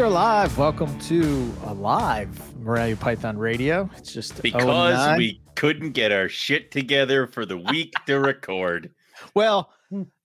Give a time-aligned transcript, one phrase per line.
[0.00, 0.56] we are live.
[0.56, 3.90] Welcome to a live Morelia Python Radio.
[3.98, 8.94] It's just because we couldn't get our shit together for the week to record.
[9.34, 9.70] well,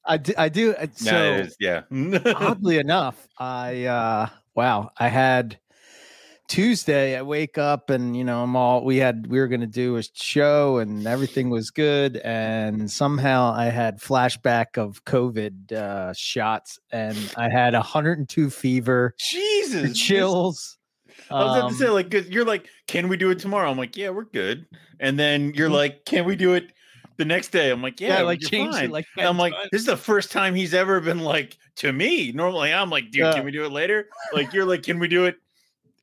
[0.05, 0.33] I do.
[0.38, 1.81] I do uh, so No, yeah.
[2.38, 5.59] oddly enough, I uh wow, I had
[6.47, 7.17] Tuesday.
[7.17, 9.27] I wake up and you know I'm all we had.
[9.27, 13.99] We were going to do a show and everything was good, and somehow I had
[13.99, 19.97] flashback of COVID uh, shots, and I had 102 fever, Jesus.
[19.97, 20.77] chills.
[21.31, 23.69] I was about to say, like like, 'cause you're like, can we do it tomorrow?
[23.69, 24.66] I'm like, yeah, we're good.
[24.99, 25.73] And then you're Mhm.
[25.73, 26.71] like, can we do it
[27.17, 27.71] the next day?
[27.71, 28.85] I'm like, yeah, yeah, like you're fine.
[28.85, 32.31] it like I'm like, this is the first time he's ever been like to me.
[32.31, 33.33] Normally, I'm like, dude, Yeah.
[33.33, 34.07] can we do it later?
[34.33, 35.38] Like, you're like, can we do it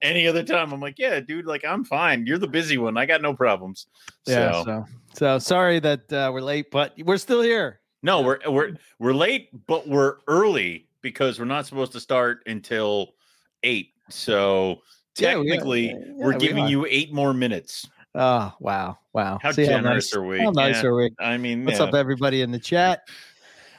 [0.03, 0.73] any other time?
[0.73, 2.27] I'm like, yeah, dude, like, I'm fine.
[2.27, 2.97] You're the busy one.
[2.97, 3.87] I got no problems.
[4.27, 4.53] yeah.
[4.53, 7.81] So, So, so sorry that uh, we're late, but we're still here.
[8.03, 13.15] no, we're we're we're late, but we're early because we're not supposed to start until
[13.63, 13.91] eight.
[14.11, 14.81] So
[15.19, 16.69] Yeah, we technically, Yeah, we're giving are.
[16.71, 17.89] you eight more minutes.
[18.15, 19.39] Oh wow, wow!
[19.43, 20.39] How See generous nice- are we?
[20.41, 20.89] How nice Yeah.
[20.91, 21.11] are we?
[21.19, 23.09] I mean, What's up, everybody in the chat?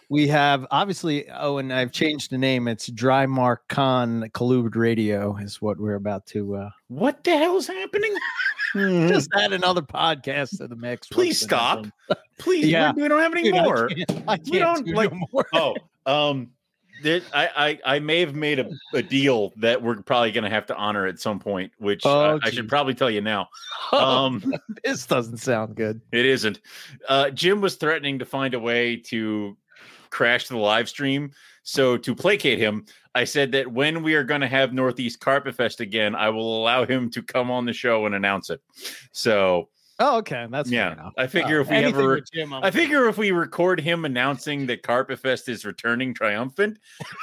[0.09, 1.29] We have obviously.
[1.31, 2.67] Oh, and I've changed the name.
[2.67, 6.55] It's Dry Mark Khan Collude Radio is what we're about to.
[6.55, 8.13] uh What the hell's happening?
[8.75, 11.07] Just add another podcast to the mix.
[11.07, 11.13] Hmm.
[11.15, 11.85] Please stop.
[12.39, 12.91] Please, Yeah.
[12.95, 13.87] we we don't have any Dude, I more.
[13.87, 15.45] can't- I can't, We don't, do like- no more.
[15.53, 15.75] oh,
[16.05, 16.49] um,
[17.05, 20.65] I, I I may have made a, a deal that we're probably going to have
[20.67, 23.49] to honor at some point, which Oh, I, I should probably tell you now.
[23.91, 24.53] Oh, Um,
[24.83, 26.01] this doesn't sound good.
[26.11, 26.61] It isn't.
[27.07, 29.55] Uh, Jim was threatening to find a way to
[30.13, 31.31] crash the live stream.
[31.63, 32.85] So to placate him,
[33.15, 36.61] I said that when we are going to have Northeast Carpet Fest again, I will
[36.61, 38.61] allow him to come on the show and announce it.
[39.11, 39.69] So
[39.99, 41.13] Oh, okay, that's yeah, enough.
[41.17, 42.81] I figure Uh, if we ever, Jim, I'm I fine.
[42.81, 46.79] figure if we record him announcing that Carpet Fest is returning triumphant,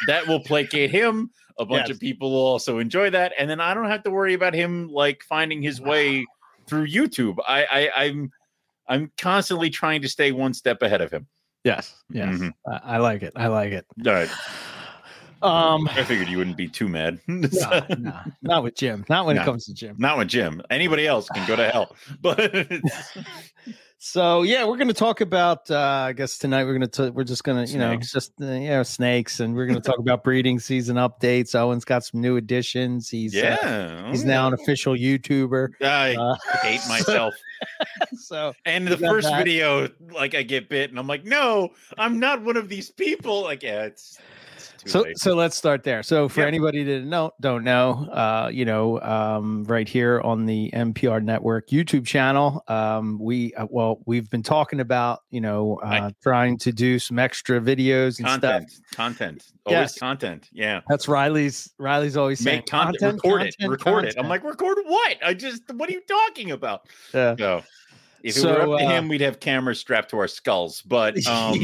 [0.06, 1.30] that will placate him.
[1.58, 1.96] A bunch Yes.
[1.96, 4.88] of people will also enjoy that, and then I don't have to worry about him
[4.88, 6.24] like finding his way
[6.68, 7.38] through YouTube.
[7.46, 8.30] I, I I'm
[8.88, 11.26] I'm constantly trying to stay one step ahead of him.
[11.64, 12.52] Yes, yes, Mhm.
[12.66, 13.32] I, I like it.
[13.36, 13.86] I like it.
[14.06, 14.30] All right,
[15.42, 17.18] Um, I figured you wouldn't be too mad.
[17.28, 17.40] no,
[17.98, 19.04] no, not with Jim.
[19.08, 19.42] Not when No.
[19.42, 19.96] it comes to Jim.
[19.98, 20.60] Not with Jim.
[20.70, 21.96] Anybody else can go to hell.
[22.20, 22.38] But
[24.02, 25.70] So yeah, we're going to talk about.
[25.70, 28.46] Uh, I guess tonight we're going to we're just going to you know just uh,
[28.46, 31.54] you know snakes, and we're going to talk about breeding season updates.
[31.54, 33.10] Owen's got some new additions.
[33.10, 35.72] He's uh, yeah, he's now an official YouTuber.
[35.82, 37.34] I Uh, hate myself.
[38.14, 39.36] so And the first that.
[39.36, 41.68] video, like I get bit, and I'm like, no,
[41.98, 43.42] I'm not one of these people.
[43.42, 44.18] Like, yeah, it's,
[44.86, 45.18] so late.
[45.18, 46.02] so let's start there.
[46.02, 46.48] So for Yep.
[46.48, 51.68] anybody that know don't know, uh, you know, um, right here on the MPR Network
[51.68, 56.72] YouTube channel, um, we uh, well we've been talking about you know uh, trying to
[56.72, 58.40] do some extra videos and stuff.
[58.40, 59.98] content, content, always Yes.
[59.98, 60.48] content.
[60.52, 61.72] Yeah, That's Riley's.
[61.78, 64.14] Riley's always saying make content, record it, record it.
[64.18, 65.16] I'm like, record what?
[65.24, 66.86] I just, what are you talking about?
[67.14, 67.36] Yeah.
[67.38, 67.62] So,
[68.22, 70.82] if it So, were up to uh, him, we'd have cameras strapped to our skulls.
[70.82, 71.58] But um,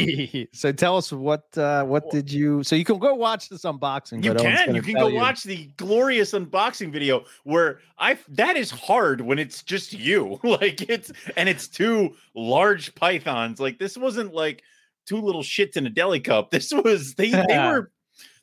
[0.53, 2.63] so tell us what uh, what did you?
[2.63, 4.25] So you can go watch this unboxing.
[4.25, 4.75] You can.
[4.75, 9.63] You can go watch the glorious unboxing video where I that is hard when it's
[9.63, 10.41] just you.
[10.47, 13.61] Like it's and it's two large pythons.
[13.61, 14.63] Like this wasn't like
[15.05, 16.51] two little shits in a deli cup.
[16.57, 17.91] This was they they were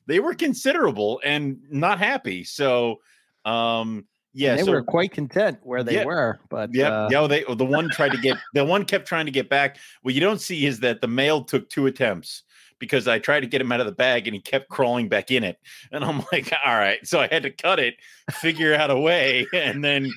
[0.06, 2.44] they were considerable and not happy.
[2.44, 3.00] So
[3.46, 6.06] um yeah, they so were quite content where they Yeah.
[6.06, 6.92] were, but Yep.
[6.92, 9.78] uh, yeah, they the one tried to get the one kept trying to get back.
[10.02, 12.44] What you don't see is that the male took two attempts
[12.80, 15.32] because I tried to get him out of the bag and he kept crawling back
[15.32, 15.58] in it.
[15.92, 17.06] And I'm like, all right.
[17.08, 17.96] So I had to cut it,
[18.32, 20.12] figure out a way, and then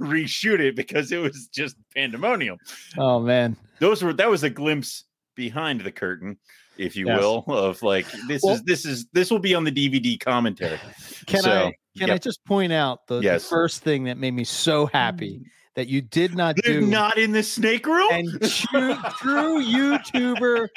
[0.00, 2.58] reshoot it because it was just pandemonium.
[2.98, 5.04] oh man, Those were that was a glimpse
[5.34, 6.38] behind the curtain,
[6.78, 7.20] if you Yes.
[7.20, 10.78] will, of like this Well- is this is this will be on the DVD commentary.
[11.26, 14.44] can So, I can I just point out the, the first thing that made me
[14.44, 15.44] so happy mm.
[15.74, 18.08] that you did not They're do not in the snake room.
[18.10, 20.68] and true, true YouTuber,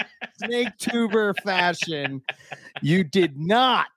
[0.43, 2.21] snake tuber fashion,
[2.81, 3.87] you did not,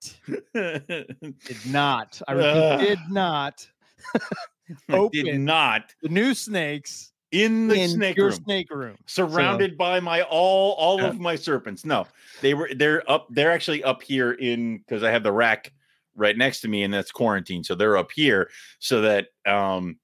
[0.54, 2.20] did not.
[2.26, 2.80] I repeat, Ugh.
[2.80, 3.68] did not
[4.14, 4.18] I
[5.12, 8.96] did open not the new snakes in the in snake your room, snake room.
[9.06, 11.08] surrounded by my all all Yeah.
[11.08, 11.84] of my serpents.
[11.84, 12.06] No,
[12.40, 13.26] they were they're up.
[13.30, 15.72] They're actually up here in because I have the rack
[16.14, 17.64] right next to me, and that's quarantine.
[17.64, 19.98] So they're up here so that um.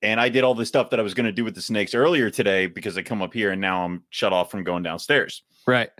[0.00, 1.92] And I did all the stuff that I was going to do with the snakes
[1.92, 5.42] earlier today because I come up here and now I'm shut off from going downstairs.
[5.66, 5.90] Right.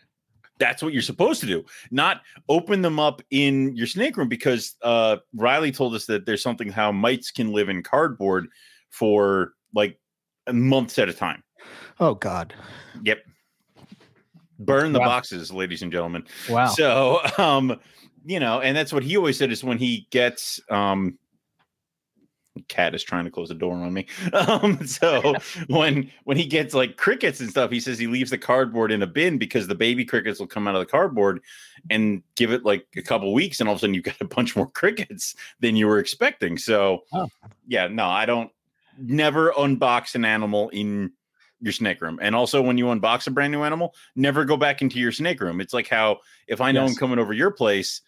[0.61, 4.77] That's what you're supposed to do, not open them up in your snake room because
[4.83, 8.47] uh, Riley told us that there's something how mites can live in cardboard
[8.91, 9.99] for like
[10.53, 11.43] months at a time.
[12.01, 12.55] Oh God.
[13.03, 13.19] Yep.
[14.61, 15.07] Burn the Wow.
[15.07, 16.25] boxes, ladies and gentlemen.
[16.49, 16.67] Wow.
[16.67, 17.79] So, um,
[18.25, 21.19] you know, and that's what he always said is when he gets um
[22.67, 24.05] cat is trying to close the door on me.
[24.33, 25.35] Um, so
[25.69, 29.01] when when he gets like crickets and stuff, he says he leaves the cardboard in
[29.03, 31.41] a bin because the baby crickets will come out of the cardboard
[31.89, 34.25] and give it like a couple weeks, and all of a sudden you've got a
[34.25, 36.59] bunch more crickets than you were expecting.
[36.59, 37.29] So Oh.
[37.69, 38.51] yeah, no, I don't
[38.99, 41.13] never unbox an animal in
[41.61, 42.19] your snake room.
[42.23, 45.41] And also when you unbox a brand new animal, never go back into your snake
[45.41, 45.61] room.
[45.61, 46.91] It's like how if I know Yes.
[46.91, 48.01] I'm coming over your place,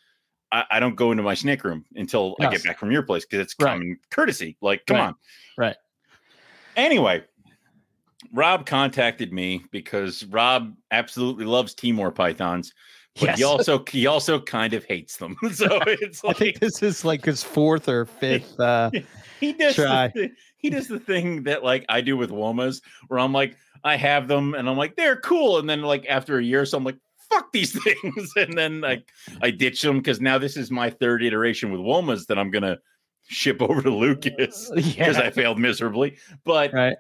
[0.53, 3.25] I, I don't go into my snake room until I get back from your place
[3.25, 3.73] because it's Right.
[3.73, 4.57] common courtesy.
[4.61, 5.07] Like, come Right.
[5.07, 5.15] on.
[5.57, 5.77] Right.
[6.77, 7.25] Anyway,
[8.33, 12.73] Rob contacted me because Rob absolutely loves Timor pythons,
[13.19, 15.37] but he also he also kind of hates them.
[15.53, 18.59] so it's I think this is like his fourth or fifth.
[18.59, 18.91] Uh,
[19.41, 20.13] he does Try.
[20.15, 23.97] the, he does the thing that like I do with Womas, where I'm like, I
[23.97, 25.59] have them and I'm like, they're cool.
[25.59, 26.99] And then like after a year, or so I'm like,
[27.31, 28.33] fuck these things.
[28.37, 29.09] And then like
[29.43, 32.79] I ditch them because now this is my third iteration with Womas that I'm gonna
[33.29, 35.23] ship over to Lucas because yeah.
[35.23, 36.19] I failed miserably.
[36.45, 36.97] But right.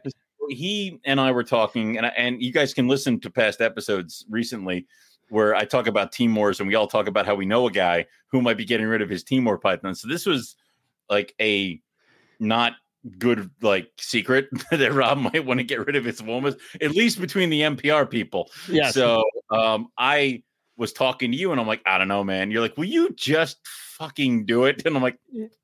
[0.49, 4.25] he and I were talking, and I- and you guys can listen to past episodes
[4.29, 4.87] recently
[5.29, 8.05] where I talk about Timors, and we all talk about how we know a guy
[8.33, 9.95] who might be getting rid of his Timor python.
[9.95, 10.57] So this was
[11.09, 11.81] like a
[12.41, 12.73] not
[13.19, 17.21] good like secret that Rob might want to get rid of his womas, at least
[17.21, 18.51] between the MPR people.
[18.69, 18.91] Yeah.
[18.91, 20.43] So um, I
[20.77, 22.51] was talking to you, and I'm like, I don't know, man.
[22.51, 24.83] You're like, will you just fucking do it?
[24.87, 25.19] And I'm like,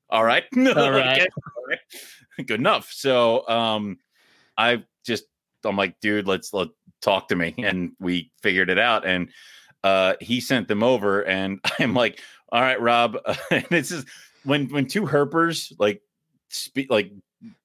[0.09, 1.21] all right, All right.
[1.21, 1.27] Okay,
[1.57, 1.79] all right.
[2.45, 2.89] good enough.
[2.91, 3.97] So um,
[4.57, 5.25] I just
[5.65, 6.69] I'm like, dude, let's let
[7.01, 9.05] talk to me, and we figured it out.
[9.05, 9.29] And
[9.83, 12.21] uh, he sent them over, and I'm like,
[12.51, 13.17] all right, Rob.
[13.51, 14.05] and this is
[14.43, 16.01] when when two herpers like
[16.49, 17.11] speak like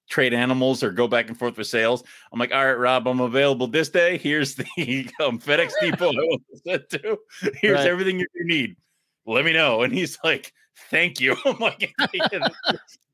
[0.09, 2.05] trade animals or go back and forth with sales.
[2.33, 4.19] I'm like, all right, Rob, I'm available this day.
[4.19, 4.65] Here's the
[5.25, 7.19] um, FedEx depot I want to send to.
[7.61, 7.87] Here's Right.
[7.87, 8.77] everything you need.
[9.27, 9.83] Let me know.
[9.83, 10.53] And he's like,
[10.91, 11.37] thank you.
[11.45, 11.95] I'm like,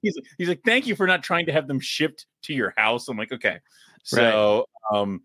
[0.03, 3.09] he's he's like, thank you for not trying to have them shipped to your house.
[3.09, 3.59] I'm like, okay.
[4.05, 5.23] So um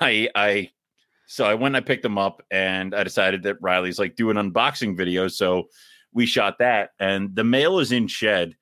[0.00, 0.70] I I
[1.26, 4.30] so I went and I picked them up and I decided that Riley's like do
[4.30, 5.28] an unboxing video.
[5.28, 5.68] So
[6.12, 8.56] we shot that and the mail is in shed,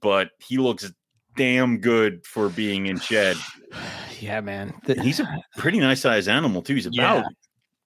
[0.00, 0.90] but he looks
[1.36, 3.36] damn good for being in shed.
[4.20, 4.74] yeah, man.
[4.84, 6.74] The- He's a pretty nice sized animal too.
[6.74, 7.22] He's about Yeah.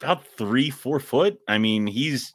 [0.00, 1.38] about three, four foot.
[1.48, 2.32] I mean, he's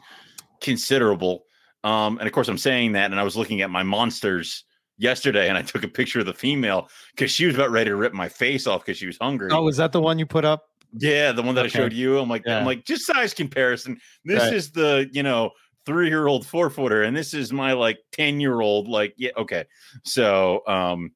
[0.62, 1.44] considerable.
[1.84, 4.64] Um, and of course, I'm saying that, and I was looking at my monsters
[4.98, 7.96] yesterday, and I took a picture of the female because she was about ready to
[7.96, 9.50] rip my face off because she was hungry.
[9.52, 10.66] oh, was that the one you put up?
[10.98, 11.80] Yeah, the one that Okay.
[11.80, 12.18] I showed you.
[12.18, 12.58] I'm like, Yeah.
[12.60, 14.00] I'm like, just size comparison.
[14.26, 14.54] This Right.
[14.54, 15.52] is the you know
[15.88, 18.90] three year old four footer, and this is my like ten year old.
[18.90, 19.66] Like, yeah, okay.
[20.04, 21.14] So, um,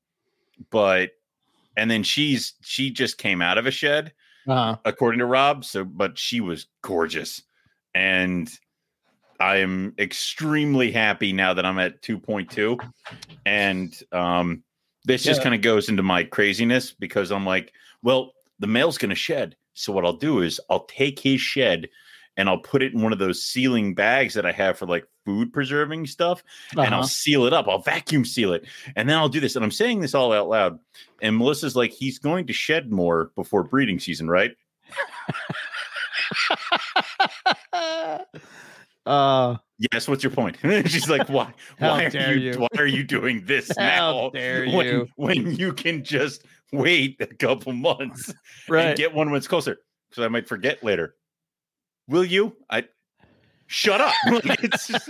[0.72, 1.12] but
[1.78, 4.14] and then she's she just came out of a shed
[4.48, 5.66] Uh, according to Rob.
[5.66, 7.44] So, but she was gorgeous,
[7.94, 8.50] and
[9.42, 12.80] I am extremely happy now that I'm at 2.2,
[13.46, 14.64] and um,
[15.04, 17.74] this just kind of goes into my craziness because I'm like,
[18.04, 21.90] well, the male's going to shed, so what I'll do is I'll take his shed.
[22.42, 25.06] And I'll put it in one of those sealing bags that I have for like
[25.26, 27.04] food preserving stuff and I'll uh-huh.
[27.04, 27.68] seal it up.
[27.68, 28.66] I'll vacuum seal it.
[28.96, 29.56] And then I'll do this.
[29.56, 30.80] And I'm saying this all out loud.
[31.22, 34.56] And Melissa's like, he's going to shed more before breeding season, right?
[39.06, 39.58] uh,
[39.92, 40.08] Yes.
[40.08, 40.58] What's your point?
[40.86, 41.52] She's like, why?
[41.80, 42.60] Why are you, you.
[42.60, 44.30] Why are you doing this now?
[44.30, 45.08] when, you.
[45.16, 48.32] when you can just wait a couple months
[48.70, 48.86] right.
[48.88, 49.78] and get one when it's closer?
[50.10, 51.16] Because I might forget later.
[52.12, 52.56] Will you?
[52.70, 52.86] I
[53.68, 54.14] shut up.
[54.46, 55.10] It's just,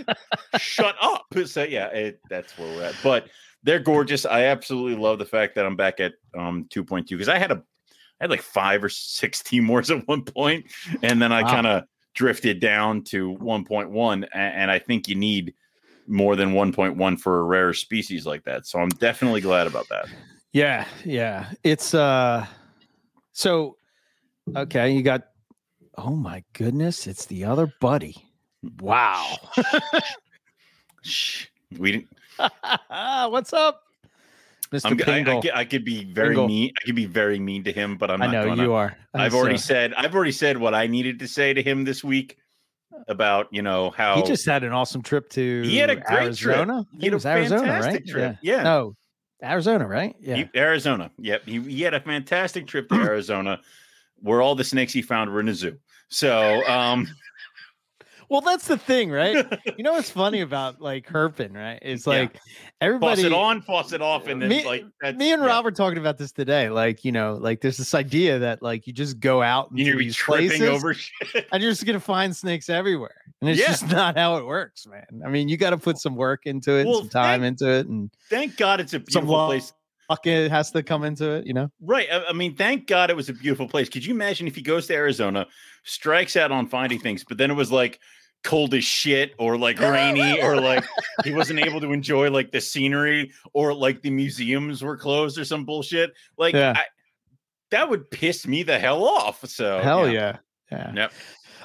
[0.58, 1.26] shut up.
[1.46, 2.94] So yeah, it, that's where we're at.
[3.02, 3.26] But
[3.64, 4.24] they're gorgeous.
[4.24, 7.56] I absolutely love the fact that I'm back at um 2.2 because I had a
[8.20, 10.66] I had like five or six Timors at one point,
[11.02, 11.48] and then I Wow.
[11.50, 14.24] kind of drifted down to 1.1.
[14.24, 15.54] a- And I think you need
[16.06, 18.66] more than 1.1 for a rare species like that.
[18.66, 20.06] So I'm definitely glad about that.
[20.52, 21.50] Yeah, yeah.
[21.64, 22.46] It's uh
[23.32, 23.76] so
[24.54, 25.28] okay, you got
[25.96, 28.28] oh my goodness, it's the other buddy.
[28.80, 29.36] Wow.
[31.02, 31.46] Shh.
[31.78, 32.08] We didn't.
[33.30, 33.82] What's up?
[34.70, 34.86] Mr.
[34.86, 36.46] I'm, I, I, could- I could be very Pingle.
[36.46, 36.72] mean.
[36.80, 38.96] I could be very mean to him, but I'm Not I know you are.
[39.12, 39.92] I've Uh, already said.
[39.94, 42.38] I've already said what I needed to say to him this week
[43.08, 46.34] about you know how He just had an awesome trip to He had a great
[46.36, 46.56] trip.
[46.56, 46.86] Arizona.
[46.90, 48.06] I He had it a was Arizona, right?
[48.06, 48.36] trip.
[48.42, 48.56] Yeah.
[48.56, 48.62] Yeah.
[48.62, 48.96] No,
[49.42, 50.14] Arizona, right?
[50.20, 50.36] Yeah.
[50.36, 51.10] He- Arizona.
[51.18, 51.42] Yep.
[51.46, 53.60] He, he had a fantastic trip to Arizona
[54.22, 55.76] where all the snakes he found were in a zoo.
[56.08, 57.08] So, um,
[58.28, 59.44] Well, that's the thing, right?
[59.76, 61.78] you know what's funny about like herping, right?
[61.82, 62.12] It's Yeah.
[62.20, 62.38] like
[62.80, 65.48] everybody faucet on, faucet off, and then Me- like that's, me and yeah.
[65.48, 66.70] Rob were talking about this today.
[66.70, 69.84] Like, you know, like there's this idea that like you just go out and you
[69.84, 71.46] need into these tripping over shit.
[71.52, 73.20] and you're just gonna find snakes everywhere.
[73.42, 73.66] And it's Yeah.
[73.66, 75.20] just not how it works, man.
[75.26, 77.86] I mean, you gotta put some work into it, Well, some time thank- into it,
[77.86, 79.74] and Thank God it's a beautiful place.
[80.26, 81.70] It has to come into it, you know?
[81.80, 82.08] Right.
[82.10, 83.88] I, I mean, thank God it was a beautiful place.
[83.88, 85.46] Could you imagine if he goes to Arizona,
[85.84, 88.00] strikes out on finding things, but then it was like
[88.44, 90.84] cold as shit or like rainy or like
[91.24, 95.44] he wasn't able to enjoy like the scenery or like the museums were closed or
[95.44, 96.12] some bullshit.
[96.36, 96.74] Like Yeah.
[96.76, 96.84] I,
[97.70, 99.46] that would piss me the hell off.
[99.48, 100.38] So Hell yeah.
[100.70, 100.92] Yeah.
[100.94, 101.12] Yep.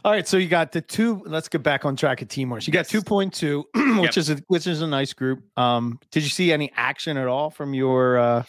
[0.08, 1.22] All right, so you got the two.
[1.26, 2.66] Let's get back on track of Timors.
[2.66, 3.66] You got two point two,
[4.00, 5.44] which is a which is a nice group.
[5.60, 8.18] Um, did you see any action at all from your?
[8.18, 8.44] uh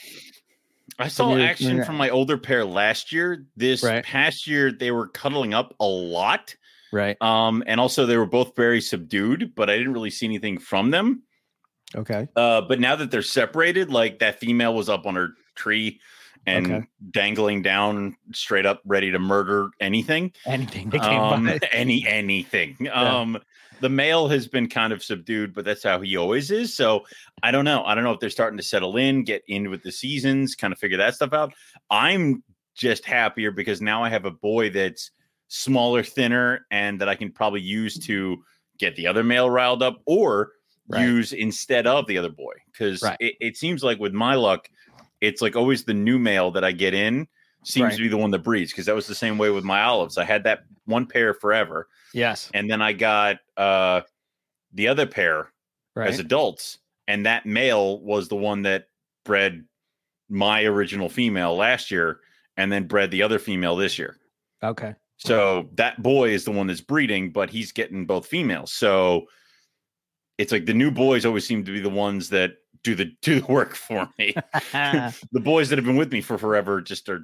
[1.01, 3.45] I saw your- action your- from my older pair last year.
[3.57, 4.05] This Right.
[4.05, 6.55] past year, they were cuddling up a lot.
[6.93, 7.21] Right.
[7.21, 10.93] Um, and also they were both very subdued, but I didn't really see anything from
[10.93, 11.25] them.
[11.93, 12.29] Okay.
[12.37, 15.99] Uh, but now that they're separated, like that female was up on her tree
[16.49, 16.87] and Okay.
[17.11, 20.33] dangling down straight up, ready to murder anything.
[20.47, 21.59] Anything that came Um, by.
[21.73, 22.77] any anything.
[22.93, 23.39] Um,
[23.81, 26.75] the male has been kind of subdued, but that's how he always is.
[26.75, 27.05] So
[27.45, 27.85] I don't know.
[27.85, 30.73] I don't know if they're starting to settle in, get in with the seasons, kind
[30.73, 31.53] of figure that stuff out.
[31.91, 32.43] I'm
[32.75, 35.13] just happier because now I have a boy that's
[35.47, 38.43] smaller, thinner, and that I can probably use to
[38.79, 40.53] get the other male riled up or
[40.91, 41.03] Right.
[41.05, 42.55] use instead of the other boy.
[42.73, 43.17] Because Right.
[43.21, 44.69] it, it seems like with my luck,
[45.21, 47.27] it's like always the new male that I get in
[47.65, 47.97] seems Right.
[47.97, 48.71] to be the one that breeds.
[48.73, 50.17] Because that was the same way with my olives.
[50.19, 52.51] I had that one pair forever, Yes.
[52.55, 54.03] and then I got uh
[54.73, 55.53] the other pair
[55.97, 56.09] Right.
[56.09, 58.89] as adults, and that male was the one that
[59.25, 59.65] bred
[60.29, 62.21] my original female last year,
[62.57, 64.17] and then bred the other female this year.
[64.63, 64.95] okay.
[65.21, 68.73] So that boy is the one that's breeding, but he's getting both females.
[68.73, 69.27] So
[70.39, 73.41] it's like the new boys always seem to be the ones that do the do
[73.41, 74.35] the work for me.
[74.73, 77.21] the boys that have been with me for forever just are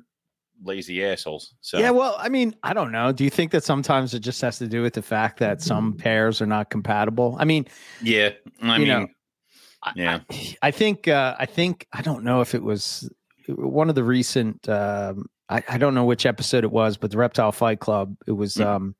[0.63, 1.55] lazy assholes.
[1.61, 3.13] So Yeah, well, I mean, I don't know.
[3.13, 5.95] Do you think that sometimes it just has to do with the fact that some
[5.95, 7.37] pairs are not compatible?
[7.39, 7.67] I mean,
[8.03, 8.31] yeah.
[8.63, 9.07] I mean, know,
[9.95, 10.21] yeah.
[10.31, 13.11] I, I think uh, I think I don't know if it was
[13.49, 14.69] one of the recent.
[14.69, 18.17] Um, I, I don't know which episode it was, but the Reptile Fight Club.
[18.27, 18.55] It was.
[18.55, 18.67] Mhm.
[18.67, 18.95] Um,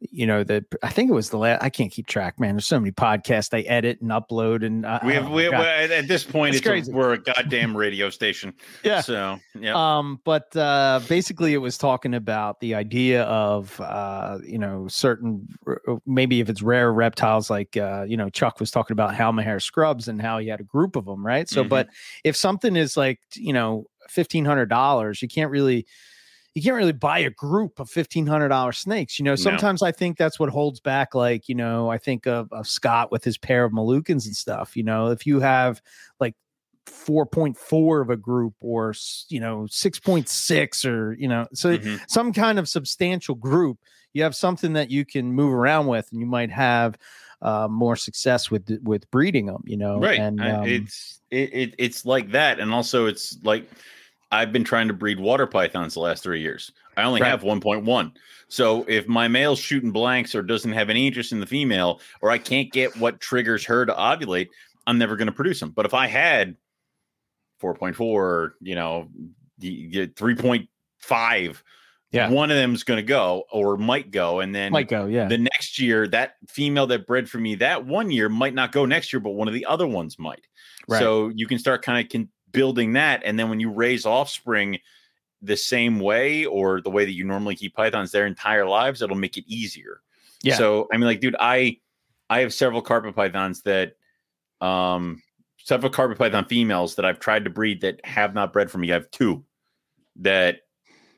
[0.00, 1.62] you know that I think it was the last.
[1.62, 2.54] I can't keep track, man.
[2.54, 6.08] There's so many podcasts i edit and upload, and uh, We have oh, we, at
[6.08, 8.52] this point It's it's, a, we're a goddamn radio station.
[8.84, 9.00] yeah.
[9.00, 9.74] So yeah.
[9.74, 15.48] Um, but uh, basically, it was talking about the idea of uh, you know certain
[16.04, 20.08] maybe if it's rare reptiles like uh, you know Chuck was talking about Halmahera scrubs
[20.08, 21.48] and how he had a group of them, right?
[21.48, 21.68] So, Mhm.
[21.68, 21.88] but
[22.22, 25.86] if something is like you know fifteen hundred dollars, you can't really
[26.56, 29.18] you can't really buy a group of fifteen hundred dollar snakes.
[29.18, 31.14] You know, sometimes I think that's what holds back.
[31.14, 34.74] Like you know, I think of, of Scott with his pair of Moluccans and stuff.
[34.74, 35.82] You know, if you have
[36.18, 36.34] like
[36.86, 38.94] 4.4 of a group or
[39.28, 42.00] you know 6.6 or you know so Mhm.
[42.08, 43.78] some kind of substantial group
[44.14, 46.96] you have something that you can move around with and you might have
[47.42, 51.74] uh, more success with with breeding them you know right and um, it's it, it
[51.78, 53.68] it's like that and also it's like
[54.32, 57.28] i've been trying to breed water pythons the last three years i only Right.
[57.30, 58.12] have 1.1
[58.48, 62.30] so if my male's shooting blanks or doesn't have any interest in the female or
[62.30, 64.48] i can't get what triggers her to ovulate
[64.86, 66.56] i'm never going to produce them but if i had
[67.62, 69.08] 4.4 or you know
[69.62, 71.62] y- y- 3.5
[72.12, 72.28] Yeah.
[72.30, 75.38] one of them's going to go or might go and then might go yeah the
[75.38, 79.12] next year that female that bred for me that one year might not go next
[79.12, 80.46] year but one of the other ones might
[80.88, 81.00] Right.
[81.00, 84.78] so you can start kind of con- building that and then when you raise offspring
[85.42, 89.16] the same way or the way that you normally keep pythons their entire lives it'll
[89.16, 90.00] make it easier.
[90.42, 90.56] Yeah.
[90.56, 91.78] so i mean like dude i
[92.30, 93.96] i have several carpet pythons that
[94.60, 95.22] um
[95.58, 98.90] several carpet python females that i've tried to breed that have not bred for me.
[98.90, 99.44] I have two
[100.16, 100.60] that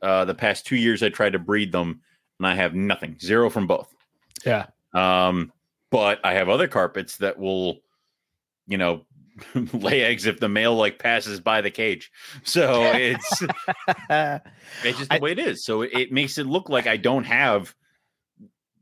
[0.03, 2.01] uh the past two years i tried to breed them
[2.39, 3.95] and i have nothing zero from both.
[4.45, 4.67] Yeah.
[4.95, 5.53] Um,
[5.91, 7.81] but I have other carpets that will,
[8.67, 9.05] you know,
[9.73, 12.11] lay eggs if the male like passes by the cage.
[12.45, 13.43] So it's
[14.11, 15.65] it's just the I- way it is.
[15.65, 17.75] So it, it makes it look like I don't have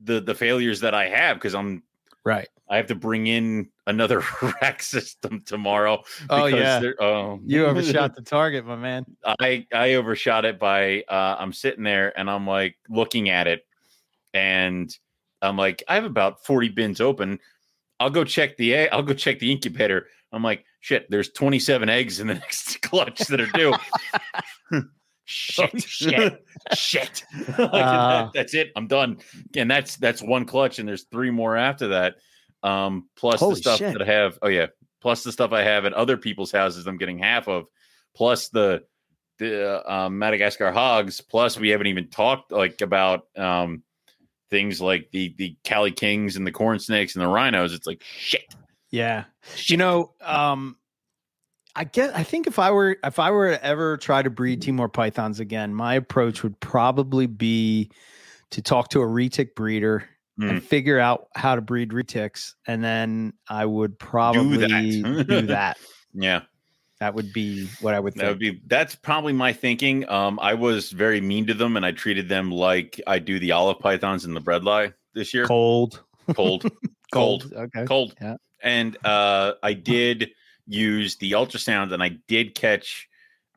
[0.01, 1.83] the the failures that I have because I'm
[2.25, 4.23] right I have to bring in another
[4.61, 6.03] rack system tomorrow.
[6.29, 11.03] oh because yeah Oh, you overshot the target my man I I overshot it by
[11.09, 13.67] uh I'm sitting there and I'm like looking at it
[14.35, 14.95] and
[15.41, 17.39] I'm like I have about 40 bins open.
[17.99, 20.09] I'll go check the I'll go check the incubator.
[20.37, 23.75] I'm like shit, there's 27 eggs in the next clutch that are due.
[25.25, 26.45] shit, shit.
[26.75, 27.25] shit.
[27.59, 28.23] Like, Uh.
[28.25, 28.71] that- that's it.
[28.77, 29.19] I'm done.
[29.57, 32.17] And that's that's one clutch, and there's three more after that.
[32.63, 33.93] Um, plus the stuff shit.
[33.93, 34.39] that I have.
[34.43, 34.67] Oh yeah,
[35.01, 36.87] plus the stuff I have at other people's houses.
[36.87, 37.65] I'm getting half of.
[38.15, 38.83] Plus the
[39.39, 41.21] the um, Madagascar hogs.
[41.21, 43.83] Plus we haven't even talked like about um
[44.51, 47.73] things like the the Cali Kings and the corn snakes and the rhinos.
[47.75, 48.55] It's like shit.
[48.97, 49.25] Yeah.
[49.67, 50.77] You know, um
[51.75, 54.63] I get I think if I were if I were to ever try to breed
[54.63, 57.91] Timor pythons again, my approach would probably be
[58.51, 63.33] to talk to a retic breeder and figure out how to breed retics and then
[63.49, 65.27] I would probably that.
[65.29, 65.79] do that.
[66.15, 66.43] Yeah.
[67.01, 70.09] That would be what I would That would be that's probably my thinking.
[70.09, 73.53] Um, I was very mean to them, and I treated them like I do the
[73.53, 75.47] olive pythons in the breadlie this year.
[75.47, 76.03] Cold.
[76.35, 76.65] Cold,
[77.13, 77.85] cold, Okay.
[77.85, 78.15] cold.
[78.21, 78.37] Yeah.
[78.67, 80.33] And uh, I did
[80.67, 83.09] use the ultrasound, and I did catch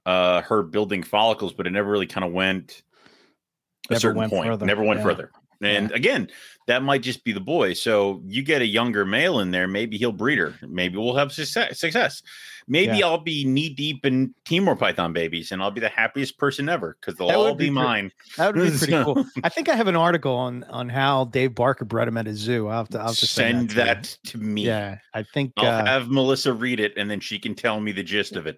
[0.06, 2.84] uh, her building follicles, but it never really kind of went
[3.90, 4.48] a Never certain went point.
[4.50, 4.66] further.
[4.68, 5.04] Never went Yeah.
[5.06, 5.32] further.
[5.62, 6.30] And again,
[6.68, 7.74] that might just be the boy.
[7.74, 10.54] So you get a younger male in there, maybe he'll breed her.
[10.62, 11.80] Maybe we'll have success.
[11.80, 12.22] success.
[12.68, 13.08] Maybe Yeah.
[13.08, 16.96] I'll be knee deep in Timor Python babies, and I'll be the happiest person ever
[17.02, 18.12] because they'll That all be, be mine.
[18.38, 19.26] That would be pretty So- cool.
[19.44, 22.36] I think I have an article on on how Dave Barker bred him at a
[22.36, 22.68] zoo.
[22.68, 24.04] I'll have to, I'll have to Send send, that.
[24.04, 24.66] that to me.
[24.68, 27.92] Yeah, I think I'll uh, have Melissa read it, and then she can tell me
[27.92, 28.56] the gist of it.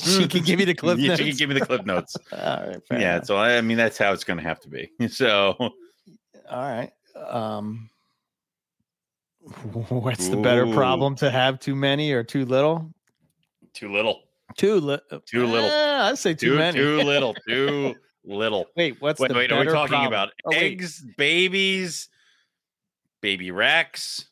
[0.00, 1.20] she can give you the clip Yeah, notes.
[1.20, 2.16] She can give me the clip notes.
[2.32, 3.26] All right, yeah, enough.
[3.26, 4.90] so I, I mean that's how it's going to have to be.
[5.08, 5.54] So
[6.50, 6.92] all right.
[7.16, 7.88] Um,
[9.88, 10.74] what's the better Ooh.
[10.74, 12.92] problem to have too many or too little?
[13.72, 14.22] too little,
[14.56, 15.20] Too little.
[15.26, 15.70] Too little.
[15.70, 16.76] I'd say too, too many.
[16.78, 18.66] too little, too little.
[18.76, 20.08] Wait, what's Wait, the wait, are we better talking problem?
[20.08, 20.72] about Oh, wait.
[20.72, 22.08] eggs, babies,
[23.22, 24.26] baby Rex?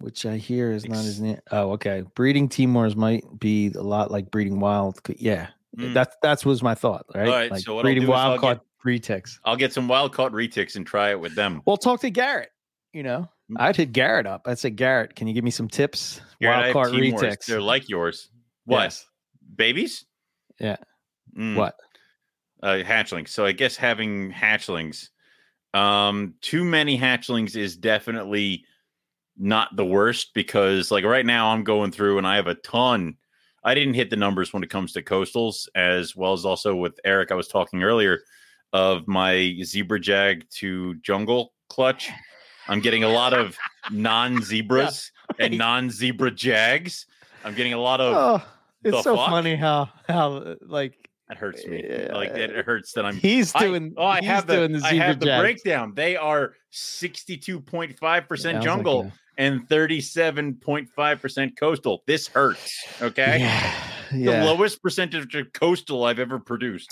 [0.00, 1.40] Which I hear is not as near.
[1.50, 2.02] Oh, okay.
[2.14, 4.98] Breeding Timors might be a lot like breeding wild.
[5.16, 5.92] Yeah, Mm.
[5.92, 7.04] that's that's was my thought.
[7.14, 7.28] Right.
[7.28, 9.38] right, Like so what I'll breeding do is I'll wild caught retics.
[9.44, 11.62] I'll get some wild caught retics and try it with them.
[11.66, 12.50] Well, talk to Garrett.
[12.92, 13.28] You know.
[13.56, 14.42] I'd hit Garrett up.
[14.46, 16.20] I'd say, Garrett, can you give me some tips?
[16.42, 17.46] I wild caught retics.
[17.46, 18.30] They're like yours.
[18.64, 18.82] What?
[18.82, 19.06] Yes.
[19.56, 20.04] Babies?
[20.60, 20.76] Yeah.
[21.36, 21.56] Mm.
[21.56, 21.74] What?
[22.62, 23.28] uh hatchlings.
[23.28, 25.08] So I guess having hatchlings,
[25.74, 28.64] um, too many hatchlings is definitely
[29.36, 33.16] not the worst because like right now I'm going through and I have a ton.
[33.64, 36.98] I didn't hit the numbers when it comes to coastals, as well as also with
[37.04, 37.30] Eric.
[37.30, 38.20] I was talking earlier
[38.72, 42.10] of my zebra jag to jungle clutch.
[42.68, 43.56] I'm getting a lot of
[43.90, 47.06] non-zebras and non-zebra jags.
[47.44, 48.46] I'm getting a lot of Oh,
[48.84, 49.30] it's so fuck?
[49.30, 51.84] funny how how uh, like that hurts me.
[51.88, 52.14] Yeah.
[52.14, 53.94] Like it hurts that I'm he's I- doing.
[53.96, 55.40] oh, I he's have the, doing the I zebra have the jags.
[55.42, 55.92] breakdown.
[55.94, 61.56] They are sixty-two point five percent Sounds like jungle a- and thirty-seven point five percent
[61.58, 62.02] coastal.
[62.06, 62.70] This hurts.
[63.00, 63.74] Okay, Yeah.
[64.12, 66.88] the lowest percentage of coastal I've ever produced.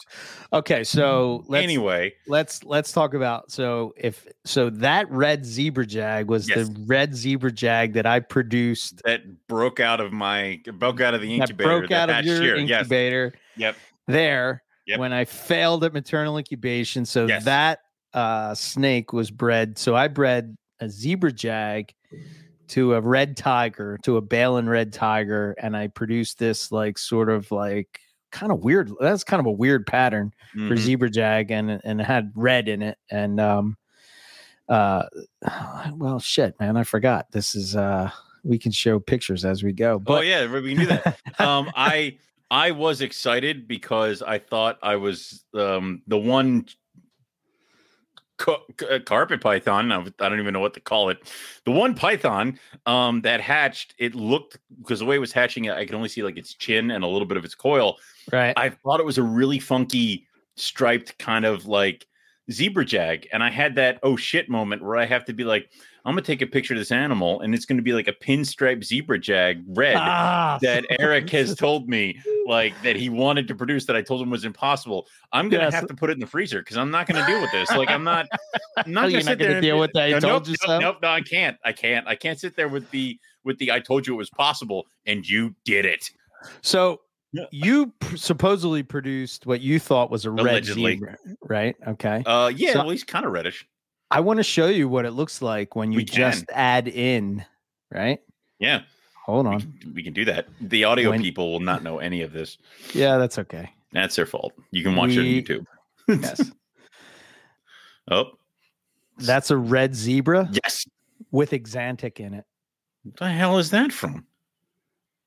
[0.53, 6.29] Okay, so let's anyway, let's let's talk about so if so that red zebra jag
[6.29, 6.69] was Yes.
[6.69, 11.21] the red zebra jag that I produced that broke out of my broke out of
[11.21, 11.81] the that incubator.
[11.81, 12.57] broke out of your.
[12.57, 12.81] Yes.
[12.81, 13.77] incubator Yep.
[14.07, 14.99] there Yep.
[15.01, 17.05] when I failed at maternal incubation.
[17.05, 17.45] So Yes.
[17.45, 17.81] that
[18.15, 19.77] uh, snake was bred.
[19.79, 21.93] So I bred a zebra jag
[22.69, 27.29] to a red tiger, to a Balin red tiger, and I produced this like sort
[27.31, 28.01] of like
[28.33, 28.91] kind of weird.
[29.01, 30.79] That's kind of a weird pattern for Mhm.
[30.79, 32.99] zebra jag, and and it had red in it.
[33.11, 33.77] And um,
[34.69, 35.05] uh,
[35.95, 37.31] well, shit, man, I forgot.
[37.31, 38.11] This is uh,
[38.43, 39.95] we can show pictures as we go.
[39.95, 41.19] Oh But yeah, we do that.
[41.39, 42.17] um i
[42.51, 46.65] i was excited because i thought i was um the one
[48.37, 51.33] ca- ca- carpet python I I don't even know what to call it.
[51.65, 55.85] The one python um that hatched it looked because the way it was hatching i
[55.85, 57.99] could only see like its chin and a little bit of its coil.
[58.33, 62.07] Right, i thought it was a really funky striped kind of like
[62.51, 65.71] zebra jag and i had that oh shit moment where i have to be like
[66.07, 68.83] i'm gonna take a picture of this animal and it's gonna be like a pinstripe
[68.85, 73.85] zebra jag red ah, that Eric has told me like that he wanted to produce
[73.87, 75.07] that I told him was impossible.
[75.33, 75.75] I'm gonna Yes.
[75.75, 77.69] have to put it in the freezer because I'm not gonna deal with this.
[77.73, 78.27] Like I'm not
[78.77, 80.67] I'm not Oh, gonna not gonna and deal with that, No, told nope, you nope,
[80.69, 80.79] so?
[80.79, 81.57] Nope, no, I can't.
[81.65, 82.07] I can't.
[82.07, 85.29] I can't sit there with the with the I told you it was possible and
[85.29, 86.09] you did it.
[86.63, 87.01] So
[87.51, 90.93] you pr- supposedly produced what you thought was a red Allegedly.
[90.95, 91.75] zebra, right?
[91.89, 92.23] Okay.
[92.25, 93.67] Uh yeah, So- well he's kind of reddish.
[94.11, 97.45] I want to show you what it looks like when you just add in,
[97.91, 98.21] right?
[98.59, 98.83] Yeah,
[99.25, 99.61] Hold we on.
[99.61, 100.47] can, we can do that.
[100.61, 102.57] The audio When- people will not know any of this.
[102.95, 103.71] Yeah, that's okay.
[103.93, 104.53] That's their fault.
[104.71, 105.67] You can watch We- it on YouTube.
[106.23, 106.53] Yes.
[108.09, 108.27] Oh,
[109.19, 110.87] that's a red zebra yes.
[111.33, 112.45] with Axanthic in it.
[113.03, 114.25] What the hell is that from?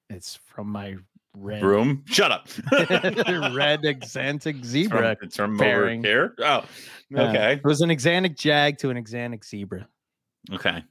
[0.10, 0.96] It's from my
[1.40, 2.04] red Broom.
[2.08, 2.48] Shut up.
[2.72, 5.16] red Axanthic zebra.
[5.16, 5.60] From, it's from
[6.04, 6.34] here.
[6.40, 6.64] Oh, Uh,
[7.22, 7.54] okay.
[7.54, 9.88] it was an Axanthic jag to an Axanthic zebra,
[10.54, 10.84] Okay.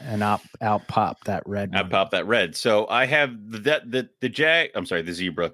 [0.00, 1.70] and out out popped that red.
[1.74, 1.90] I one.
[1.90, 2.56] popped that red.
[2.56, 4.70] So I have the that the the jag.
[4.74, 5.52] I'm sorry, the zebra.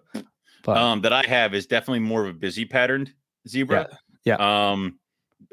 [0.64, 3.12] But- Um, that I have is definitely more of a busy patterned
[3.46, 3.86] zebra.
[4.24, 4.36] Yeah,
[4.70, 4.98] Um,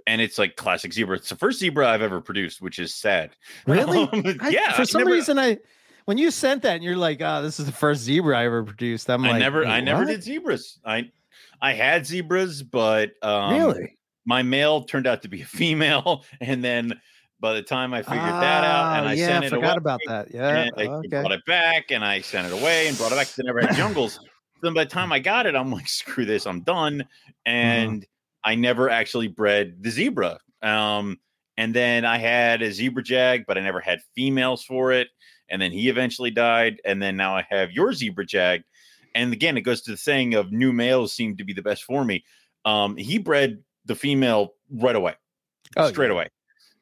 [0.07, 1.17] and it's like classic zebra.
[1.17, 3.35] It's the first zebra I've ever produced, which is sad.
[3.67, 4.03] Really?
[4.03, 4.71] Um, I- yeah.
[4.71, 5.57] For I some never- reason, I
[6.05, 8.63] when you sent that and you're like, "Oh, this is the first zebra I ever
[8.63, 10.79] produced." I'm I like, never, I never did zebras.
[10.85, 11.11] I,
[11.61, 13.97] I had zebras, but um, really.
[14.25, 16.99] my male turned out to be a female, and then
[17.39, 19.63] by the time I figured that out, and Ah, I yeah, sent I it forgot
[19.69, 20.33] away, about that.
[20.33, 21.07] Yeah, and I okay.
[21.21, 23.61] brought it back, and I sent it away, and brought it back because I never
[23.61, 24.19] had jungles.
[24.61, 26.99] then by the time I got it, I'm like, screw this, I'm done,
[27.47, 27.51] Mm-hmm.
[27.51, 28.05] and
[28.43, 30.39] I never actually bred the zebra.
[30.61, 31.19] Um,
[31.57, 35.07] and then I had a zebra jag, but I never had females for it.
[35.51, 38.63] And then he eventually died, and then now I have your zebra jag.
[39.13, 41.83] And again, it goes to the saying of new males seem to be the best
[41.83, 42.23] for me.
[42.65, 45.15] Um, he bred the female right away
[45.75, 46.13] Oh, straight yeah.
[46.13, 46.27] away.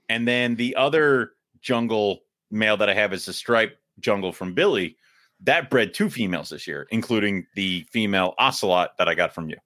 [0.09, 2.19] And then the other jungle
[2.51, 4.95] male that I have is the stripe jungle from Billy.
[5.41, 9.57] That bred two females this year, including the female ocelot that I got from you.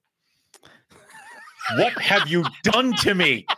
[1.76, 3.46] What have you done to me?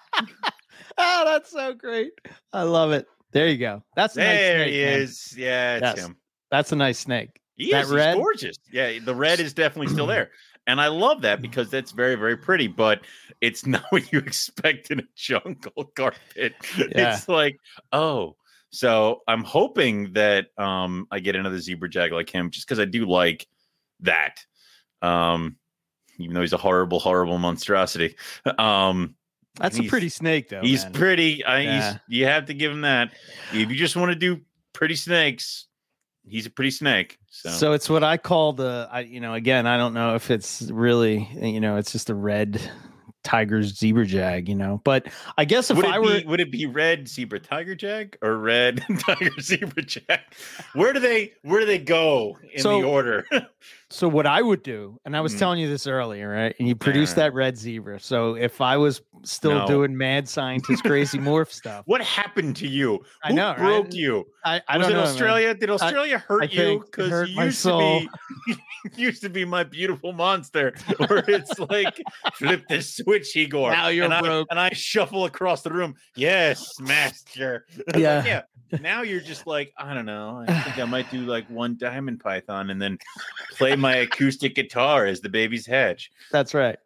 [0.98, 2.12] Oh, that's so great.
[2.54, 3.06] I love it.
[3.32, 3.82] There you go.
[3.94, 5.00] That's a nice There snake, he man.
[5.00, 5.34] is.
[5.36, 5.98] Yeah, it's Yes.
[6.06, 6.16] him.
[6.50, 7.40] That's a nice snake.
[7.56, 7.90] He That is.
[7.90, 8.14] red?
[8.14, 8.56] He's gorgeous.
[8.72, 10.30] Yeah, the red is definitely still there.
[10.68, 13.00] And I love that because that's very, very pretty, but
[13.40, 16.54] it's not what you expect in a jungle carpet.
[16.78, 17.14] Yeah.
[17.16, 17.56] It's like,
[17.92, 18.36] oh.
[18.70, 22.84] So I'm hoping that um I get another zebra jag like him just because I
[22.84, 23.46] do like
[24.00, 24.44] that.
[25.02, 25.56] Um,
[26.18, 28.16] even though he's a horrible, horrible monstrosity.
[28.58, 29.14] Um,
[29.60, 30.60] That's a pretty snake, though.
[30.62, 30.92] he's man.
[30.92, 31.44] pretty.
[31.44, 31.90] Uh, I, Yeah.
[31.92, 33.12] he's, you have to give him that.
[33.52, 34.40] If you just want to do
[34.72, 35.66] pretty snakes,
[36.24, 37.18] he's a pretty snake.
[37.30, 40.30] So, So it's what I call the, I, you know, again, I don't know if
[40.30, 42.60] it's really, you know, it's just a red
[43.24, 46.40] tiger zebra jag, you know, but I guess if would I it were, be would
[46.40, 50.20] it be red zebra tiger jag or red tiger zebra jag?
[50.74, 53.26] Where do they where do they go in So- the order?
[53.88, 55.38] so what I would do, and I was Mm.
[55.38, 56.54] telling you this earlier, right?
[56.58, 57.24] And you produced right.
[57.24, 58.00] that red zebra.
[58.00, 59.66] So if I was still No.
[59.66, 63.04] doing mad scientist crazy morph stuff, what happened to you?
[63.22, 63.58] I Who know, right?
[63.58, 64.26] broke you?
[64.44, 65.00] I, I Was don't it know.
[65.04, 65.12] man.
[65.12, 65.54] Australia?
[65.54, 66.84] Did Australia hurt I you?
[66.84, 68.56] Because you used to be
[68.96, 70.74] used to be my beautiful monster,
[71.06, 72.00] where it's like
[72.34, 73.70] flip the switch, Igor.
[73.70, 74.48] Now you're and I, broke.
[74.50, 75.94] and I shuffle across the room.
[76.16, 77.66] Yes, master.
[77.86, 78.24] Like, Yeah.
[78.24, 78.42] yeah.
[78.80, 80.44] Now you're just like, I don't know.
[80.46, 82.98] I think I might do like one diamond python and then
[83.52, 86.10] play my acoustic guitar as the baby's hatch.
[86.32, 86.78] That's right.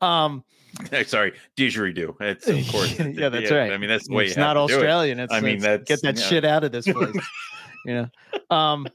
[0.00, 0.44] Um,
[1.06, 2.14] Sorry, didgeridoo.
[2.20, 2.98] It's of course.
[2.98, 3.72] Yeah, that's right.
[3.72, 4.62] I mean, that's the way it's not do it.
[4.76, 5.20] Australian.
[5.20, 6.24] It's, I mean, that's- get that yeah.
[6.26, 7.14] shit out of this place.
[7.84, 7.94] you
[8.50, 8.56] know.
[8.56, 8.86] Um,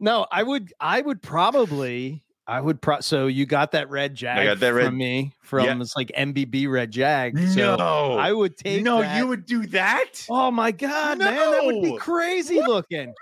[0.00, 0.72] no, I would.
[0.80, 2.22] I would probably.
[2.46, 2.80] I would.
[2.80, 5.80] Pro- so you got that red jag got that red- from me from Yeah.
[5.80, 7.38] it's like MBB red jag.
[7.50, 8.82] So No, I would take.
[8.82, 10.26] no, that- you would do that.
[10.30, 11.98] Oh my god, man, that would be No.
[11.98, 13.12] crazy looking.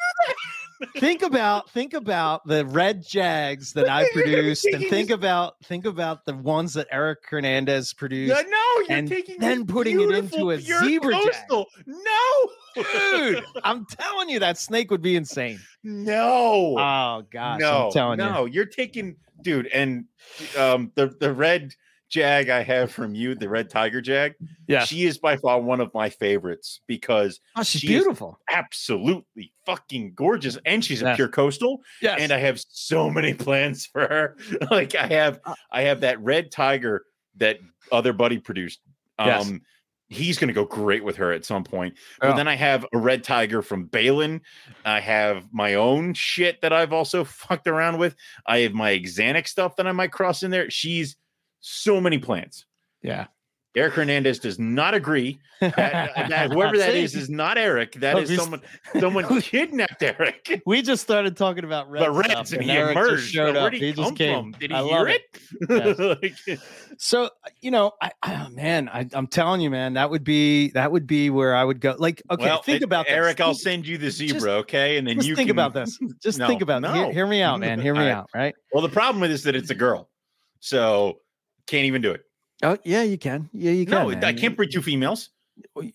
[0.98, 6.24] Think about think about the red jags that I produced, and think about think about
[6.24, 8.34] the ones that Eric Hernandez produced.
[8.34, 11.22] No, no, you're and taking then putting it into a zebra jag.
[11.22, 11.66] coastal.
[11.86, 12.82] No,
[13.16, 15.58] Dude, I'm telling you, that snake would be insane.
[15.82, 18.26] no, Oh gosh, no, I'm telling you.
[18.26, 18.44] no.
[18.44, 20.04] You're taking, dude, and
[20.58, 21.74] um, the the red
[22.10, 24.34] jag I have from you, the red tiger jag.
[24.68, 24.84] Yeah.
[24.84, 28.38] she is by far one of my favorites because Oh, she's she beautiful.
[28.50, 31.80] absolutely fucking gorgeous, and she's a pure coastal.
[32.02, 32.20] Yes.
[32.20, 34.36] and I have so many plans for her.
[34.70, 37.04] like I have, Uh I have that red tiger
[37.36, 37.58] that
[37.92, 38.80] other buddy produced.
[39.18, 39.52] Um, Yes.
[40.08, 41.94] he's going to go great with her at some point.
[42.20, 42.36] But Oh.
[42.36, 44.40] then I have a red tiger from Balin.
[44.84, 48.16] I have my own shit that I've also fucked around with.
[48.46, 50.68] I have my Xanax stuff that I might cross in there.
[50.70, 51.16] She's
[51.60, 52.66] so many plans.
[53.02, 53.26] yeah.
[53.76, 55.38] Eric Hernandez does not agree.
[55.60, 55.76] That,
[56.28, 57.92] that- whoever that is is not Eric.
[58.00, 58.62] That is someone.
[58.98, 60.60] Someone kidnapped Eric.
[60.66, 63.28] we just started talking about red But Reds and and he Eric just emerged.
[63.32, 63.72] showed But up.
[63.74, 64.52] he, He just came.
[64.52, 64.52] from?
[64.58, 66.18] Did he I hear it?
[66.48, 66.58] Like,
[66.98, 70.70] So you know, I, I oh, man, I, I'm telling you, man, that would be
[70.70, 71.94] that would be where I would go.
[71.96, 73.14] Like, okay, well, think it- about this.
[73.14, 73.40] Eric.
[73.40, 74.96] I'll send you the zebra, just- okay?
[74.98, 75.96] And then Just you think can, about this.
[76.20, 77.12] Just No, think about hear, no.
[77.12, 77.80] hear me out, man.
[77.80, 78.56] Hear me out, right?
[78.72, 80.10] Well, the problem with this is that it's a girl,
[80.58, 81.20] so
[81.70, 82.22] can't even do it.
[82.62, 83.48] Oh yeah, you can.
[83.52, 83.94] Yeah, you can.
[83.94, 85.30] No, I can't breed two females.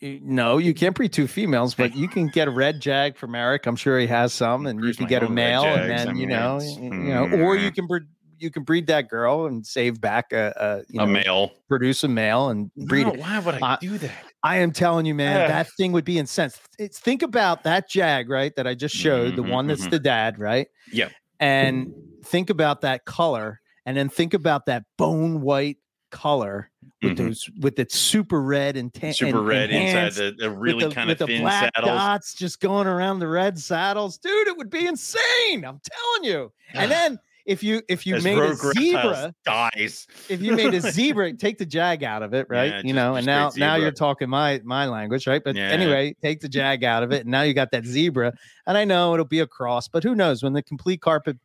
[0.01, 3.65] No, you can't breed two females, but you can get a red jag from Eric.
[3.65, 6.27] I'm sure he has some, and you can get a male, and then I you
[6.27, 8.03] know, it's- you know, or you can breed
[8.37, 11.51] you can breed that girl and save back a, a you know a male.
[11.69, 13.19] produce a male and breed No, it.
[13.19, 14.11] why would I Uh, do that?
[14.43, 16.59] I am telling you, man, that thing would be incensed.
[16.77, 18.53] It's think about that jag, right?
[18.55, 19.91] That I just showed, the Mhm, one that's mhm.
[19.91, 20.67] the dad, right?
[20.91, 21.09] Yeah.
[21.39, 21.93] and
[22.25, 25.77] think about that color, and then think about that bone white
[26.11, 26.71] color
[27.01, 27.17] with Mhm.
[27.17, 31.09] those with its super red and tan, Super and, red inside the, the really kind
[31.11, 31.91] of the thin black saddles.
[31.99, 34.47] dots just going around the red saddles, dude.
[34.47, 35.65] It would be insane.
[35.65, 36.53] I'm telling you.
[36.73, 40.07] And then if you if you As made a zebra, dies.
[40.29, 42.71] if you made a zebra, take the jag out of it, right?
[42.71, 45.43] Yeah, you know, and now now you're talking my my language, right?
[45.43, 45.69] But Yeah.
[45.69, 48.31] anyway, take the jag out of it, and now you got that zebra.
[48.67, 51.37] And I know it'll be a cross, but who knows when the complete carpet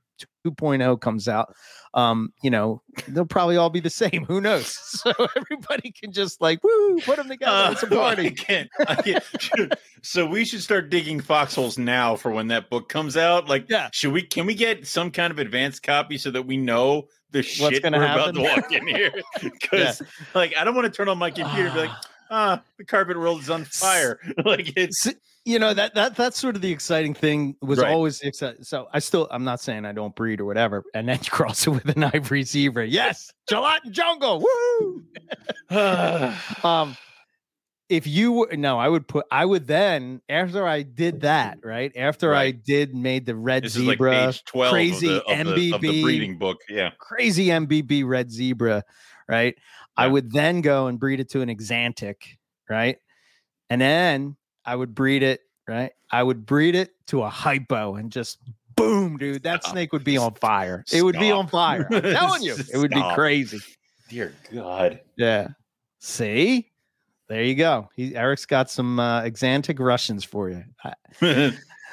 [0.47, 1.55] 2.0 comes out?
[1.93, 4.25] Um, you know, they'll probably all be the same.
[4.27, 4.77] Who knows?
[5.01, 7.51] So everybody can just like woo, put them together.
[7.53, 8.31] Uh, it's a I party.
[8.31, 9.25] can't, I can't.
[10.03, 13.49] so we should start digging foxholes now for when that book comes out.
[13.49, 13.89] Like, Yeah.
[13.93, 14.23] should we?
[14.23, 17.99] Can we get some kind of advanced copy so that we know the shit gonna
[17.99, 18.37] we're happen?
[18.37, 19.13] about to walk in here?
[19.43, 20.03] Because,
[20.35, 21.91] like, I don't want to turn on my computer and be like,
[22.31, 24.19] ah, the carpet world is on fire.
[24.45, 25.09] like, it's
[25.45, 27.91] you know that that that's sort of the exciting thing was Right.
[27.91, 28.63] always exciting.
[28.63, 31.67] So I still I'm not saying I don't breed or whatever, and then you cross
[31.67, 32.87] it with an ivory zebra.
[32.87, 34.41] Yes, gelatin jungle.
[34.41, 35.05] Woo!
[36.65, 36.97] um,
[37.89, 41.91] if you were no, I would put I would then after I did that right
[41.97, 45.55] after I did made the red this is like zebra twelve crazy of, the, of,
[45.57, 46.03] the, of the MBB.
[46.03, 46.59] breeding book.
[46.69, 48.85] Yeah, crazy MBB red zebra,
[49.29, 49.57] right?
[49.97, 52.17] I would then go and breed it to an axanthic,
[52.71, 52.97] right?
[53.69, 54.37] And then
[54.71, 55.91] I would breed it, right?
[56.13, 58.39] I would breed it to a hypo and just
[58.77, 59.73] boom, dude, that Stop.
[59.73, 60.85] snake would be on fire.
[60.93, 61.89] It would be on fire.
[61.91, 63.59] I'm telling you, it would be crazy.
[64.09, 65.01] dear God.
[65.17, 65.49] Yeah.
[65.99, 66.71] See?
[67.27, 67.89] There you go.
[67.97, 70.63] He Eric's got some uh, axanthic Russians for you.
[70.85, 70.95] I,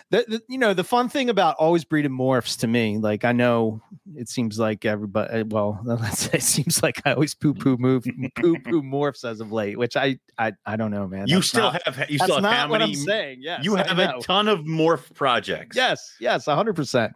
[0.09, 3.31] the, the you know the fun thing about always breeding morphs to me like i
[3.31, 3.81] know
[4.15, 8.05] it seems like everybody well let's say it seems like i always poo poo move
[8.35, 11.27] poo poo morphs as of late which i i, I don't know man.
[11.27, 12.93] You That's still not, have you still have not how what many?
[12.93, 13.39] i'm saying.
[13.41, 15.75] Yes you have a ton of morph projects.
[15.75, 17.13] yes yes 100%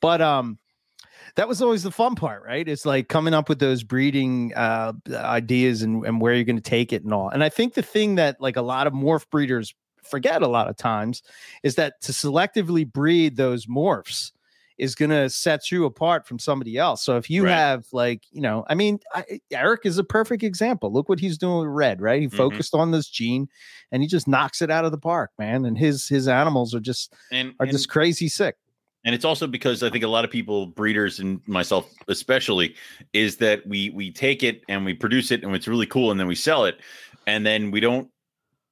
[0.00, 0.58] but um
[1.36, 2.66] that was always the fun part right?
[2.66, 6.62] It's like coming up with those breeding uh ideas and, and where you're going to
[6.62, 7.28] take it and all.
[7.30, 9.74] And i think the thing that like a lot of morph breeders
[10.06, 11.22] forget a lot of times
[11.62, 14.32] is that to selectively breed those morphs
[14.78, 17.02] is going to set you apart from somebody else.
[17.02, 17.52] So if you Right.
[17.52, 20.92] have like, you know, I mean, I, Eric is a perfect example.
[20.92, 22.20] Look what he's doing with red, right?
[22.20, 22.36] He Mhm.
[22.36, 23.48] focused on this gene
[23.90, 25.64] and he just knocks it out of the park, man.
[25.64, 28.56] And his his animals are just and are and- just crazy sick.
[29.06, 32.74] and it's also because I think a lot of people, breeders and myself especially,
[33.14, 36.20] is that we we take it and we produce it and it's really cool, and
[36.20, 36.80] then we sell it,
[37.26, 38.10] and then we don't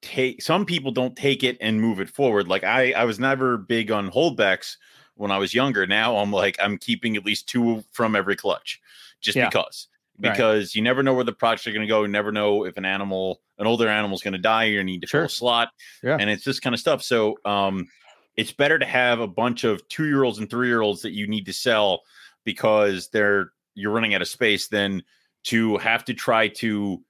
[0.05, 0.43] take.
[0.43, 2.47] Some people don't take it and move it forward.
[2.49, 4.77] Like I, I was never big on holdbacks
[5.17, 5.87] when I was younger.
[5.87, 8.81] Now I'm like I'm keeping at least two from every clutch,
[9.21, 9.49] just Yeah.
[9.49, 9.89] because.
[10.21, 10.31] Right.
[10.31, 12.03] Because you never know where the projects are going to go.
[12.03, 14.71] You never know if an animal, an older animal, is going to die.
[14.71, 15.71] To need to fill a slot,
[16.05, 16.19] Yeah.
[16.21, 17.03] and it's this kind of stuff.
[17.03, 17.89] So, um,
[18.37, 21.13] it's better to have a bunch of two year olds and three year olds that
[21.15, 22.03] you need to sell
[22.45, 25.03] because they're you're running out of space than
[25.45, 27.03] to have to try to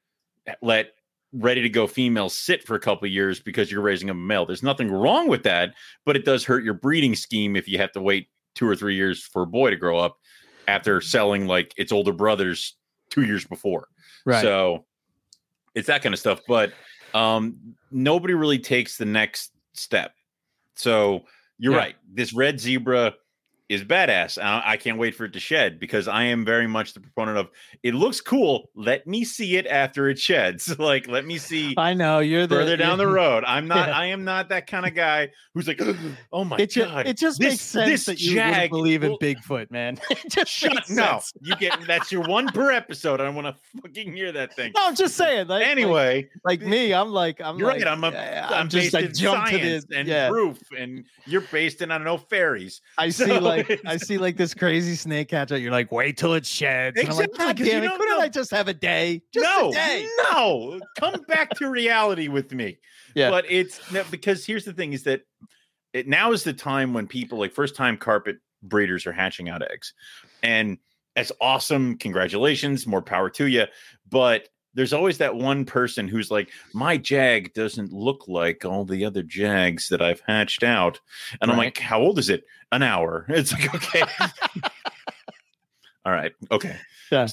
[0.62, 0.93] let
[1.34, 4.46] ready to go females sit for a couple years because you're raising a male.
[4.46, 7.92] There's nothing wrong with that, but it does hurt your breeding scheme if you have
[7.92, 10.16] to wait two or three years for a boy to grow up
[10.68, 12.76] after selling like its older brothers
[13.10, 13.88] two years before.
[14.24, 14.42] Right.
[14.42, 14.84] So
[15.74, 16.40] it's that kind of stuff.
[16.46, 16.72] But
[17.14, 17.56] um,
[17.90, 20.12] nobody really takes the next step.
[20.76, 21.24] So
[21.58, 21.78] you're Yeah.
[21.78, 21.96] right.
[22.12, 23.14] This red zebra
[23.68, 24.42] is badass.
[24.42, 27.38] I, I can't wait for it to shed because I am very much the proponent
[27.38, 27.48] of
[27.82, 28.68] it looks cool.
[28.74, 30.78] Let me see it after it sheds.
[30.78, 33.42] like, let me see I know you're the further down the road.
[33.46, 33.88] I'm not.
[33.88, 33.98] Yeah.
[33.98, 35.80] I am not that kind of guy who's like,
[36.32, 39.02] oh my It, ju- god, it just this- makes sense this that you jag believe
[39.02, 39.98] in will- Bigfoot, man.
[40.28, 41.20] just Shut no.
[41.40, 43.20] You get that's your one per episode.
[43.20, 44.72] I want to fucking hear that thing.
[44.74, 45.48] No, I'm just saying.
[45.48, 47.88] Like, like- anyway, like, me, I'm like, I'm you're like, right.
[47.88, 50.28] I'm a, yeah, I'm, just based I in jump to science and yeah.
[50.28, 52.80] proof, and you're based in I don't know fairies.
[52.98, 55.56] I see So like I see like this crazy snake catcher.
[55.56, 56.98] You're like, wait till it sheds.
[56.98, 57.90] And I'm like, God damn it!
[57.90, 58.20] Couldn't know.
[58.20, 59.22] I just have a day?
[59.32, 60.08] Just no, a day.
[60.32, 62.78] no, come back to reality with me.
[63.14, 63.30] Yeah.
[63.30, 65.22] but it's because here's the thing: is that
[65.92, 69.62] it now is the time when people like first time carpet breeders are hatching out
[69.62, 69.94] eggs,
[70.42, 70.78] and
[71.14, 71.96] that's awesome.
[71.98, 73.64] Congratulations, more power to you.
[74.10, 79.04] But there's always that one person who's like, my jag doesn't look like all the
[79.04, 81.00] other jags that I've hatched out.
[81.40, 82.44] And I'm like, how old is it?
[82.72, 83.24] An hour.
[83.28, 84.02] It's like, okay.
[86.04, 86.32] all right.
[86.50, 86.76] Okay.
[87.12, 87.28] Yeah.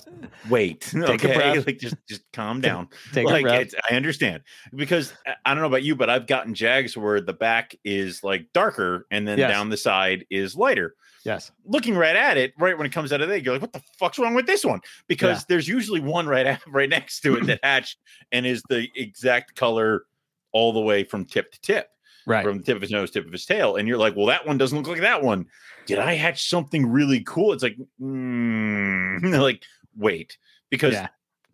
[0.50, 0.82] Wait.
[0.82, 1.34] Take a okay.
[1.36, 1.66] breath.
[1.66, 2.88] Like just just calm down.
[3.14, 3.62] Take like a breath.
[3.62, 4.44] it's, I understand
[4.76, 8.24] because I- I don't know about you, but I've gotten jags where the back is
[8.24, 9.50] like darker and then Yes.
[9.50, 11.52] down the side is lighter Yes.
[11.66, 13.82] looking right at it, right when it comes out of there, you're like, "What the
[14.00, 15.46] fuck's wrong with this one?" Because Yeah.
[15.50, 17.98] there's usually one right at, right next to it that hatched
[18.32, 20.04] and is the exact color
[20.52, 21.88] all the way from tip to tip.
[22.28, 22.44] Right.
[22.46, 24.46] from the tip of his nose, tip of his tail, and you're like, well, that
[24.46, 25.48] one doesn't look like that one.
[25.88, 27.52] Did I hatch something really cool?
[27.52, 29.64] It's like, mm, like
[29.98, 30.38] wait,
[30.70, 31.08] because Yeah.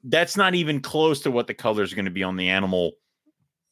[0.04, 2.94] that's not even close to what the colors are going to be on the animal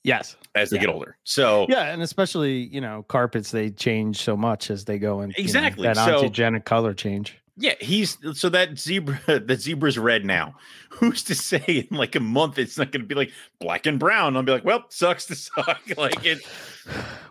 [0.06, 0.36] Yes.
[0.56, 0.82] as they Yeah.
[0.86, 1.18] get older.
[1.24, 5.30] So Yeah, and especially you know carpets they change so much as they go in.
[5.32, 7.36] you know, Exactly, that so- color change.
[7.58, 10.56] Yeah, he's so that zebra that zebra's red now.
[10.90, 14.36] Who's to say in like a month it's not gonna be like black and brown?
[14.36, 15.80] I'll be like, well, sucks to suck.
[15.98, 16.40] like it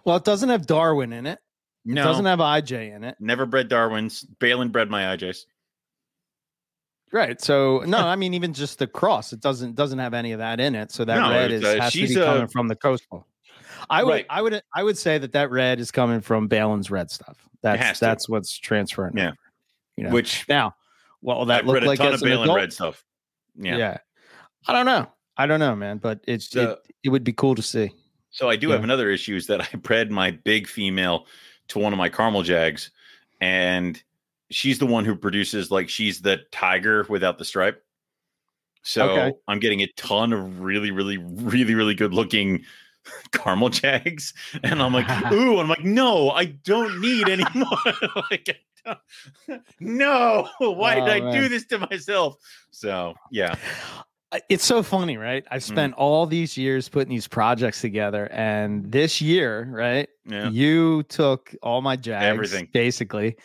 [0.05, 1.39] Well, it doesn't have Darwin in it.
[1.85, 3.17] No, It no doesn't have IJ in it.
[3.21, 4.23] never bred Darwin's.
[4.23, 5.45] Balin bred my IJs.
[7.15, 7.41] Right.
[7.41, 10.59] So no, I mean even just the cross, it doesn't doesn't have any of that
[10.61, 10.91] in it.
[10.91, 13.27] So that No, red is uh, has to be a- coming from the coastal.
[13.89, 14.27] I would Right.
[14.29, 17.39] I would I would say that that red is coming from Balin's red stuff.
[17.63, 19.17] That's that's what's transferring.
[19.17, 19.29] Yeah.
[19.29, 19.37] over,
[19.97, 20.11] You know.
[20.11, 20.75] Which now,
[21.23, 22.57] well, that looked a like ton of Balin adult.
[22.57, 23.05] red stuff.
[23.57, 23.77] Yeah.
[23.77, 23.99] Yeah.
[24.67, 25.07] I don't know.
[25.37, 27.91] I don't know, man, but it's So- it, it would be cool to see.
[28.31, 28.75] So I do Yeah.
[28.75, 31.27] have another issue is that I bred my big female
[31.69, 32.91] to one of my caramel jags,
[33.41, 34.03] and
[34.55, 37.83] she's the one who produces like she's the tiger without the stripe.
[38.83, 39.33] So Okay.
[39.49, 42.65] I'm getting a ton of really, really, really, really good looking
[43.33, 48.23] caramel jags, and I'm like, ooh, I'm like, no, I don't need any more.
[48.31, 48.61] like,
[49.81, 52.37] no, why did Oh, I do this to myself?
[52.71, 53.55] So yeah,
[54.49, 55.45] It's so funny, right?
[55.45, 55.49] Mm.
[55.51, 60.09] I've spent all these years putting these projects together, and this year, right?
[60.27, 62.69] yeah, You took all my jags, Everything.
[62.73, 63.37] basically.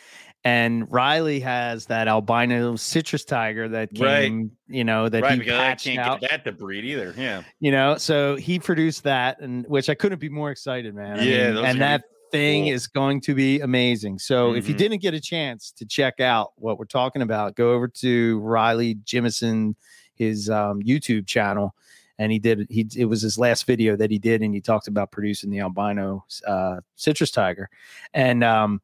[0.44, 4.22] And Riley has that albino citrus tiger that Right.
[4.22, 5.34] came, you know, that right.
[5.34, 7.14] he Because I can't out, get that to breed either.
[7.16, 7.98] Yeah, you know.
[7.98, 11.20] So he produced that, and which I couldn't be more excited, man.
[11.20, 12.72] I Yeah, mean, and that thing cool.
[12.74, 14.18] is going to be amazing.
[14.18, 14.78] So if you Mhm.
[14.78, 18.94] didn't get a chance to check out what we're talking about, go over to Riley
[19.04, 19.74] Jimison,
[20.14, 21.74] his um, YouTube channel,
[22.18, 24.88] and he did he it was his last video that he did, and he talked
[24.88, 27.68] about producing the albino uh, citrus tiger,
[28.14, 28.80] and um,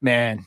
[0.00, 0.46] man,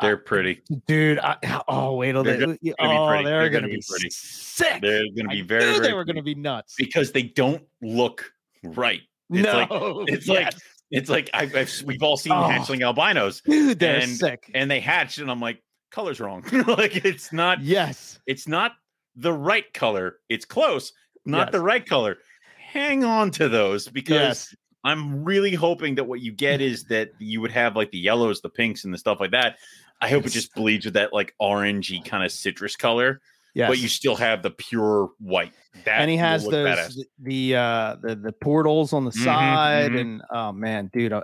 [0.00, 0.62] they're pretty.
[0.86, 1.36] dude, I,
[1.68, 4.10] oh wait till They're they, oh they're, They're gonna, gonna be, pretty.
[4.10, 4.80] sick.
[4.80, 6.74] They're going to be very, they were gonna be nuts.
[6.78, 8.30] because they don't look
[8.62, 9.00] right.
[9.30, 10.54] It's no, like it's like
[10.90, 12.48] it's like I've, I've we've all seen Oh.
[12.48, 14.50] hatchling albinos dude, they're and- sick.
[14.54, 16.44] and they hatch and I'm like color's wrong.
[16.66, 18.18] like it's not yes.
[18.26, 18.72] it's not
[19.16, 20.18] the right color.
[20.28, 20.92] It's close,
[21.26, 21.52] not Yes.
[21.52, 22.18] the right color.
[22.58, 24.54] Hang on to those because Yes.
[24.84, 28.40] I'm really hoping that what you get is that you would have like the yellows,
[28.40, 29.58] the pinks, and the stuff like that.
[30.00, 33.20] I hope it just bleeds with that like orangey kind of citrus color,
[33.54, 33.68] Yes.
[33.70, 35.52] but you still have the pure white.
[35.84, 36.98] That and he has those badass.
[37.20, 40.00] the uh the, the portals on the Mhm, side mhm.
[40.00, 41.22] and oh man dude oh,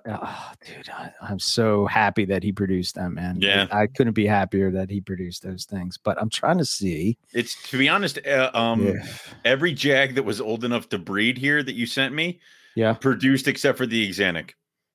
[0.64, 3.66] dude I, i'm so happy that he produced them man Yeah.
[3.72, 7.18] I, I couldn't be happier that he produced those things but i'm trying to see
[7.32, 11.36] It's to be honest, uh, um, if- every jag that was old enough to breed
[11.36, 12.38] here that you sent me,
[12.76, 12.92] Yeah.
[12.94, 14.50] produced except for the Axanthic,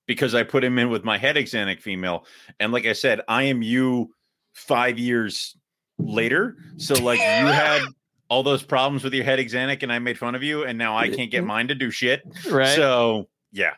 [0.10, 2.26] because I put him in with my head Axanthic female,
[2.60, 4.10] and like I said, I am you
[4.56, 5.56] five years
[6.00, 7.84] later, so like you had
[8.28, 10.98] all those problems with your head Axanthic, and I made fun of you, and now
[10.98, 12.24] I can't get mine to do shit.
[12.50, 12.76] right.
[12.76, 13.76] So yeah.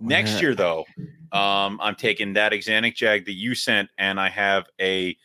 [0.00, 0.86] Next year though,
[1.32, 5.18] um, I'm taking that Axanthic jag that you sent, and I have a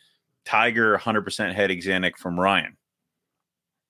[0.44, 2.76] Tiger 100% head Axanthic from Ryan.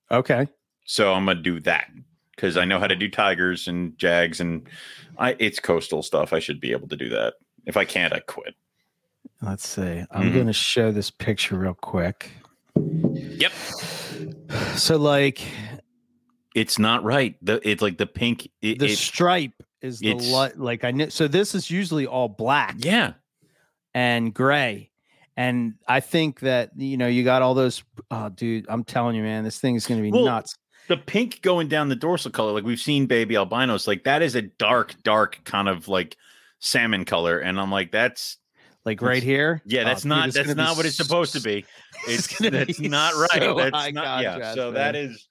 [0.08, 0.46] okay.
[0.84, 1.88] So I'm gonna do that
[2.38, 4.68] because I know how to do tigers and jags, and
[5.18, 6.32] I it's coastal stuff.
[6.32, 7.34] I should be able to do that.
[7.66, 8.54] If I can't, I quit.
[9.42, 10.34] let's see i'm Mhm.
[10.34, 12.30] gonna show this picture real quick
[12.76, 13.52] Yep,
[14.76, 15.40] so like
[16.54, 17.34] it's not right.
[17.42, 18.48] The it's like the pink.
[18.62, 22.28] It, the it- stripe is the li- like i know so this is usually all
[22.28, 23.14] black yeah,
[23.94, 24.90] and gray.
[25.36, 27.82] And I think that you know you got all those.
[28.10, 30.56] Oh, dude, I'm telling you, man, this thing is going to be Well, nuts.
[30.88, 34.34] The pink going down the dorsal color, like we've seen baby albinos, like that is
[34.34, 36.16] a dark, dark kind of like
[36.58, 38.38] salmon color, and I'm like, that's
[38.84, 39.62] Like right here.
[39.66, 41.64] yeah, Oh, that's dude, not it's that's not what it's supposed to be.
[42.08, 43.42] It's that's not right.
[43.42, 44.54] so that's not yeah.
[44.54, 45.04] So that man.
[45.10, 45.28] is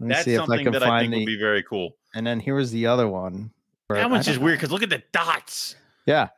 [0.00, 1.18] Let me that's see if I something can that I find think the.
[1.20, 1.96] would be very cool.
[2.14, 3.50] and then here was the other one.
[3.90, 4.46] That one's just know.
[4.46, 5.76] weird because look at the dots.
[6.06, 6.28] Yeah,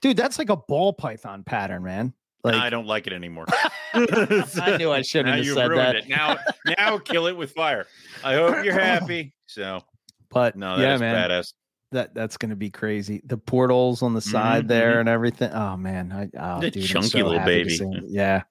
[0.00, 2.12] dude, that's like a ball python pattern, man.
[2.46, 3.46] Like I don't like it anymore.
[3.94, 5.96] I knew I shouldn't now have said ruined that.
[5.96, 6.08] it.
[6.08, 6.36] Now,
[6.78, 7.86] now kill it with fire.
[8.22, 9.34] I hope you're happy.
[9.46, 9.80] So
[10.30, 11.52] but no, that yeah, is man, badass.
[11.90, 13.20] that that's going to be crazy.
[13.24, 15.50] The portals on the side Mhm, there and everything.
[15.52, 17.80] Oh man, I oh, The dude, chunky so little baby.
[18.06, 18.42] Yeah,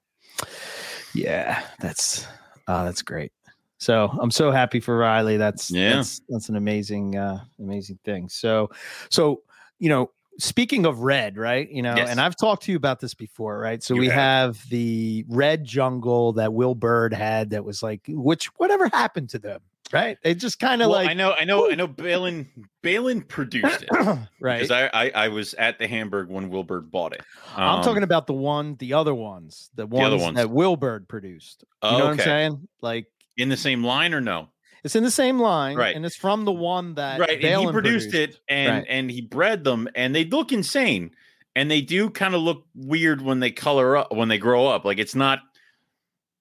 [1.14, 2.26] yeah, that's
[2.68, 3.32] oh, that's great.
[3.78, 5.38] So I'm so happy for Riley.
[5.38, 5.96] That's Yeah.
[5.96, 8.28] that's that's an amazing uh amazing thing.
[8.28, 8.70] So
[9.10, 9.42] so
[9.78, 11.68] you know speaking of red, right?
[11.70, 12.10] You know, Yes.
[12.10, 13.82] and I've talked to you about this before, right?
[13.82, 14.58] So You we have.
[14.70, 19.60] the red jungle that Will Bird had that was like which whatever happened to them?
[19.92, 20.18] right?
[20.24, 21.86] It just kind of Well, like I know, I know, I know.
[21.86, 22.48] Balin
[22.82, 23.88] Balin produced it
[24.40, 24.60] right.
[24.60, 27.22] because I, I I was at the Hamburg when Wilbur bought it.
[27.56, 30.36] I'm Um, talking about the one, the other ones, the ones, other ones.
[30.36, 31.62] that Wilbird produced.
[31.84, 32.68] You know what I'm saying?
[32.82, 33.06] Like
[33.36, 34.48] in the same line or no?
[34.86, 35.96] It's in the same line, Right.
[35.96, 38.86] And it's from the one that right and he Balin produced, it and Right.
[38.88, 41.10] and he bred them and they look insane
[41.56, 44.84] and they do kind of look weird when they color up when they grow up
[44.84, 45.40] like it's not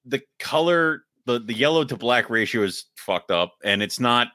[0.06, 4.28] the color the the yellow to black ratio is fucked up and it's not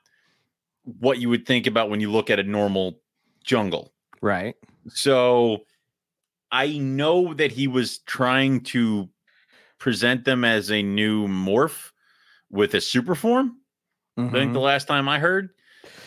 [0.83, 2.99] what you would think about when you look at a normal
[3.45, 3.93] jungle
[4.23, 4.57] right?
[4.89, 5.59] so
[6.51, 9.09] i know that he was trying to
[9.79, 11.93] present them as a new morph
[12.51, 13.60] with a super form
[14.29, 14.53] i think Mhm.
[14.55, 15.51] the last time i heard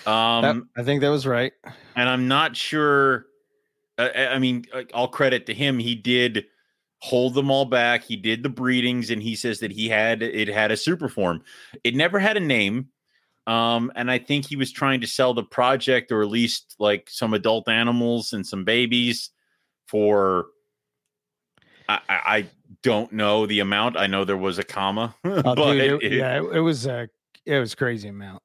[0.05, 1.53] um That- I think that was right.
[1.95, 3.26] and I'm not sure.
[3.97, 5.80] I- I, I mean, uh, all credit to him.
[5.80, 6.45] He did
[6.99, 8.03] hold them all back.
[8.03, 11.43] He did the breedings, and he says that he had it had a super form.
[11.86, 12.89] It never had a name,
[13.47, 17.09] um, and I think he was trying to sell the project, or at least like
[17.09, 19.30] some adult animals and some babies
[19.88, 20.47] for.
[21.88, 22.45] I, I I
[22.82, 23.95] don't know the amount.
[23.97, 26.86] I know there was a comma, Oh, but dude, it- it- yeah, it, it was
[26.86, 27.07] a
[27.46, 28.41] it was crazy amount.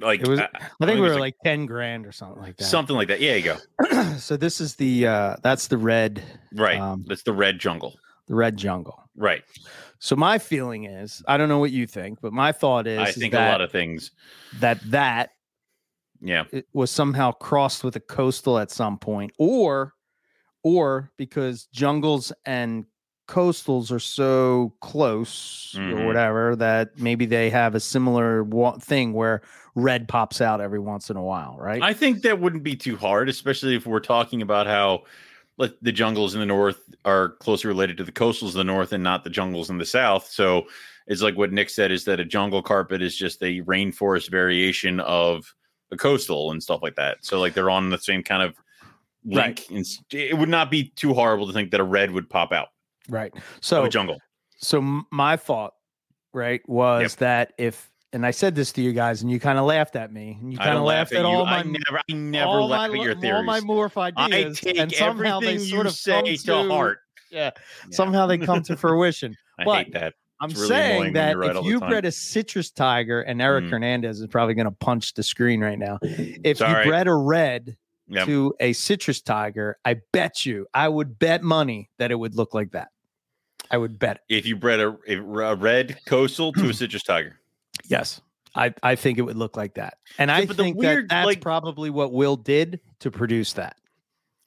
[0.00, 0.48] like it was- I-
[0.80, 2.64] I think we were like like ten grand or something like that.
[2.64, 3.20] something like that.
[3.20, 4.14] Yeah, you go.
[4.18, 6.22] so this is the uh that's the red
[6.54, 7.94] Right, Um, that's the red jungle.
[8.26, 9.02] the red jungle.
[9.16, 9.42] Right.
[9.98, 13.08] So my feeling is, I don't know what you think, but my thought is, I
[13.08, 14.12] is think a lot of things.
[14.60, 15.30] that that
[16.22, 16.44] Yeah.
[16.52, 19.92] it was somehow crossed with a coastal at some point, or
[20.62, 22.84] or because jungles and
[23.30, 26.00] coastals are so close Mhm.
[26.00, 29.40] or whatever that maybe they have a similar wa- thing where
[29.76, 31.80] red pops out every once in a while, right?
[31.82, 35.04] I think that wouldn't be too hard, especially if we're talking about how
[35.58, 38.92] like the jungles in the north are closely related to the coastals in the north
[38.92, 40.26] and not the jungles in the south.
[40.30, 40.66] So
[41.06, 44.98] it's like what Nick said is that a jungle carpet is just a rainforest variation
[45.00, 45.54] of
[45.92, 47.18] a coastal and stuff like that.
[47.20, 48.56] So like they're on the same kind of
[49.24, 49.66] link.
[49.70, 52.68] And it would not be too horrible to think that a red would pop out
[53.10, 53.32] right.
[53.60, 54.18] So jungle.
[54.58, 55.74] so my thought,
[56.32, 57.18] right, was Yep.
[57.18, 60.12] that if and I said this to you guys, and you kind of laughed at
[60.12, 61.26] me, and you kind of laughed at, you.
[61.26, 63.36] all I my never, I never all laugh my, at your theories.
[63.36, 66.66] all my morph I ideas, take and somehow everything they you sort of say come
[66.68, 66.98] to heart.
[67.30, 67.60] Yeah, Yeah.
[67.90, 69.36] somehow they come to fruition.
[69.60, 70.14] I but hate that.
[70.40, 73.70] I'm really saying that right if you bred a citrus tiger, and Eric Mm.
[73.70, 75.98] Hernandez is probably going to punch the screen right now.
[76.02, 76.84] If Sorry.
[76.86, 77.76] you bred a red
[78.08, 78.26] Yep.
[78.26, 82.54] to a citrus tiger, I bet you, I would bet money that it would look
[82.54, 82.88] like that.
[83.70, 87.38] I would bet if you bred a, a red coastal to a citrus tiger.
[87.86, 88.20] Yes.
[88.54, 89.98] I, I think it would look like that.
[90.18, 93.76] And I think weird, that that's like- probably what Will did to produce that.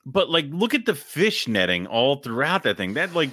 [0.05, 2.95] But like, look at the fish netting all throughout that thing.
[2.95, 3.29] That like,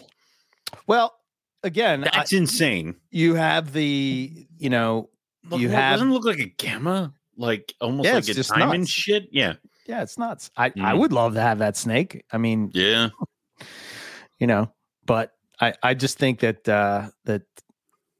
[0.86, 1.16] Well,
[1.64, 2.94] again, I- that's insane.
[3.10, 5.10] you have the, you know,
[5.48, 8.80] Look, you what- have doesn't look like a gamma, like almost Yeah, like a diamond
[8.82, 8.90] nuts.
[8.92, 9.28] shit.
[9.32, 9.54] Yeah,
[9.86, 10.52] yeah, it's nuts.
[10.56, 10.98] I, I Mm.
[11.00, 12.24] would love to have that snake.
[12.30, 13.08] I mean, yeah.
[14.38, 14.70] you know,
[15.06, 17.42] but I, I just think that uh that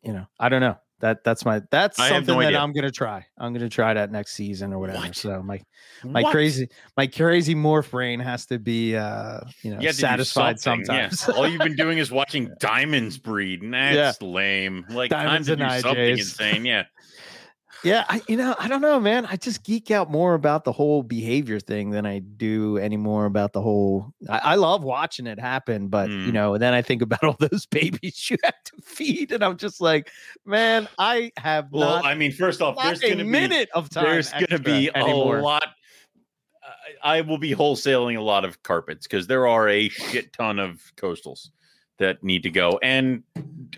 [0.03, 0.77] you know, I don't know.
[1.01, 2.61] That that's my that's I something no that idea.
[2.61, 3.25] I'm gonna try.
[3.39, 4.99] I'm gonna try that next season or whatever.
[4.99, 5.17] What?
[5.17, 5.59] So my
[6.05, 6.31] my What?
[6.33, 11.09] crazy my crazy morph brain has to be uh you know You satisfied something, yeah.
[11.09, 11.39] sometimes.
[11.39, 14.85] all you've been doing is watching diamonds breed, and that's lame.
[14.91, 16.19] Like Diamonds time to and do something IJs.
[16.19, 16.65] insane.
[16.67, 16.85] Yeah,
[17.83, 19.25] Yeah, I, you know, I don't know, man.
[19.25, 23.55] I just geek out more about the whole behavior thing than I do anymore about
[23.55, 24.13] the whole.
[24.29, 26.33] I, I love watching it happen, but you Mm.
[26.33, 29.81] know, then I think about all those babies you have to feed, and I'm just
[29.81, 30.11] like,
[30.45, 33.89] man, I have well, not, I mean, first off, there's going to be minute of
[33.89, 34.05] time.
[34.05, 35.39] there's going to be anymore.
[35.39, 35.65] a lot.
[37.03, 40.59] I I will be wholesaling a lot of carpets because there are a shit ton
[40.59, 41.49] of coastals
[41.99, 43.23] that need to go, and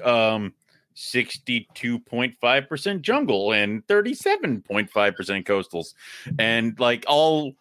[0.03, 0.55] um,
[0.95, 5.95] sixty-two point five percent jungle and thirty-seven point five percent coastals,
[6.39, 7.55] and like all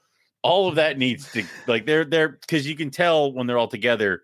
[0.43, 3.67] all of that needs to like they're they're because you can tell when they're all
[3.67, 4.23] together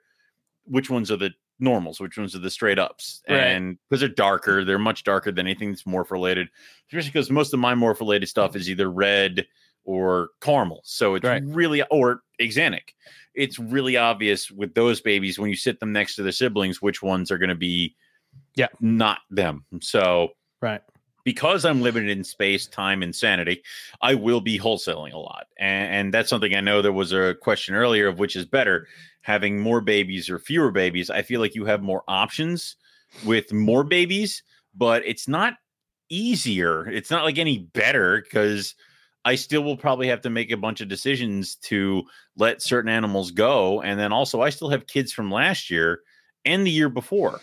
[0.66, 3.38] which ones are the normals, which ones are the straight ups, Right.
[3.39, 6.49] and because they're darker, they're much darker than anything that's morph related.
[6.88, 9.47] Especially because most of my morph related stuff is either red
[9.84, 11.41] or caramel, so it's Right.
[11.45, 12.89] really or axanthic
[13.34, 17.01] It's really obvious with those babies when you sit them next to their siblings which
[17.01, 17.95] ones are going to be,
[18.58, 18.68] Yeah.
[18.82, 19.64] not them.
[19.82, 20.30] So
[20.62, 20.82] right.
[21.24, 23.62] because I'm limited in space, time, and sanity,
[24.01, 25.45] I will be wholesaling a lot.
[25.60, 28.88] And, and that's something I know there was a question earlier of which is better,
[29.22, 31.10] having more babies or fewer babies.
[31.10, 32.76] I feel like you have more options
[33.24, 34.41] with more babies,
[34.76, 35.53] but it's not
[36.10, 36.89] easier.
[36.89, 38.74] It's not like any better because
[39.26, 42.03] I still will probably have to make a bunch of decisions to
[42.38, 43.82] let certain animals go.
[43.82, 45.99] And then also, I still have kids from last year
[46.48, 47.41] and the year before.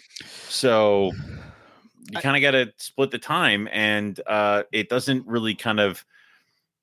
[0.49, 1.13] So
[2.11, 6.05] you kind of got to split the time, and uh, it doesn't really kind of.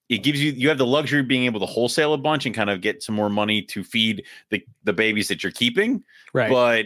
[0.09, 2.53] It gives you you have the luxury of being able to wholesale a bunch and
[2.53, 6.03] kind of get some more money to feed the the babies that you're keeping,
[6.33, 6.49] Right.
[6.49, 6.85] but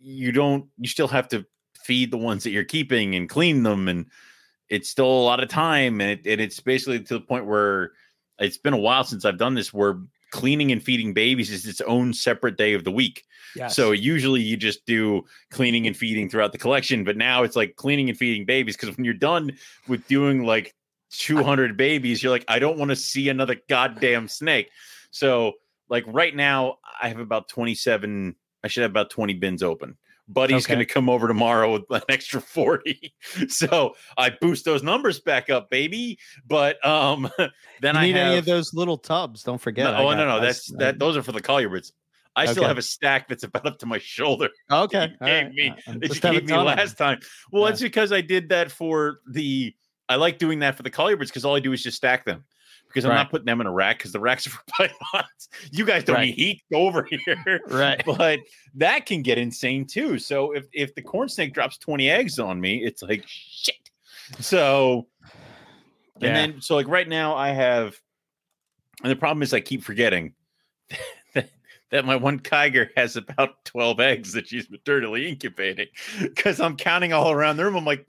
[0.00, 0.66] you don't.
[0.78, 1.46] You still have to
[1.84, 4.06] feed the ones that you're keeping and clean them, and
[4.70, 7.92] it's still a lot of time, and, it, and it's basically to the point where
[8.40, 10.00] it's been a while since I've done this, where
[10.34, 13.24] cleaning and feeding babies is its own separate day of the week.
[13.54, 13.76] yes.
[13.76, 17.76] So usually you just do cleaning and feeding throughout the collection, but now it's like
[17.76, 19.52] cleaning and feeding babies because when you're done
[19.86, 20.74] with doing like
[21.12, 24.70] 200 babies, you're like, I don't want to see another goddamn snake.
[25.12, 25.52] So
[25.88, 28.34] like right now, I have about 27.
[28.64, 29.96] I should have about 20 bins open.
[30.28, 30.74] Buddy's Okay.
[30.74, 33.14] going to come over tomorrow with an extra 40.
[33.48, 36.18] So I boost those numbers back up, baby.
[36.46, 37.28] But um
[37.80, 39.42] then you I need have any of those little tubs?
[39.42, 39.84] Don't forget.
[39.92, 40.98] no, oh got- no, no, I that's s- that.
[40.98, 41.92] Those are for the colubrids.
[42.36, 42.68] I still Okay.
[42.68, 45.02] have a stack that's about up to my shoulder Okay.
[45.20, 45.52] you gave right.
[45.52, 47.20] me- Uh, that just you gave me last time.
[47.52, 47.70] Well, Yeah.
[47.70, 49.74] it's because I did that for the.
[50.08, 52.44] I like doing that for the colubrids because all I do is just stack them
[52.94, 53.16] because I'm Right.
[53.16, 55.48] not putting them in a rack because the racks are for pythons.
[55.72, 56.26] You guys don't Right.
[56.26, 56.62] need heat.
[56.72, 57.60] Over here.
[57.68, 58.00] Right.
[58.18, 58.38] But
[58.74, 60.18] that can get insane too.
[60.18, 63.74] So if if the corn snake drops 20 eggs on me, it's like shit.
[64.40, 65.08] So
[66.20, 66.28] Yeah.
[66.28, 67.98] and then so like right now I have
[69.02, 70.34] and the problem is I keep forgetting
[71.34, 71.50] that,
[71.90, 75.88] that my one Kiger has about 12 eggs that she's maternally incubating
[76.20, 77.74] because I'm counting all around the room.
[77.76, 78.06] I'm like,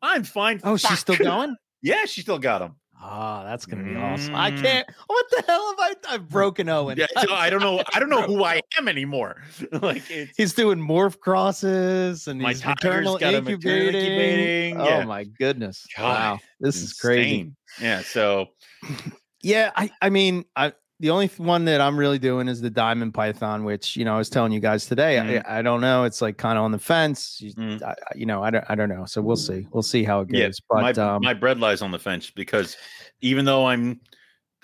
[0.00, 0.60] I'm fine.
[0.62, 1.24] Oh, she's still Fuck.
[1.26, 1.56] going.
[1.82, 2.76] Yeah, she still got them.
[3.00, 4.34] Oh, that's gonna be awesome.
[4.34, 4.56] I Mm.
[4.62, 4.88] can't.
[5.06, 6.14] What the hell have I?
[6.14, 6.98] I've broken Owen.
[6.98, 7.82] Yeah, so I don't know.
[7.94, 9.42] I don't know who I am anymore.
[9.82, 13.94] like it's He's doing morph crosses and My he's maternal got a maternal incubating.
[13.94, 15.04] incubating, Oh yeah.
[15.04, 15.86] my goodness!
[15.96, 17.52] God, wow, this is crazy.
[17.80, 18.02] Yeah.
[18.02, 18.48] So
[19.42, 23.14] Yeah, I I mean, I the only one that I'm really doing is the diamond
[23.14, 25.16] python, which you know I was telling you guys today.
[25.16, 25.44] Mhm.
[25.48, 26.04] I, I don't know.
[26.04, 27.40] It's like kind of on the fence.
[27.40, 27.82] You, Mm.
[27.82, 29.04] I, you know, I don't I don't know.
[29.04, 29.66] So we'll see.
[29.70, 30.60] We'll see how it Yeah, goes.
[30.68, 32.76] but my um, my bredlis on the fence because
[33.20, 34.00] even though I'm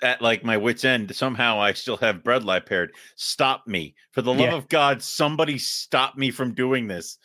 [0.03, 2.91] at like my wits end, somehow I still have bredli paired.
[3.15, 4.55] Stop me for the love Yeah.
[4.55, 5.01] of God!
[5.01, 7.17] Somebody stop me from doing this.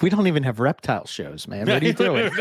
[0.00, 1.66] we don't even have reptile shows, man.
[1.68, 2.30] What are you doing?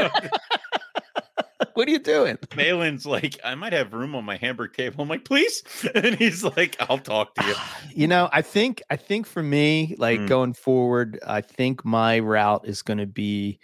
[1.76, 2.38] what are you doing?
[2.56, 5.02] Malin's like, I might have room on my hamburger table.
[5.02, 5.64] I'm like, please,
[5.96, 7.56] and he's like, I'll talk to you.
[7.94, 10.28] You know, I think I think for me, like Mm.
[10.28, 13.60] going forward, I think my route is going to be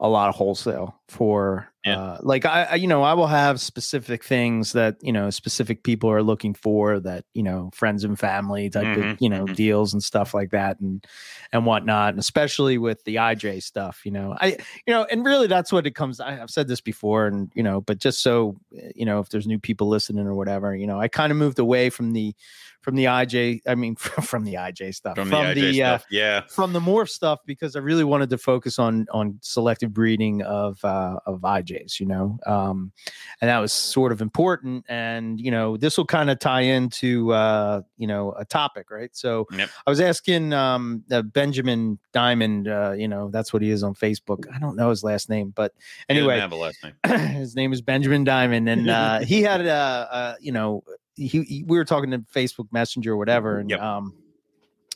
[0.00, 1.98] a lot of wholesale for Yeah.
[1.98, 5.82] uh like I, I you know I will have specific things that you know specific
[5.82, 9.46] people are looking for that you know friends and family type Mhm, of you know
[9.46, 9.54] mhm.
[9.56, 11.06] deals and stuff like that and
[11.52, 15.46] and whatnot and especially with the IJ stuff you know I you know and really
[15.46, 18.56] that's what it comes I, I've said this before and you know but just so
[18.76, 21.38] eh, you know if there's new people listening or whatever you know I kind of
[21.38, 22.34] moved away from the
[22.82, 23.96] from the IJ I mean
[24.30, 26.42] from the IJ stuff From the IJ uh, yeah.
[26.48, 30.84] from the morph stuff because I really wanted to focus on on selective breeding of
[30.84, 32.92] uh, of IJs, you know, um,
[33.40, 34.84] and that was sort of important.
[34.88, 39.10] And you know, this will kind of tie into uh, you know a topic, right?
[39.16, 39.68] So Yep.
[39.86, 43.94] I was asking um, uh, Benjamin Diamond, uh, you know, that's what he is on
[43.94, 44.44] Facebook.
[44.54, 45.72] I don't know his last name, but
[46.08, 46.94] anyway, have a last name.
[47.34, 50.82] his name is Benjamin Diamond, and uh, he had a, uh, you know,
[51.16, 53.80] he, he- we were talking to Facebook Messenger or whatever, and Yep.
[53.80, 54.14] um,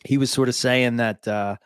[0.04, 1.56] he was sort of saying that uh,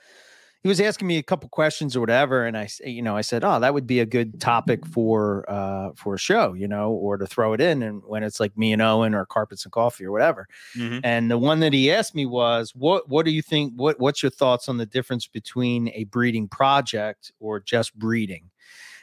[0.67, 3.45] he was asking me a couple questions or whatever, and I, you know, I said,
[3.45, 7.17] oh, that would be a good topic for uh, for a show, you know, or
[7.19, 10.05] to throw it in, and when it's like me and Owen or carpets and coffee
[10.05, 10.49] or whatever.
[10.77, 11.05] Mhm.
[11.05, 13.75] And the one that he asked me was, "What What do you think?
[13.77, 18.51] What What's your thoughts on the difference between a breeding project or just breeding?"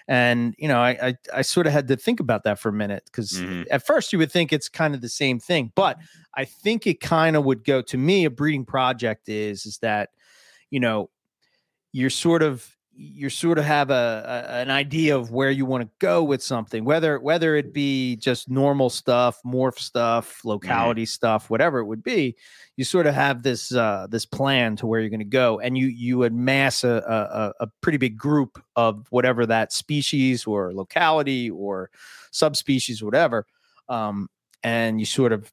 [0.07, 2.74] And you know, I I, I sort of had to think about that for a
[2.74, 3.66] minute because Mhm.
[3.72, 5.97] at first you would think it's kind of the same thing, but
[6.36, 8.26] I think it kind of would go to me.
[8.26, 10.09] A breeding project is is that
[10.72, 11.09] you know
[11.94, 13.94] you're sort of you sort of have a,
[14.50, 18.16] a an idea of where you want to go with something whether whether it be
[18.18, 22.36] just normal stuff morph stuff locality stuff whatever it would be
[22.78, 25.76] you sort of have this uh this plan to where you're going to go and
[25.76, 31.50] you you amass a, a a pretty big group of whatever that species or locality
[31.50, 31.89] or
[32.32, 33.48] subspecies whatever
[33.89, 34.30] um
[34.62, 35.52] and you sort of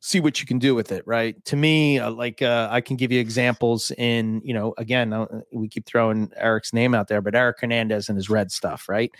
[0.00, 2.96] see what you can do with it right to me uh, like uh, i can
[2.96, 7.20] give you examples in you know again uh, we keep throwing eric's name out there
[7.20, 9.10] but eric hernandez and his red stuff right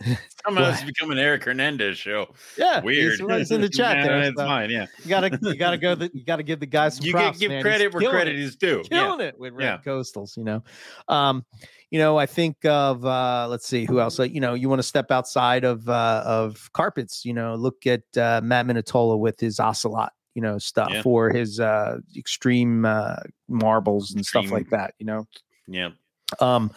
[0.46, 2.32] Somehow it's become an Eric Hernandez show.
[2.56, 3.18] yeah Weird.
[3.18, 4.70] he's, he's in the chat Yeah, there It's so fine.
[4.70, 4.86] Yeah.
[5.02, 7.48] you gotta you gotta go the, you gotta give the guy some You props, give
[7.50, 7.56] man.
[7.58, 8.40] He's credit where credit it.
[8.40, 8.84] is due.
[8.92, 9.02] Yeah.
[9.06, 9.78] killing it with red Yeah.
[9.84, 10.62] coastals you know
[11.08, 11.44] um
[11.90, 14.78] you know i think of uh let's see who else like you know you want
[14.78, 19.40] to step outside of uh of carpets you know look at uh matt minatola with
[19.40, 21.02] his ocelot you know stuff Yeah.
[21.04, 23.16] or his uh extreme uh
[23.48, 25.26] marbles and stuff like that you know
[25.66, 25.90] Yeah.
[26.40, 26.70] um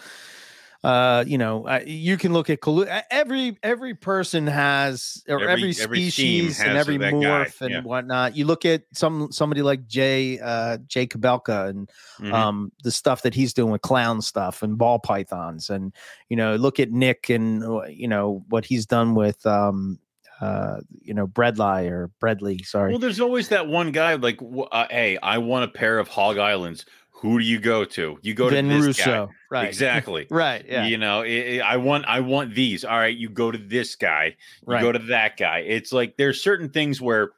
[0.84, 5.70] uh, you know, uh, you can look at collu- every every person has or Every-
[5.70, 7.82] every, every species and every that guy, morph and yeah.
[7.82, 8.36] whatnot.
[8.36, 12.34] You look at some somebody like Jay uh, Jay Kabelka and Mhm.
[12.34, 15.94] um, the stuff that he's doing with clown stuff and ball pythons, and
[16.30, 20.00] you know, look at Nick and uh, you know what he's done with um,
[20.42, 22.66] uh, you know, Bredli or Breadley.
[22.66, 24.40] Sorry, Well, there's always that one guy like,
[24.72, 26.84] uh, hey, I want a pair of Hog Islands.
[27.12, 28.18] Who do you go to?
[28.22, 29.34] You go Vin to this Russo, guy.
[29.52, 29.68] right?
[29.68, 30.26] Exactly.
[30.30, 30.66] Right.
[30.68, 30.88] Yeah.
[30.88, 32.84] You know, i i I want I want these.
[32.84, 34.36] All right, you go to this guy.
[34.68, 34.82] You right.
[34.82, 35.60] go to that guy.
[35.60, 37.34] It's like there's certain things where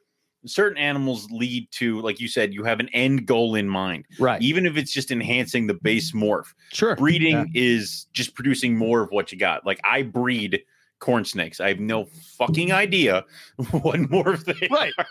[0.46, 4.40] certain animals lead to, like you said, you have an end goal in mind, right.
[4.42, 6.52] even if it's just enhancing the base morph.
[6.72, 6.96] Sure.
[6.96, 7.44] Breeding Yeah.
[7.54, 9.64] is just producing more of what you got.
[9.66, 10.62] Like I breed
[11.00, 11.60] corn snakes.
[11.60, 12.06] I have no
[12.38, 13.24] fucking idea
[13.70, 14.92] what morph they Right.
[14.98, 15.06] are.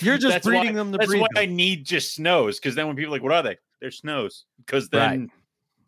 [0.00, 1.42] You're just That's breeding why, them to That's breed why them.
[1.42, 2.58] I need just snows.
[2.58, 3.56] Because then when people are like, what are they?
[3.80, 4.44] They're snows.
[4.58, 5.10] Because Right.
[5.10, 5.30] then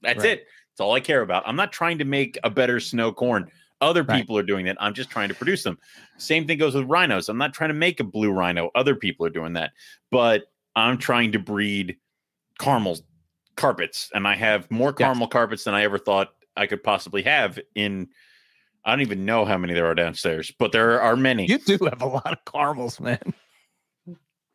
[0.02, 0.38] that's Right.
[0.38, 0.46] it.
[0.72, 1.42] That's all I care about.
[1.46, 3.50] I'm not trying to make a better snow corn.
[3.80, 4.18] Other Right.
[4.18, 4.76] people are doing that.
[4.80, 5.78] I'm just trying to produce them.
[6.18, 7.28] Same thing goes with rhinos.
[7.28, 8.70] I'm not trying to make a blue rhino.
[8.74, 9.72] Other people are doing that.
[10.10, 10.44] But
[10.76, 11.96] I'm trying to breed
[12.58, 12.98] caramel
[13.56, 14.10] carpets.
[14.14, 14.98] And I have more Yes.
[14.98, 18.08] caramel carpets than I ever thought I could possibly have in
[18.84, 21.46] I don't even know how many there are downstairs, but there are many.
[21.46, 23.34] You do have a lot of caramels, man.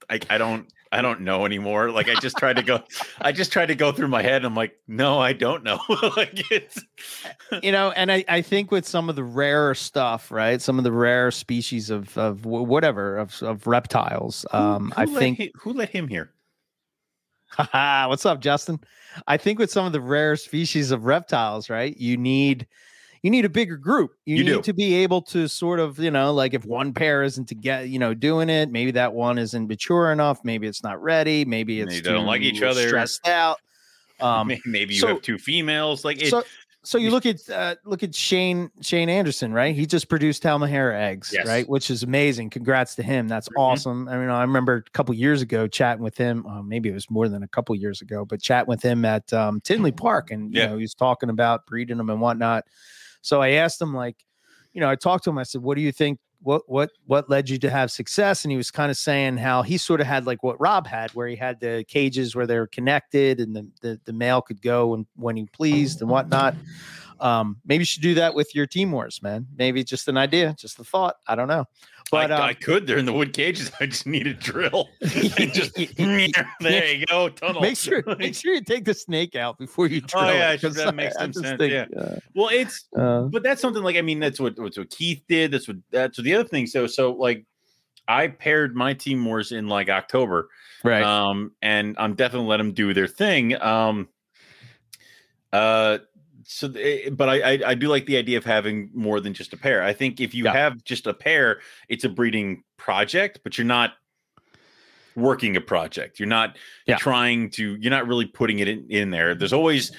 [0.09, 1.91] I, I don't I don't know anymore.
[1.91, 2.79] Like I just tried to go
[3.19, 4.45] I just tried to go through my head.
[4.45, 5.79] I'm like, no, I don't know.
[6.15, 6.79] like it's
[7.63, 10.61] you know, and I, I think with some of the rarer stuff, right?
[10.61, 14.45] Some of the rare species of of whatever of of reptiles.
[14.51, 15.37] Um, who I let think.
[15.39, 16.31] hi- who let him here?
[17.71, 18.79] What's up, Justin?
[19.27, 21.95] I think with some of the rare species of reptiles, right?
[21.97, 22.67] You need
[23.25, 24.11] you need a bigger group.
[24.25, 24.61] You, You need do.
[24.61, 27.89] to be able to sort of, you know, like if one pair isn't to get,
[27.89, 31.81] you know, doing it, maybe that one isn't mature enough, maybe it's not ready, maybe
[31.81, 32.87] it's They don't like each other.
[32.87, 33.57] stressed out.
[34.21, 36.05] Um, Maybe you so- have two females.
[36.05, 36.41] Like it, so
[36.83, 39.75] so you look at uh, look at Shane Shane Anderson, right?
[39.75, 41.45] He just produced Halmahera eggs, Yes.
[41.47, 41.67] right?
[41.67, 42.49] Which is amazing.
[42.51, 43.27] Congrats to him.
[43.27, 43.57] That's Mhm.
[43.59, 44.07] awesome.
[44.07, 46.45] I mean, I remember a couple years ago chatting with him.
[46.45, 49.33] Uh, maybe it was more than a couple years ago, but chatting with him at
[49.33, 50.67] um, Tinley Park, and you Yeah.
[50.67, 52.63] know he was talking about breeding them and whatnot.
[53.25, 54.17] So I asked him, like,
[54.73, 55.37] you know, I talked to him.
[55.37, 56.19] I said, "What do you think?
[56.41, 59.63] What what what led you to have success?" And he was kind of saying how
[59.63, 62.67] he sort of had like what Rob had, where he had the cages where they're
[62.67, 66.55] connected, and the the, the male could go and when he pleased and whatnot.
[67.19, 69.47] Um, maybe you should do that with your Timors, man.
[69.57, 71.15] Maybe just an idea, just a thought.
[71.27, 71.65] I don't know,
[72.11, 72.85] but I, um, I could.
[72.85, 73.71] They're in the wood cages.
[73.79, 74.89] I just need a drill.
[75.01, 77.29] just there you go.
[77.29, 77.61] Tunnel.
[77.61, 80.61] make sure make sure you take the snake out before you drill Oh, yeah, it,
[80.61, 81.85] that makes I sense, think, yeah.
[82.35, 85.23] Well, it's uh, uh, but that's something like I mean that's what that's what Keith
[85.27, 85.51] did.
[85.51, 86.67] That's what that's what the other thing.
[86.67, 87.45] So so like
[88.07, 90.49] I paired my Timors in like October,
[90.83, 91.03] right.
[91.03, 93.59] um, and I'm definitely let them do their thing.
[93.61, 94.09] Um,
[95.51, 95.99] uh,
[96.45, 99.53] so eh, but I, I I do like the idea of having more than just
[99.53, 99.83] a pair.
[99.83, 100.53] I think if you Yeah.
[100.53, 103.93] have just a pair, it's a breeding project, but you're not
[105.15, 106.19] working a project.
[106.19, 106.97] You're not Yeah.
[106.97, 107.75] trying to.
[107.75, 109.35] You're not really putting it in, in there.
[109.35, 109.57] There's mm-hmm.
[109.59, 109.91] always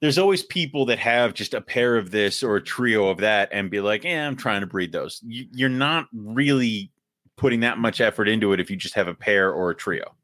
[0.00, 3.48] there's always people that have just a pair of this or a trio of that
[3.50, 5.20] and be like, yeah, I'm trying to breed those.
[5.26, 6.92] You, you're not really
[7.36, 10.14] putting that much effort into it if you just have a pair or a trio.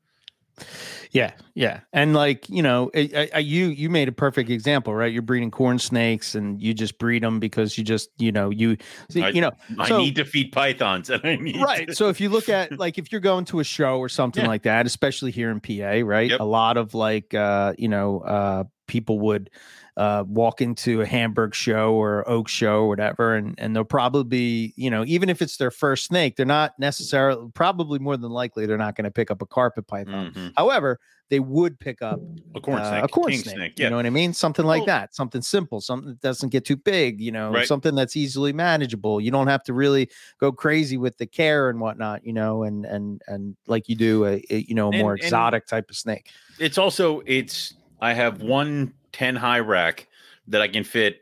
[1.11, 5.13] Yeah, yeah, and like you know, I, I, you you made a perfect example, right?
[5.13, 8.77] You're breeding corn snakes, and you just breed them because you just you know you
[9.17, 11.89] I- you know I So- need to feed pythons and I need right.
[11.89, 14.43] to- So if you look at like if you're going to a show or something
[14.43, 14.49] Yeah.
[14.49, 16.31] like that, especially here in PA, right?
[16.31, 16.41] Yep.
[16.41, 19.51] A lot of like uh, you know uh, people would
[19.97, 24.25] uh, walk into a Hamburg show or Oak show or whatever, and and they'll probably
[24.25, 28.31] be you know even if it's their first snake, they're not necessarily probably more than
[28.31, 30.33] likely they're not going to pick up a carpet python.
[30.35, 30.53] Mhm.
[30.57, 30.99] However,
[31.31, 32.21] they would pick up
[32.55, 34.35] a corn uh, snake, a corn king snake, Yeah, You know what I mean?
[34.35, 35.15] Something like Well- that.
[35.15, 35.81] Something simple.
[35.81, 37.21] Something that doesn't get too big.
[37.21, 37.67] You know, Right.
[37.67, 39.21] something that's easily manageable.
[39.23, 42.27] You don't have to really go crazy with the care and whatnot.
[42.27, 45.21] You know, and and and like you do a, a you know a more And-
[45.21, 46.31] and- exotic type of snake.
[46.59, 50.09] it's also it's I have one 10 high rack
[50.49, 51.21] that I can fit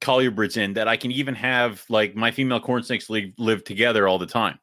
[0.00, 4.06] colubrids in that I can even have like my female corn snakes live, live together
[4.06, 4.58] all the time.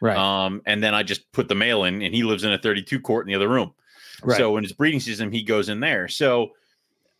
[0.00, 0.16] Right.
[0.16, 3.00] Um, and then I just put the male in and he lives in a 32
[3.00, 3.74] quart in the other room.
[4.22, 4.38] right.
[4.38, 6.08] So in his breeding system, he goes in there.
[6.08, 6.52] So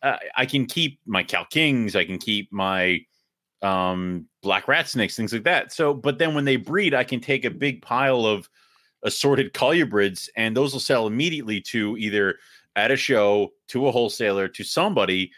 [0.01, 3.05] uh, I can keep my Cal Kings, I can keep my
[3.61, 5.73] um, black rat snakes, things like that.
[5.73, 8.49] So, but then when they breed, I can take a big pile of
[9.03, 12.39] assorted colubrids and those will sell immediately to either
[12.75, 15.31] at a show, to a wholesaler, to somebody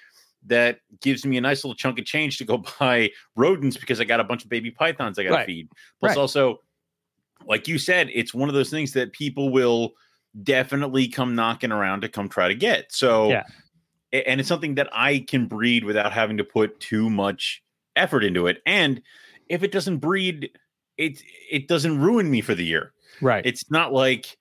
[0.46, 4.06] that gives me a nice little chunk of change to go buy rodents because I
[4.06, 5.46] got a bunch of baby pythons I got to Right.
[5.46, 5.70] feed.
[6.00, 6.18] Plus, Right.
[6.18, 6.62] also,
[7.46, 9.94] like you said, it's one of those things that people will
[10.44, 12.92] definitely come knocking around to come try to get.
[12.94, 13.44] So Yeah.
[14.14, 17.62] and it's something that I can breed without having to put too much
[17.96, 18.62] effort into it.
[18.66, 19.02] And
[19.50, 20.52] if it doesn't breed,
[20.98, 21.22] it
[21.52, 22.94] it doesn't ruin me for the year.
[23.22, 23.46] Right.
[23.46, 24.38] It's not like,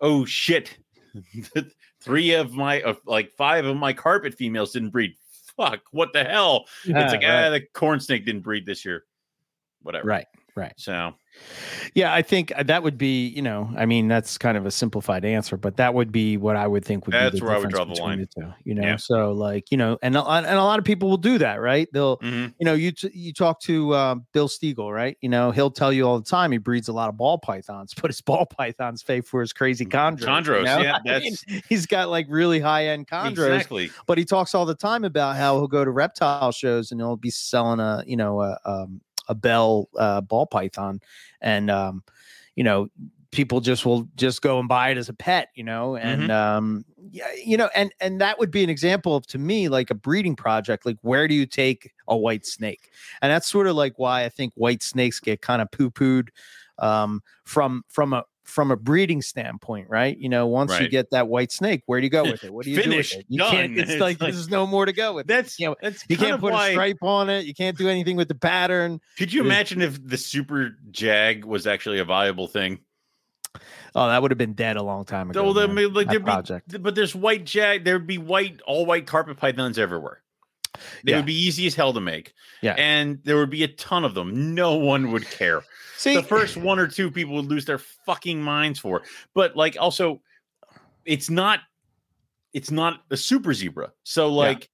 [0.00, 0.76] oh shit,
[2.00, 5.14] three of my of like five of my carpet females didn't breed.
[5.56, 6.66] Fuck, what the hell?
[6.84, 7.46] it's like right.
[7.46, 9.04] ah, the corn snake didn't breed this year.
[9.82, 10.06] Whatever.
[10.06, 10.26] right.
[10.54, 10.74] Right.
[10.76, 11.14] So
[11.94, 14.70] Yeah, I think uh, that would be, you know, I mean, that's kind of a
[14.70, 17.54] simplified answer, but that would be what I would think would That's be the where
[17.54, 18.28] I would difference draw the line.
[18.36, 18.82] two, you know.
[18.82, 18.96] Yeah.
[18.96, 21.60] So like, you know, and a lot- and a lot of people will do that,
[21.60, 21.88] right?
[21.92, 22.54] They'll, mhm.
[22.58, 25.16] you know, you t- you talk to uh, Bill Stiegel, right?
[25.20, 27.94] You know, he'll tell you all the time he breeds a lot of ball pythons,
[28.00, 30.20] but his ball pythons pay for his crazy chondros.
[30.20, 30.78] you Chondros, know?
[30.80, 33.90] yeah, I mean, that's- he's got like really high end chondros, exactly.
[34.06, 37.16] but he talks all the time about how he'll go to reptile shows and he'll
[37.16, 39.00] be selling a you know a um,
[39.30, 41.00] a bell uh, ball python
[41.40, 42.02] and um,
[42.56, 42.88] you know
[43.30, 46.84] people just will just go and buy it as a pet you know and um
[47.12, 49.94] yeah you know and and that would be an example of to me like a
[49.94, 52.90] breeding project like where do you take a white snake?
[53.22, 56.28] And that's sort of like why i think white snakes get kind of poo-pooed
[56.78, 61.28] um from from a from a breeding standpoint right you know once you get that
[61.28, 63.26] white snake where do you go with it what do you Finish, do with it
[63.30, 65.28] you can't it's, It's like, like- there's no more to go with it.
[65.28, 66.68] That's you know that's you can't put why.
[66.68, 69.82] a stripe on it you can't do anything with the pattern Could you There's- imagine
[69.82, 72.80] if the super jag was actually a viable thing?
[73.94, 76.82] oh that would have been dead a long time ago man, like, there'd be, project.
[76.82, 77.84] but there's white jag.
[77.84, 80.22] There'd be white, all white carpet pythons everywhere.
[81.04, 81.16] They Yeah.
[81.16, 82.32] would be easy as hell to make.
[82.62, 82.74] Yeah.
[82.76, 84.54] and there would be a ton of them.
[84.54, 85.62] No one would care.
[85.96, 89.02] see the first one or two people would lose their fucking minds for.
[89.34, 90.20] But like also
[91.06, 91.60] it's not
[92.52, 93.92] it's not a super zebra.
[94.04, 94.68] So like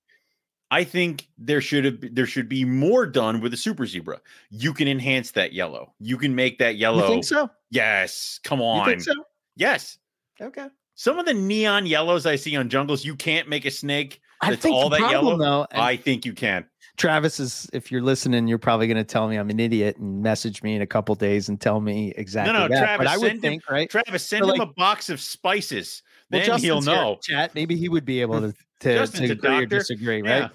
[0.73, 4.21] I think there should have there should be more done with a super zebra.
[4.51, 5.95] You can enhance that yellow.
[6.01, 7.07] You can make that you yellow.
[7.09, 8.87] think so Yes, come you on.
[8.87, 9.13] think so
[9.55, 9.99] Yes.
[10.41, 14.21] okay Some of the neon yellows I see on jungles, you can't make a snake.
[14.41, 15.67] I That's think all that problem, yellow?
[15.73, 16.67] though, I think you can.
[16.97, 17.69] Travis is.
[17.73, 20.75] If you're listening, you're probably going to tell me I'm an idiot and message me
[20.75, 22.69] in a couple days and tell me exactly no, that.
[22.71, 23.91] but Travis, I would send him- think, right?
[23.91, 26.03] Travis, send So, him a box of spices.
[26.31, 27.19] Well, then he'll know.
[27.23, 27.55] Chat.
[27.55, 30.51] Maybe he would be able to to, to agree or disagree, right?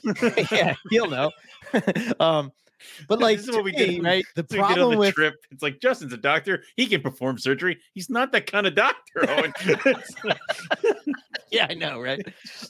[0.52, 1.32] yeah, he'll know.
[2.20, 2.52] um,
[3.08, 4.26] but like, This is what we did me, right?
[4.36, 5.36] The So we get on problem the with trip.
[5.52, 6.64] It's like Justin's a doctor.
[6.76, 7.78] He can perform surgery.
[7.94, 9.30] He's not that kind of doctor.
[9.30, 9.54] Owen.
[11.52, 12.22] Yeah, I know, right?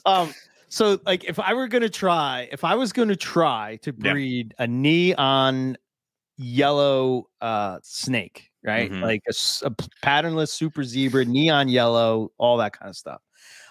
[0.04, 0.34] um,
[0.72, 4.12] so like if I were gonna try, if I was gonna try to Yeah.
[4.12, 5.76] breed a neon
[6.38, 8.90] yellow uh snake, right?
[8.90, 9.02] Mhm.
[9.02, 9.70] Like a
[10.02, 13.20] patternless super zebra, neon yellow, all that kind of stuff.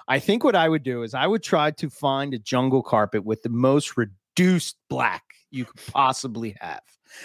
[0.08, 3.24] I think what I would do is I would try to find a jungle carpet
[3.26, 6.82] with the most reduced black you could possibly have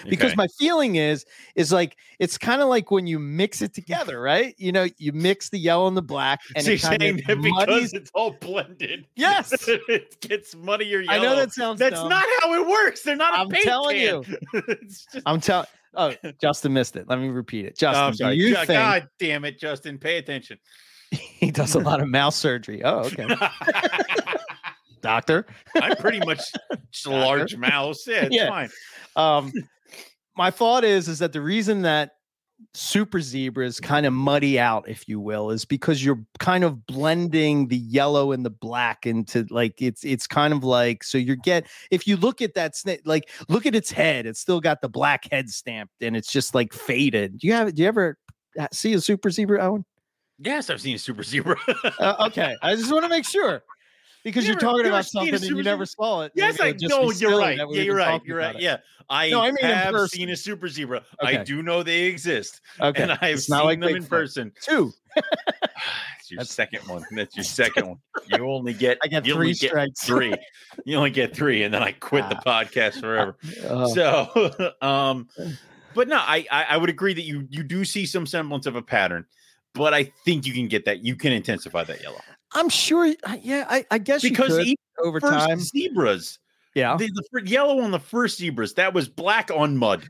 [0.08, 0.36] because Okay.
[0.36, 1.24] my feeling is
[1.54, 5.12] is like it's kind of like when you mix it together right you know you
[5.12, 8.10] mix the yellow and the black and so it saying of that because muddies it's
[8.14, 9.06] all blended.
[9.16, 9.52] Yes.
[9.68, 11.18] it gets muddier yellow.
[11.18, 12.08] i know that sounds That's dumb.
[12.08, 13.02] not how it works.
[13.02, 14.38] They're not I'm paint telling can.
[14.68, 18.16] It's just- i'm telling oh justin missed it let me repeat it justin Oh, do
[18.16, 18.36] sorry.
[18.36, 19.98] you God, think God damn it, Justin.
[19.98, 20.58] Pay attention.
[21.10, 23.26] he does a lot of mouth surgery oh okay
[25.02, 25.46] doctor
[25.80, 26.40] I'm pretty much
[26.90, 28.06] just a large mouse.
[28.06, 28.48] Yeah, it's Yeah.
[28.48, 28.70] fine.
[29.14, 29.52] um
[30.36, 32.12] my thought is is that the reason that
[32.72, 37.68] super zebras kind of muddy out if you will is because you're kind of blending
[37.68, 41.66] the yellow and the black into like it's it's kind of like so you get
[41.90, 44.88] if you look at that snake like look at its head it's still got the
[44.88, 47.38] black head stamped and it's just like faded.
[47.38, 48.16] Do you have do you ever
[48.58, 49.84] uh, see a super zebra owen?
[50.38, 51.56] Yes, I've seen a super zebra.
[51.98, 53.62] uh, okay i just want to make sure
[54.26, 56.04] because You you're talking about something and you never zebra?
[56.04, 57.10] saw it Yes, I would just be know.
[57.12, 57.56] You're right.
[57.56, 58.20] Yeah, you're right.
[58.24, 58.56] You're right.
[58.56, 58.60] it.
[58.60, 61.02] Yeah, I, No, I mean have seen a super zebra.
[61.22, 61.38] Okay.
[61.38, 64.52] I do know they exist, okay and I've seen like them in person.
[64.62, 64.92] two
[66.18, 67.04] It's your That's- second one.
[67.12, 67.98] That's your second one.
[68.26, 68.98] You only get.
[69.02, 70.04] I get three only get strikes.
[70.04, 70.34] three.
[70.84, 72.62] You only get three, and then I quit the Ah.
[72.64, 73.36] podcast forever.
[73.68, 75.28] Uh, So, um,
[75.94, 78.74] but no, I, I I would agree that you you do see some semblance of
[78.76, 79.24] a pattern,
[79.72, 81.04] but I think you can get that.
[81.04, 82.20] You can intensify that yellow
[82.56, 83.06] I'm sure.
[83.42, 85.60] Yeah, I, I guess because you over first time.
[85.60, 86.38] zebras,
[86.74, 90.08] Yeah, the, the yellow on the first zebras that was black on mud.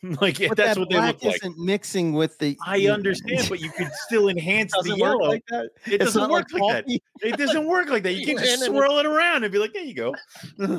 [0.20, 1.36] Like but that's that what they look like.
[1.38, 2.56] isn't mixing with the.
[2.64, 5.26] I understand, but you could still enhance the yellow.
[5.26, 5.70] like that.
[5.86, 7.00] it It's doesn't work like, that.
[7.20, 8.14] It doesn't work like that.
[8.18, 8.78] You can just ran in it.
[8.78, 10.14] swirl it around and be like, "There you go."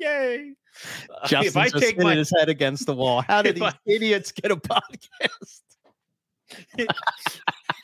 [0.00, 0.52] Yay!
[1.10, 3.22] Uh, Justin if I just take my his head against the wall.
[3.22, 5.62] How did these I- idiots get a podcast?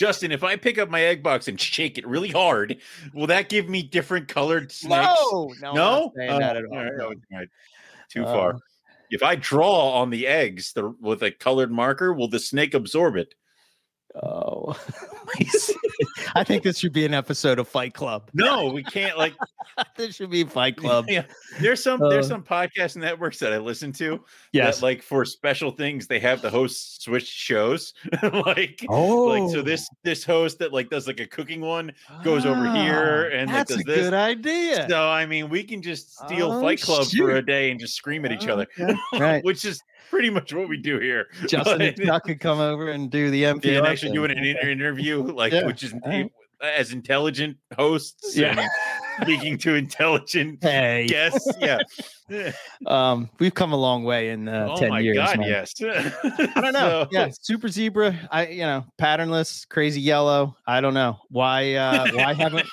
[0.00, 2.78] Justin, if I pick up my egg box and shake it really hard,
[3.14, 5.18] will that give me different colored snakes?
[5.32, 6.78] No, no, no, saying Oh, that at all.
[6.78, 7.48] all, right, all right.
[8.10, 8.58] Too Uh, far.
[9.10, 13.16] If I draw on the eggs the, with a colored marker, will the snake absorb
[13.16, 13.34] it?
[14.22, 14.78] Oh,
[16.34, 18.30] I think this should be an episode of Fight Club.
[18.34, 19.16] No, we can't.
[19.18, 19.34] Like,
[19.96, 21.06] this should be Fight Club.
[21.08, 21.24] yeah,
[21.60, 24.22] there's some there's Uh, some podcast networks that I listen to.
[24.52, 24.76] Yes.
[24.78, 27.94] that, like for special things, they have the hosts switch shows.
[28.46, 31.92] like, oh, like so this this host that like does like a cooking one
[32.24, 33.96] goes over here Ah, and, like, that's does a this.
[33.98, 34.86] good idea.
[34.88, 37.94] So I mean, we can just steal Oh, Fight Club for a day and just
[37.94, 39.44] scream at each other, Okay, Right.
[39.44, 41.28] which is pretty much what we do here.
[41.46, 43.64] Justin But- and could come over and do the NPR.
[43.64, 44.14] yeah, and actually thing.
[44.16, 46.32] doing an inter- interview, like Yeah, which is alright.
[46.62, 48.58] as intelligent hosts, Yeah.
[48.60, 48.70] and
[49.22, 51.50] speaking to intelligent Hey, guests.
[51.60, 51.78] Yeah.
[52.86, 55.16] um, we've come a long way in uh, oh ten my years.
[55.18, 55.74] god, yes.
[55.82, 57.06] I don't know.
[57.12, 58.16] yeah, super zebra.
[58.30, 60.56] I you know patternless, crazy yellow.
[60.66, 61.74] I don't know why.
[61.74, 62.66] uh Why haven't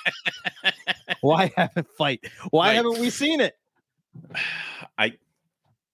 [1.20, 2.24] Why haven't fight?
[2.50, 2.76] Why Right.
[2.76, 3.56] haven't we seen it?
[4.98, 5.12] I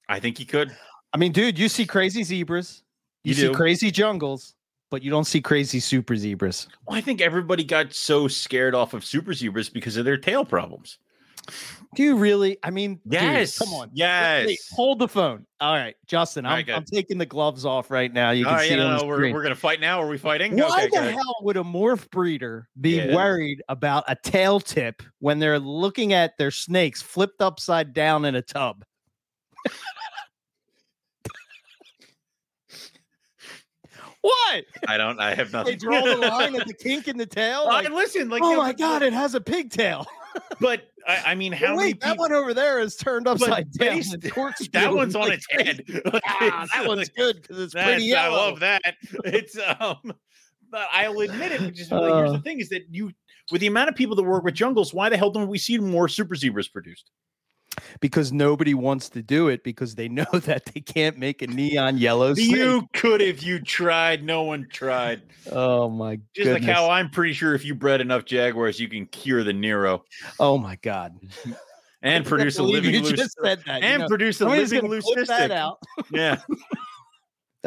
[0.09, 0.74] I think he could.
[1.12, 2.82] I mean, dude, you see crazy zebras,
[3.24, 3.55] you, You see do.
[3.55, 4.55] crazy jungles,
[4.91, 6.68] but you don't see crazy super zebras.
[6.87, 10.45] Well, I think everybody got so scared off of super zebras because of their tail
[10.45, 10.99] problems.
[11.95, 12.59] Do you really?
[12.62, 13.59] I mean, dude, Yes.
[13.59, 13.91] come on.
[13.93, 14.47] Yes.
[14.47, 15.47] Wait, hold the phone.
[15.61, 16.70] All right, Justin, I'm, right.
[16.70, 18.32] I'm taking the gloves off right now.
[18.32, 20.03] You can right, see yeah, no, no, we're, we're gonna fight now.
[20.03, 20.57] Are we fighting?
[20.57, 23.14] Why okay, the hell would a morph breeder be Yeah.
[23.14, 28.34] worried about a tail tip when they're looking at their snakes flipped upside down in
[28.34, 28.84] a tub?
[34.27, 34.64] what?
[34.89, 35.18] I don't.
[35.20, 35.72] I have nothing.
[35.72, 37.66] They draw the line at the kink in the tail?
[37.68, 40.07] I Like, listen, like oh my god, it has a pigtail.
[40.61, 42.24] But I, I mean, how Wait, many that people?
[42.24, 44.03] one over there is turned upside down.
[44.72, 45.83] That one's on its head.
[46.27, 48.83] Ah, that one's good because it's pretty I love that.
[49.24, 50.12] It's um,
[50.70, 51.62] but I'll admit it.
[51.62, 52.33] Which is like, here's Uh.
[52.35, 53.12] the thing: is that you,
[53.51, 55.79] with the amount of people that work with jungles, why the hell don't we see
[55.79, 57.11] more super zebras produced?
[58.01, 61.99] Because nobody wants to do it because they know that they can't make a neon
[61.99, 62.47] yellow snake.
[62.49, 64.24] You could if you tried.
[64.24, 65.22] No one tried.
[65.51, 69.07] Oh my Just like how I'm pretty sure if you bred enough jaguars, you can
[69.07, 70.05] cure the neuro
[70.41, 71.18] oh my god.
[72.03, 73.83] and produce a living you loose just said that.
[73.83, 74.09] you and know.
[74.09, 75.79] produce a living loose that out.
[76.11, 76.41] Yeah,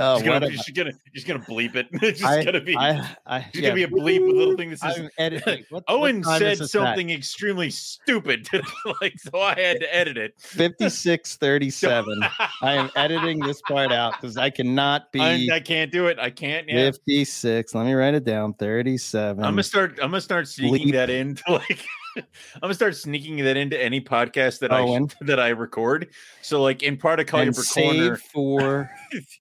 [0.01, 1.87] Oh, just gonna, just gonna just gonna bleep it.
[2.01, 4.55] It's just I, gonna be I, I, just gonna be a bleep with a little
[4.55, 5.65] thing that says I'm editing.
[5.69, 6.81] What, what Owen time said is this at?
[6.81, 8.47] something extremely stupid,
[9.01, 10.35] like so I had to edit it.
[10.37, 12.23] 5637.
[12.61, 16.17] I am editing this part out because I cannot be I, I can't do it.
[16.17, 16.67] I can't.
[16.67, 16.91] Yeah.
[16.91, 17.75] 56.
[17.75, 18.53] Let me write it down.
[18.53, 19.43] 37.
[19.43, 19.99] I'm gonna start.
[20.01, 20.93] I'm gonna start sneaking Bleep.
[20.93, 21.85] that into like.
[22.17, 22.23] I'm
[22.61, 25.09] gonna start sneaking that into any podcast that Owen.
[25.09, 26.09] I that I record.
[26.41, 28.17] So like in part of Call Your Corner.
[28.17, 28.89] for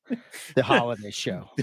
[0.54, 1.48] the holiday show.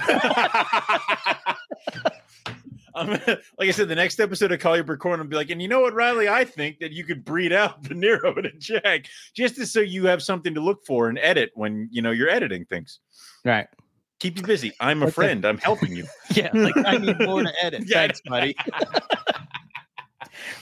[2.98, 5.62] I'm, like I said, the next episode of Call Your Corner will be like, and
[5.62, 6.30] you know what, Riley?
[6.30, 10.06] I think that you could breed out the neuro and a Jag just so you
[10.06, 13.00] have something to look for and edit when you know you're editing things.
[13.44, 13.68] Right.
[14.22, 14.72] Keep you busy.
[14.80, 15.12] I'm a Okay.
[15.12, 15.44] friend.
[15.46, 16.06] I'm helping you.
[16.34, 16.50] Yeah.
[16.54, 17.84] Like I need more to edit.
[17.86, 17.98] Yeah.
[17.98, 18.56] Thanks, buddy.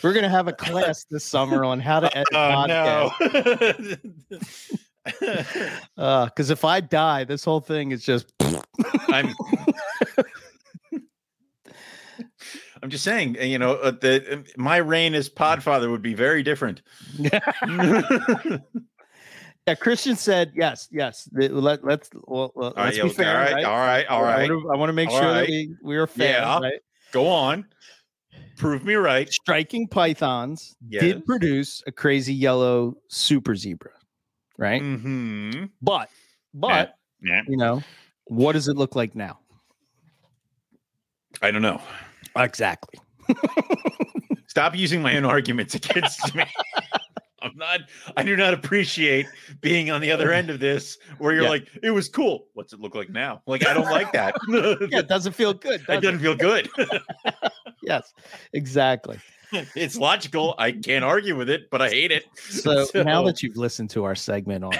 [0.02, 4.80] We're gonna have a class this summer on how to edit Oh podcasts.
[5.98, 6.26] no.
[6.26, 8.32] Because if I die, this whole thing is just
[9.10, 9.34] I'm
[12.82, 16.44] I'm just saying, you know, uh, the uh, my reign as Podfather would be very
[16.44, 16.82] different.
[19.66, 21.30] Yeah, Christian said yes, yes.
[21.32, 23.30] Let, let's well, right, let's yo, be fair.
[23.38, 23.64] all right, right?
[23.64, 25.40] all right, all I wanna- I want to make All sure right.
[25.42, 26.42] that we we are fair.
[26.42, 26.60] Yeah.
[26.60, 26.82] right?
[27.14, 27.66] Go on.
[28.58, 29.30] Prove me right.
[29.32, 31.02] Striking pythons Yes.
[31.02, 33.92] did produce a crazy yellow super zebra,
[34.58, 34.82] right?
[34.82, 35.66] Mm-hmm.
[35.82, 36.10] But
[36.54, 37.42] but Yeah.
[37.48, 37.82] you know,
[38.28, 39.40] what does it look like now?
[41.42, 41.82] I don't know.
[42.38, 43.00] Exactly.
[44.48, 46.46] Stop using my own arguments against me.
[47.54, 47.82] I'm not.
[48.16, 49.28] I do not appreciate
[49.62, 51.50] being on the other end of this, where you're Yeah.
[51.50, 53.42] like, "It was cool." What's it look like now?
[53.46, 54.36] Like, I don't like that.
[54.94, 55.82] Yeah, it doesn't feel good.
[55.82, 56.02] it does it?
[56.02, 56.70] doesn't feel good.
[57.82, 58.14] Yes,
[58.54, 59.20] exactly.
[59.76, 60.56] it's logical.
[60.58, 62.26] I can't argue with it, but I hate it.
[62.36, 64.74] So, now that you've listened to our segment on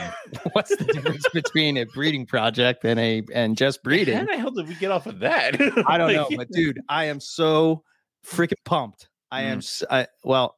[0.54, 4.52] what's the difference between a breeding project and a and just breeding, how the hell
[4.52, 5.60] did we get off of that?
[5.88, 7.84] I don't know, but dude, I am so
[8.26, 9.10] freaking pumped.
[9.32, 9.60] I am.
[9.60, 9.84] Mm.
[9.90, 10.56] I well,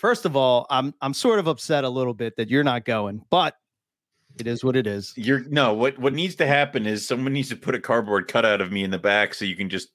[0.00, 3.22] first of all, I'm I'm sort of upset a little bit that you're not going,
[3.30, 3.54] but
[4.38, 5.12] it is what it is.
[5.16, 5.74] You're no.
[5.74, 8.82] What what needs to happen is someone needs to put a cardboard cutout of me
[8.82, 9.88] in the back so you can just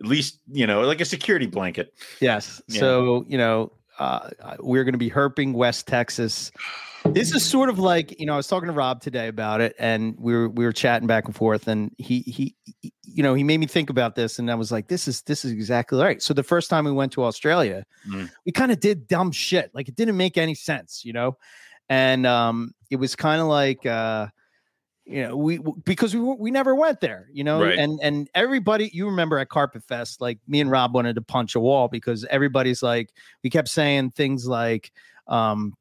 [0.00, 1.94] at least you know like a security blanket.
[2.20, 2.60] Yes.
[2.66, 2.80] Yeah.
[2.80, 6.50] So, you know, uh, we're going to be herping West Texas.
[7.10, 9.76] This is sort of like, you know, I was talking to Rob today about it
[9.78, 13.34] and we were, we were chatting back and forth and he, he, he- you know,
[13.34, 16.00] he made me think about this and I was like, this is, this is exactly
[16.00, 16.20] right.
[16.20, 18.28] So the first time we went to Australia, Mm.
[18.44, 19.70] we kind of did dumb shit.
[19.74, 21.36] Like it didn't make any sense, you know?
[21.88, 24.26] And, um, it was kind of like, uh,
[25.06, 27.78] you know, we because we we never went there, you know, Right.
[27.78, 31.54] and and everybody, you remember at Carpet Fest, like me and Rob wanted to punch
[31.54, 33.10] a wall because everybody's like,
[33.42, 34.90] we kept saying things like,
[35.28, 35.74] um,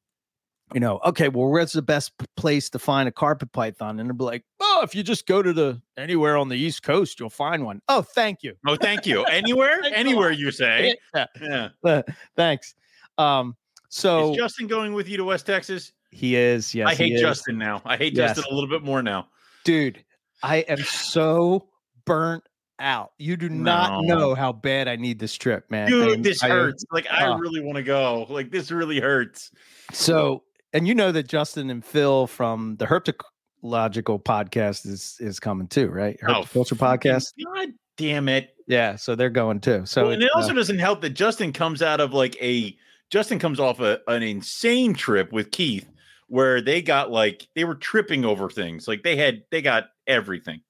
[0.74, 4.00] you know, okay, well, where's the best place to find a carpet python?
[4.00, 6.84] And they'd be like, oh, if you just go to the anywhere on the East
[6.84, 7.82] Coast, you'll find one.
[7.90, 8.56] Oh, thank you.
[8.68, 9.24] Oh, thank you.
[9.26, 10.96] Anywhere, anywhere you say.
[11.16, 11.70] Yeah, Yeah.
[11.84, 12.02] uh,
[12.36, 12.76] thanks.
[13.18, 13.56] Um,
[13.90, 15.92] so Is Justin going with you to West Texas?
[16.12, 16.74] he is.
[16.76, 17.20] Yes, I hate.
[17.20, 17.82] Justin now.
[17.86, 18.36] I hate Yes.
[18.36, 19.28] Justin a little bit more now.
[19.64, 20.04] dude
[20.44, 21.68] i am so
[22.06, 22.44] burnt
[22.80, 24.16] out you do not No.
[24.16, 26.84] know how bad i need this trip man Dude, And this I- hurts.
[26.92, 28.26] Like I uh, really want to go.
[28.30, 29.52] Like this really hurts.
[29.92, 30.44] so
[30.74, 35.88] and you know that justin and phil from the herpetological podcast is is coming too
[35.88, 38.56] right herpetoculture podcast Oh, God damn it.
[38.68, 41.12] yeah so they're going too so Well, and it it's, uh, also doesn't help that
[41.12, 42.76] Justin comes out of like a
[43.10, 45.88] Justin comes off a, an insane trip with Keith
[46.28, 48.88] where they got like they were tripping over things.
[48.88, 50.62] Like they had they got everything.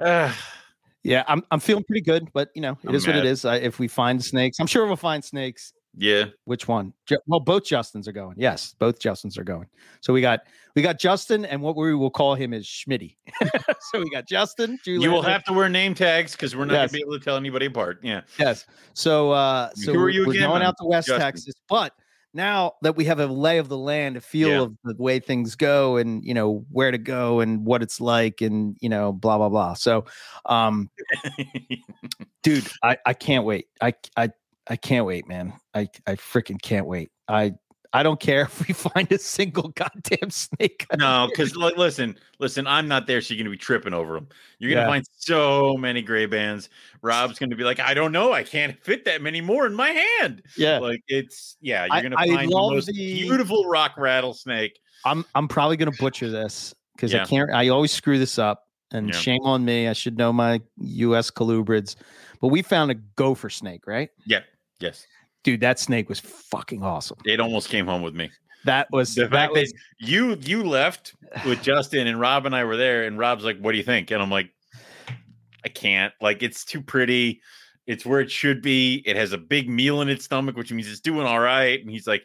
[0.00, 0.36] Ah,
[1.02, 3.46] yeah i'm i'm feeling pretty good but you know it I'm is what it is.
[3.46, 6.26] I, if we find snakes i'm sure we'll find snakes yeah.
[6.44, 6.92] Which one?
[7.26, 8.34] Well, both Justins are going.
[8.38, 9.66] Yes, both Justins are going.
[10.00, 10.40] So we got
[10.76, 13.16] we got Justin, and what we will call him is Schmitty.
[13.90, 14.78] so we got Justin.
[14.84, 16.90] Julie You will have to wear name tags because we're not Yes.
[16.92, 17.98] gonna be able to tell anybody apart.
[18.02, 18.20] Yeah.
[18.38, 18.66] yes.
[18.94, 21.20] So uh, so Who are you we're again, going out to West Justin.
[21.20, 21.92] Texas, but
[22.32, 24.60] now that we have a lay of the land, a feel Yeah.
[24.60, 28.40] of the way things go, and you know where to go and what it's like,
[28.40, 29.74] and you know blah blah blah.
[29.74, 30.04] So,
[30.46, 30.88] um,
[32.42, 33.66] dude, I I can't wait.
[33.80, 34.30] I I
[34.70, 35.52] I can't wait, man.
[35.74, 37.10] I I freaking can't wait.
[37.28, 37.52] I
[37.92, 40.86] I don't care if we find a single goddamn snake.
[40.96, 44.28] no, because like, listen, listen, I'm not there, so you're gonna be tripping over them.
[44.60, 44.88] You're gonna Yeah.
[44.88, 46.68] find so many gray bands.
[47.02, 49.90] Rob's gonna be like, I don't know, I can't fit that many more in my
[49.90, 50.42] hand.
[50.56, 53.94] yeah, Like it's yeah, you're I- gonna I find the love most the- beautiful rock
[53.98, 54.78] rattlesnake.
[55.04, 57.50] I'm I'm probably gonna butcher this because I can't.
[57.50, 59.16] I always screw this up, and Yeah.
[59.18, 59.88] shame on me.
[59.88, 61.30] I should know my U.S.
[61.30, 61.96] colubrids,
[62.40, 64.40] but we found a gopher snake, right, Yeah,
[64.80, 65.06] yes.
[65.44, 65.60] dude?
[65.60, 67.18] That snake was fucking awesome.
[67.24, 68.30] It almost came home with me.
[68.64, 71.14] That was The that fact was that you you left
[71.46, 74.10] with Justin and Rob and I were there, and Rob's like, "What do you think?"
[74.10, 74.50] And I'm like,
[75.64, 76.12] "I can't.
[76.20, 77.40] Like, it's too pretty.
[77.86, 79.02] It's where it should be.
[79.06, 81.90] It has a big meal in its stomach, which means it's doing all right." And
[81.90, 82.22] he's like,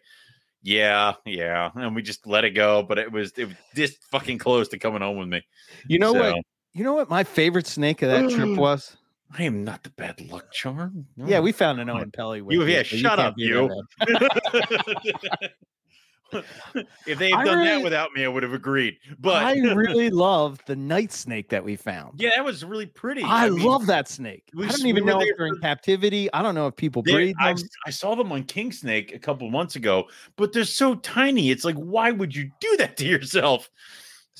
[0.61, 2.83] "Yeah, yeah." And we just let it go.
[2.83, 5.41] But it was it was this fucking close to coming home with me.
[5.87, 6.35] you know what
[6.73, 8.97] you know what my favorite snake of that trip was.
[9.37, 11.05] I am not the bad luck charm.
[11.17, 12.41] Yeah, we found an Owen Pelly.
[12.41, 13.69] With You- yeah, so shut can't up, you.
[17.05, 18.97] if they had done really- that without me, I would have agreed.
[19.19, 22.19] But I really love the night snake that we found.
[22.19, 23.23] yeah, that was really pretty.
[23.23, 24.43] I, mean, love that snake.
[24.53, 26.31] we I s- don't even we know if they're in captivity.
[26.33, 27.57] I don't know if people They- breed them.
[27.85, 30.05] I saw them on King Snake a couple months ago,
[30.35, 31.51] but they're so tiny.
[31.51, 33.69] It's like, why would you do that to yourself?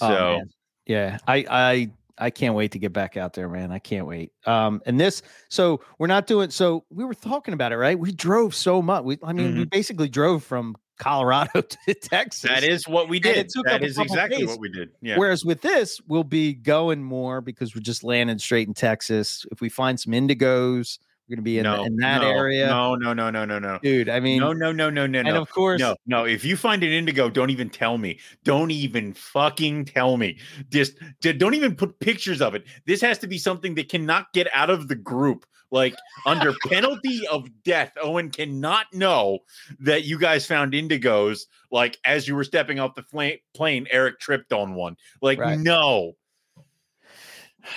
[0.02, 0.42] Oh, so Oh,
[0.86, 3.72] yeah, I I I can't wait to get back out there, man.
[3.72, 4.32] I can't wait.
[4.46, 6.50] Um, and this, so we're not doing.
[6.50, 7.98] So we were talking about it, right?
[7.98, 9.04] We drove so much.
[9.04, 12.50] We, I mean, we basically drove from Colorado to Texas.
[12.50, 12.62] Mm-hmm.
[12.62, 13.52] that is what we did.
[13.66, 14.48] That is exactly days.
[14.48, 14.92] what we did.
[15.02, 15.18] Yeah.
[15.18, 19.46] Whereas with this, we'll be going more because we're just landing straight in Texas.
[19.52, 21.00] If we find some indigos,
[21.30, 23.80] to be in, no, in that no, area, No, no, no, no, no, no.
[23.82, 24.10] dude.
[24.10, 25.28] I mean, no, no, no, no, no, no.
[25.30, 25.42] and no.
[25.42, 26.26] of course, No, no.
[26.26, 28.20] If you find an indigo, don't even tell me.
[28.44, 30.38] Don't even fucking tell me.
[30.70, 32.66] Just don't even put pictures of it.
[32.86, 35.46] This has to be something that cannot get out of the group.
[35.72, 35.96] Like
[36.28, 39.40] under penalty of death, Owen cannot know
[39.80, 41.46] that you guys found indigos.
[41.72, 44.96] Like as you were stepping off the fla- plane, Eric tripped on one.
[45.22, 45.58] Like Right.
[45.60, 46.14] no,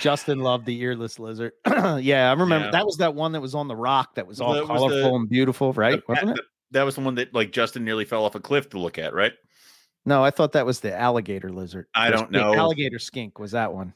[0.01, 1.53] Justin loved the earless lizard.
[1.67, 2.71] yeah, I remember Yeah.
[2.71, 4.75] that was that one that was on the rock that was all That was the-
[4.89, 5.95] colorful and beautiful, right?
[5.95, 6.03] it?
[6.07, 6.39] that-
[6.71, 9.13] that was the one that like Justin nearly fell off a cliff to look at.
[9.13, 9.33] Right?
[10.05, 11.87] No, I thought that was the alligator lizard.
[11.95, 12.53] I don't know.
[12.53, 13.93] Alligator skink was that one.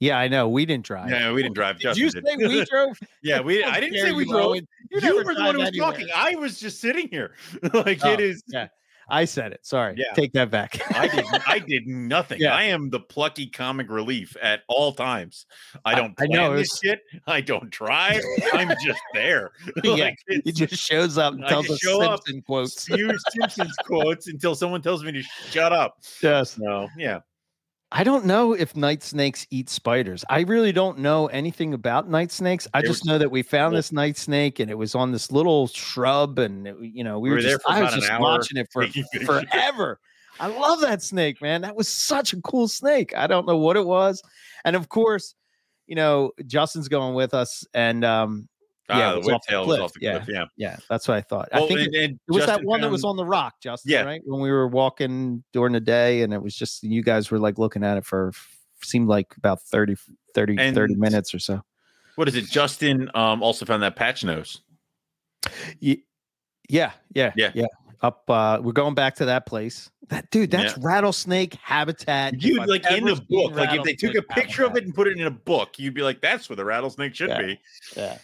[0.00, 0.48] Yeah, I know.
[0.48, 1.08] We didn't drive.
[1.10, 1.78] No, we didn't drive.
[1.78, 2.48] Did you Justin say did.
[2.48, 2.98] we drove?
[3.22, 3.62] Yeah, we.
[3.62, 4.46] I didn't say we drove.
[4.52, 4.66] Owen.
[4.90, 5.92] You, were the one who was anywhere.
[5.92, 6.08] talking.
[6.14, 7.32] I was just sitting here.
[7.74, 8.42] like Oh, it is.
[8.48, 8.68] yeah.
[9.08, 9.60] I said it.
[9.66, 9.94] Sorry.
[9.96, 10.12] Yeah.
[10.14, 10.80] Take that back.
[10.96, 11.24] I did.
[11.46, 12.40] I did nothing.
[12.40, 12.54] Yeah.
[12.54, 15.46] I am the plucky comic relief at all times.
[15.84, 17.00] I I- don't I plan know, this shit.
[17.26, 18.22] I don't drive.
[18.52, 19.52] I'm just there.
[19.84, 22.82] Like he it's just shows up and tells us show up, quotes.
[22.82, 25.98] spew Simpsons quotes until someone tells me to shut up.
[26.22, 26.58] Yes.
[26.58, 27.20] No, yeah.
[27.96, 30.24] I don't know if night snakes eat spiders.
[30.28, 32.66] I really don't know anything about night snakes.
[32.74, 35.30] I They just know that we found this night snake and it was on this
[35.30, 38.58] little shrub, and it, you know we, We were, just, for I was just watching
[38.58, 38.88] it for
[39.24, 40.00] forever.
[40.40, 41.60] I love that snake, man.
[41.60, 43.16] That was such a cool snake.
[43.16, 44.20] I don't know what it was,
[44.64, 45.36] and of course,
[45.86, 48.48] you know Justin's going with us, and um,
[48.88, 50.16] Yeah, it the was off the whiptail was off the yeah.
[50.18, 50.28] cliff.
[50.28, 50.44] Yeah.
[50.56, 51.48] Yeah, that's what I thought.
[51.52, 53.92] I think and- it, and it was that one that was on the rock, Justin.
[53.92, 54.02] Yeah.
[54.02, 57.38] right when we were walking during the day, and it was just you guys were
[57.38, 58.32] like looking at it for
[58.82, 59.96] seemed like about 30,
[60.34, 61.62] 30, 30 minutes or so.
[62.16, 62.44] What is it?
[62.44, 64.60] Justin um, also found that patch nose.
[65.80, 66.04] Ye-
[66.68, 67.50] Yeah, yeah, Yeah.
[67.54, 67.66] yeah.
[68.04, 69.90] Up, uh, we're going back to that place.
[70.08, 72.38] That dude, that's rattlesnake habitat.
[72.38, 75.06] Dude, like in the book, like if they took a picture of it and put
[75.08, 77.40] it in a book, you'd be like, "That's where the rattlesnake should Yeah.
[77.40, 77.60] be."
[77.96, 78.18] Yeah.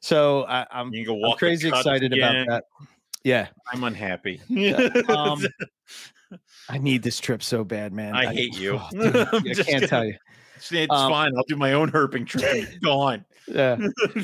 [0.00, 2.44] So I, I'm, You go I'm crazy excited again.
[2.44, 2.86] about that.
[3.24, 4.40] Yeah, I'm unhappy.
[5.10, 5.44] um,
[6.70, 8.14] I need this trip so bad, man.
[8.16, 8.80] I hate you.
[8.80, 8.88] oh,
[9.42, 10.14] dude, just can't gonna- tell you.
[10.56, 11.32] it's it's um, fine.
[11.36, 12.68] I'll do my own herping trip.
[12.82, 13.24] Go on.
[13.48, 13.76] Yeah.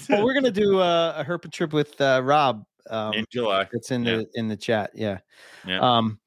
[0.08, 2.64] well, we're gonna do uh, a herping trip with uh, Rob.
[2.90, 4.16] Um, in July, it's in yeah.
[4.16, 4.90] the in the chat.
[4.94, 5.18] Yeah.
[5.66, 5.78] Yeah.
[5.80, 6.18] Um.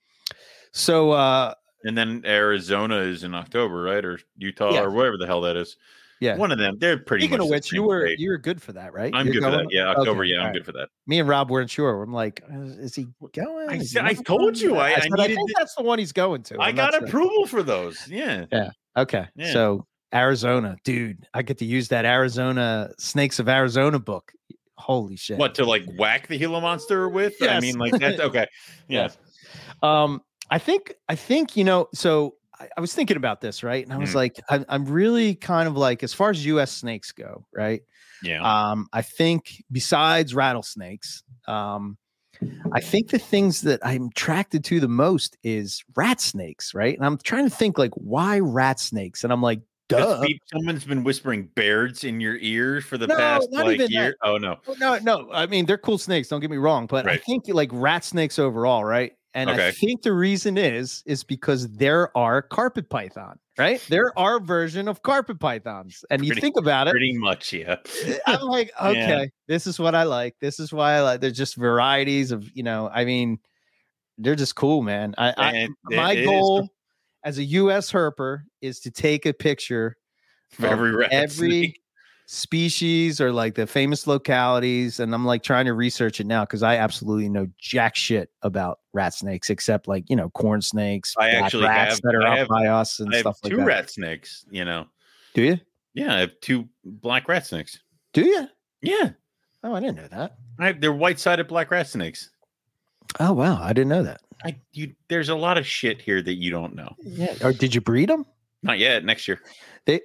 [0.71, 1.53] So uh,
[1.83, 4.03] and then Arizona is in October, right?
[4.03, 4.81] Or Utah, Yeah.
[4.83, 5.77] or wherever the hell that is.
[6.19, 6.35] yeah.
[6.37, 6.77] One of them.
[6.79, 7.23] They're pretty.
[7.23, 9.13] Speaking much of which, you were you were good for that, right?
[9.13, 9.67] I'm You're good for that.
[9.69, 10.21] Yeah, October.
[10.23, 10.53] Okay, Yeah, I'm right.
[10.53, 10.89] good for that.
[11.07, 12.01] Me and Rob weren't sure.
[12.03, 13.69] I'm like, is, he going?
[13.69, 15.99] I Is he I told you, I- I said, needed think to- that's the one
[15.99, 16.57] he's going to.
[16.59, 17.05] I I'm got sure.
[17.05, 18.07] approval for those.
[18.07, 18.45] Yeah.
[18.51, 18.71] Yeah.
[18.97, 19.27] Okay.
[19.35, 19.51] Yeah.
[19.53, 24.31] So Arizona, dude, I get to use that Arizona Snakes of Arizona book.
[24.77, 25.37] Holy shit.
[25.37, 27.35] What to like whack the Gila monster with?
[27.41, 28.47] I mean, like that's okay.
[28.87, 29.03] Yeah.
[29.03, 29.17] Yes.
[29.81, 30.21] Um,
[30.51, 31.87] I think I think you know.
[31.93, 33.83] So I, I was thinking about this, right?
[33.83, 34.15] And I was Mhm.
[34.15, 36.71] like, I'm, I'm really kind of like, as far as U.S.
[36.71, 37.81] snakes go, right?
[38.23, 38.41] Yeah.
[38.41, 41.97] Um, I think besides rattlesnakes, um,
[42.73, 46.95] I think the things that I'm attracted to the most is rat snakes, right?
[46.97, 49.23] And I'm trying to think like, why rat snakes?
[49.23, 50.25] And I'm like, duh.
[50.51, 54.15] someone's been whispering bears in your ear for the No, past like year.
[54.23, 54.57] Oh no.
[54.67, 55.29] Oh, no, no.
[55.31, 56.27] I mean, they're cool snakes.
[56.27, 59.13] Don't get me wrong, but I think like rat snakes overall, right?
[59.35, 63.85] And I think the reason is is because there are carpet python, right?
[63.89, 66.91] There are version of carpet pythons, and you think about it.
[66.91, 67.75] Pretty much, yeah.
[68.05, 68.87] Eh, I'm like, Yeah.
[68.89, 70.35] okay, this is what I like.
[70.39, 71.19] This is why I like.
[71.19, 72.89] There's just varieties of, you know.
[72.93, 73.39] I mean,
[74.17, 75.13] they're just cool, man.
[75.17, 76.69] I, I my goal
[77.25, 77.91] as a U.S.
[77.91, 79.97] herper is to take a picture
[80.59, 81.75] of every rat every
[82.27, 86.63] species or like the famous localities and i'm like trying to research it now because
[86.63, 91.29] i absolutely know jack shit about rat snakes except like you know corn snakes I
[91.29, 93.57] actually rats have- that are I have- by us and I have stuff like two
[93.57, 94.43] that rat snakes.
[94.49, 94.87] You know.
[95.35, 95.59] do you
[95.93, 97.77] Yeah, I have two black rat snakes.
[98.13, 98.47] do you
[98.81, 99.11] Yeah,
[99.63, 102.31] oh i didn't know that I have, they're white-sided black rat snakes.
[103.19, 106.35] Oh wow i didn't know that I you there's a lot of shit here that
[106.35, 106.93] you don't know.
[107.03, 108.25] yeah or did you breed them
[108.63, 109.03] Not yet.
[109.05, 109.39] Next year.
[109.85, 110.01] they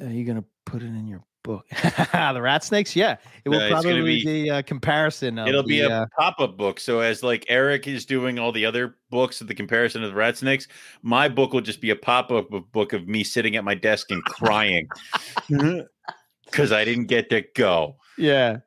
[0.00, 1.66] are you gonna put it in your book
[2.12, 5.80] the rat snakes yeah it will No, probably be- be a comparison of It'll be
[5.82, 6.80] the, a uh, pop-up book.
[6.80, 10.16] So as like Eric is doing all the other books of the comparison of the
[10.16, 10.66] rat snakes,
[11.02, 14.24] my book will just be a pop-up book of me sitting at my desk and
[14.24, 14.88] crying
[16.46, 17.96] because I didn't get to go.
[18.16, 18.58] Yeah.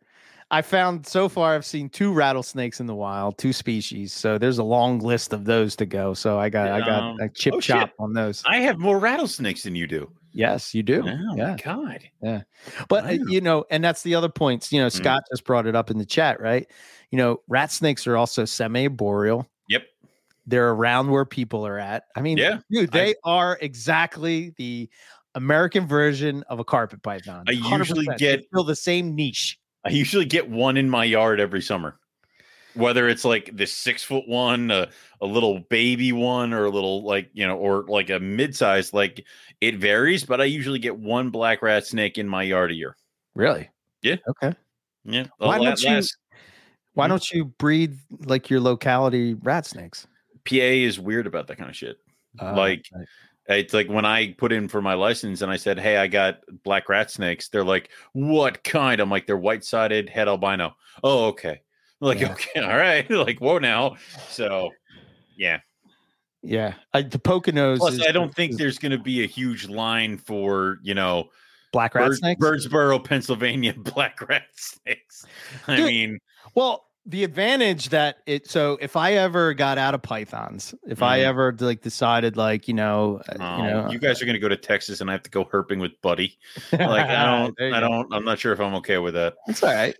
[0.49, 4.13] I found so far I've seen two rattlesnakes in the wild, two species.
[4.13, 6.13] So there's a long list of those to go.
[6.13, 7.75] So I got I got Um, a chip oh, shit.
[7.75, 8.43] chop on those.
[8.47, 10.09] I have more rattlesnakes than you do.
[10.31, 11.03] Yes, you do.
[11.05, 11.51] Oh yeah.
[11.51, 12.03] my god!
[12.21, 12.41] Yeah.
[12.89, 13.25] But uh, Wow.
[13.27, 14.71] you know, and that's the other points.
[14.71, 14.91] You know, Mm.
[14.91, 16.65] Scott just brought it up in the chat, right?
[17.11, 19.47] You know, rat snakes are also semi-arboreal.
[19.69, 19.83] Yep.
[20.45, 22.03] They're around where people are at.
[22.15, 24.89] I mean, Yeah, dude, I- they are exactly the
[25.35, 27.43] American version of a carpet python.
[27.49, 28.17] I usually 100%.
[28.19, 29.57] They get- fill the same niche.
[29.87, 31.97] I usually get one in my yard every summer.
[32.73, 34.89] Whether it's like this six foot one, a,
[35.21, 38.93] a little baby one, or a little like you know, or like a mid sized,
[38.93, 39.25] like
[39.61, 40.23] it varies.
[40.23, 42.95] But I usually get one black rat snake in my yard a year.
[43.33, 43.69] Really?
[44.03, 44.17] Yeah.
[44.27, 44.55] Okay.
[45.05, 45.25] Yeah.
[45.37, 46.01] Why don't you-
[46.93, 47.09] Why Mhm.
[47.09, 50.05] don't you breed like your locality rat snakes?
[50.45, 51.97] PA is weird about that kind of shit.
[52.39, 53.07] Uh, Like, right.
[53.49, 56.39] It's like when I put in for my license and I said, "Hey, I got
[56.63, 61.25] black rat snakes." They're like, "What kind?" I'm like, "They're white sided, het albino." Oh,
[61.27, 61.61] okay.
[62.01, 62.31] I'm like, Yeah.
[62.33, 63.09] okay, all right.
[63.11, 63.95] like, whoa, now.
[64.29, 64.71] So,
[65.37, 65.59] yeah.
[66.43, 67.77] yeah, I, the Poconos.
[67.77, 70.93] Plus, is- I don't think is there's going to be a huge line for you
[70.93, 71.29] know
[71.71, 72.43] black rat Bird, snakes.
[72.43, 75.25] Birdsboro, Pennsylvania black rat snakes.
[75.67, 76.19] I Dude, mean,
[76.55, 81.19] Well, the advantage that it so if I ever got out of pythons, if I
[81.19, 81.23] Mhm.
[81.23, 84.39] ever like decided like you know, uh, oh, you know, you guys are going to
[84.39, 86.37] go to Texas and I have to go herping with Buddy.
[86.73, 89.35] Like, I don't, I don't, I'm not sure if I'm okay with that.
[89.47, 89.95] It's all right.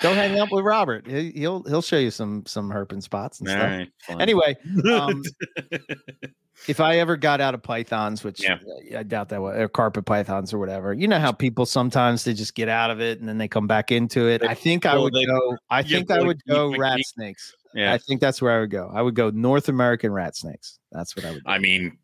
[0.00, 1.06] Go hang out with Robert.
[1.06, 3.70] He, he'll he'll show you some some herping spots and All stuff.
[3.70, 4.20] right.
[4.20, 4.56] Anyway,
[4.90, 5.22] um,
[6.68, 8.58] if I ever got out of pythons, which Yeah.
[8.96, 12.32] I doubt that would, or carpet pythons or whatever, you know how people sometimes they
[12.34, 14.40] just get out of it and then they come back into it.
[14.40, 15.56] They- I think I would they- go.
[15.70, 17.54] I think I would go rat snakes.
[17.74, 17.92] yeah.
[17.92, 18.90] I think that's where I would go.
[18.94, 20.78] I would go North American rat snakes.
[20.92, 21.44] That's what I would.
[21.44, 21.50] Do.
[21.50, 21.98] I mean,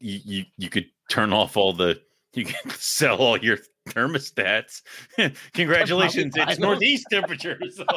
[0.00, 2.00] you, you you could turn off all the
[2.34, 4.82] you can sell all your thermostats.
[5.54, 7.80] Congratulations, it's northeast temperatures.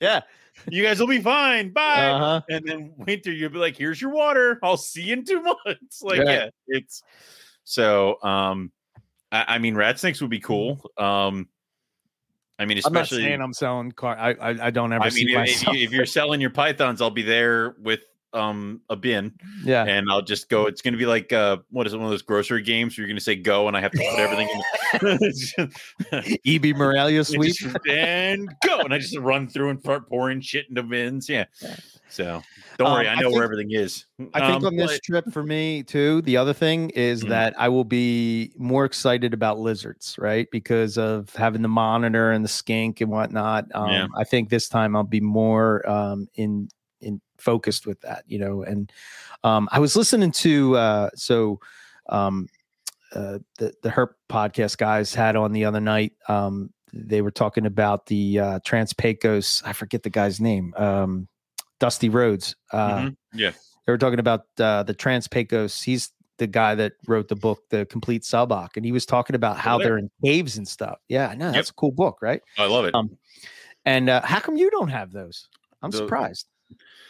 [0.00, 0.20] Yeah.
[0.68, 1.70] you guys will be fine.
[1.72, 2.10] Bye.
[2.10, 2.40] Uh-huh.
[2.50, 4.58] And then winter, you'll be like, "Here's your water.
[4.62, 6.28] I'll see you in two months." Like, Right.
[6.28, 7.02] yeah, it's
[7.64, 8.22] so.
[8.22, 8.72] Um,
[9.32, 10.90] I, I mean, rat snakes would be cool.
[10.98, 11.48] Um,
[12.58, 13.24] I mean, especially I'm not especially.
[13.24, 14.16] saying I'm selling car.
[14.18, 17.22] I I, I don't ever I mean, if, if you're selling your pythons, I'll be
[17.22, 18.00] there with
[18.36, 19.32] um a bin,
[19.64, 19.84] yeah.
[19.84, 20.66] and I'll just go.
[20.66, 21.96] It's going to be like uh, what is it?
[21.96, 23.98] One of those grocery games where you're going to say go, and I have to
[23.98, 26.30] put everything in.
[26.44, 27.54] EB Morelia sweep.
[27.88, 31.28] and go, and I just run through and start pouring shit into bins.
[31.28, 31.44] Yeah.
[32.08, 32.40] So
[32.78, 34.04] don't worry, Um, I I know where everything is.
[34.32, 37.28] I think Um, on this but- trip for me too, the other thing is Mhm.
[37.30, 40.46] that I will be more excited about lizards, right?
[40.52, 43.66] Because of having the monitor and the skink and whatnot.
[43.74, 44.06] Um, Yeah.
[44.16, 46.68] I think this time I'll be more um, in
[47.06, 48.62] in focused with that, you know.
[48.62, 48.90] And
[49.44, 51.60] um, I was listening to uh, so
[52.08, 52.48] um,
[53.14, 56.12] uh, the the Herp podcast guys had on the other night.
[56.28, 59.62] Um, they were talking about the uh, Trans Pecos.
[59.64, 60.72] I forget the guy's name.
[60.76, 61.28] Um,
[61.78, 62.56] Dusty Rhodes.
[62.72, 63.16] Uh, Mhm.
[63.34, 63.50] Yeah.
[63.86, 65.82] they were talking about uh, the Trans Pecos.
[65.82, 69.56] He's the guy that wrote the book, The Complete Suboc, and he was talking about
[69.58, 70.98] how they're in caves and stuff.
[71.08, 72.42] Yeah, no, that's a cool book, right?
[72.58, 72.94] I love it.
[72.94, 73.16] Um,
[73.86, 75.48] And uh, how come you don't have those?
[75.82, 76.46] I'm The- surprised.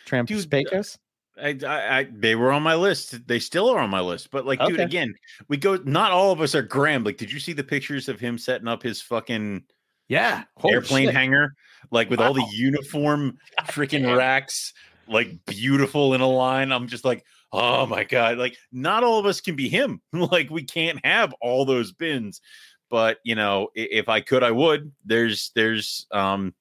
[0.06, 0.98] Trans Dude, uh, Pecos.
[1.38, 3.26] I, I, I, they were on my list.
[3.26, 4.30] They still are on my list.
[4.30, 5.14] But like, dude, again,
[5.48, 5.76] we go.
[5.84, 7.04] Not all of us are Graham.
[7.04, 9.64] Like, did you see the pictures of him setting up his fucking
[10.08, 11.14] Yeah, airplane shit.
[11.14, 11.54] hangar,
[11.90, 14.72] like with all the uniform freaking racks,
[15.06, 16.72] like beautiful in a line.
[16.72, 17.22] I'm just like,
[17.52, 18.38] oh my god!
[18.38, 20.00] Like, not all of us can be him.
[20.12, 22.40] like, we can't have all those bins.
[22.88, 24.92] But you know, if I could, I would.
[25.04, 26.54] There's, there's, um,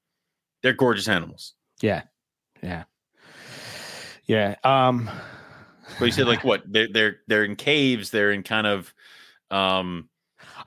[0.63, 1.53] they're gorgeous animals.
[1.81, 2.01] Yeah,
[2.63, 2.85] yeah,
[4.25, 4.55] yeah.
[4.63, 5.09] Um,
[5.99, 6.63] But you said like what?
[6.65, 8.09] They're they're they're in caves.
[8.09, 8.93] They're in kind of,
[9.51, 10.09] um,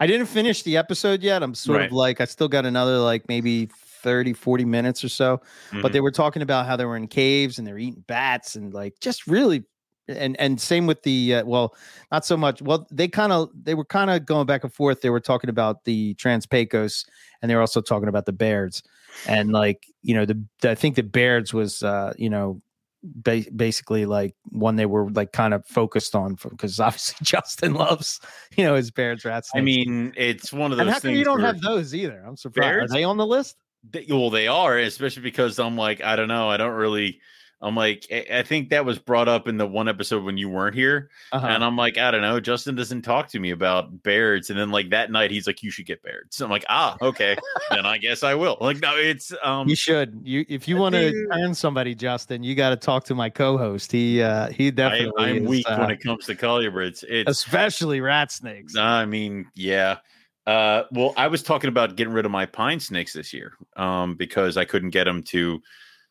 [0.01, 1.43] I didn't finish the episode yet.
[1.43, 1.87] I'm sort Right.
[1.87, 3.69] of like, I still got another like maybe
[4.03, 5.41] 30, 40 minutes or so.
[5.73, 5.93] but mhm.
[5.93, 8.95] they were talking about how they were in caves and they're eating bats and like
[9.01, 9.65] just really
[10.09, 11.75] and and same with the uh, well
[12.11, 15.03] not so much well they kind of they were kind of going back and forth
[15.03, 17.05] they were talking about the trans pecos
[17.43, 18.83] and they were also talking about the beards
[19.27, 22.59] and like you know the, the i think the beards was uh you know
[23.03, 28.21] ba- basically like one they were like kind of focused on because obviously justin loves
[28.57, 31.19] you know his beards rats I mean, it's one of those and how come things.
[31.19, 32.93] you don't have those either i'm surprised Beards?
[32.93, 33.57] are they on the list
[33.91, 37.21] they- well, they are, especially because I'm like, I don't know, I don't really.
[37.61, 40.49] I'm like, I I think that was brought up in the one episode when you
[40.49, 41.47] weren't here, uh-huh.
[41.47, 44.71] and I'm like, I don't know, Justin doesn't talk to me about beards, and then
[44.71, 46.41] like that night he's like, you should get beards.
[46.41, 47.37] I'm like, ah, okay,
[47.71, 48.57] then I guess I will.
[48.61, 50.21] Like, no, it's um, You should.
[50.23, 51.29] You if you want to do.
[51.33, 53.91] earn somebody, Justin, you got to talk to my co-host.
[53.91, 57.05] He uh he I, definitely I'm is, weak uh, when it comes to colubrids.
[57.09, 58.77] It's especially rat snakes.
[58.77, 59.99] I mean, yeah.
[60.47, 64.15] Uh, well, I was talking about getting rid of my pine snakes this year um,
[64.15, 65.61] because I couldn't get them to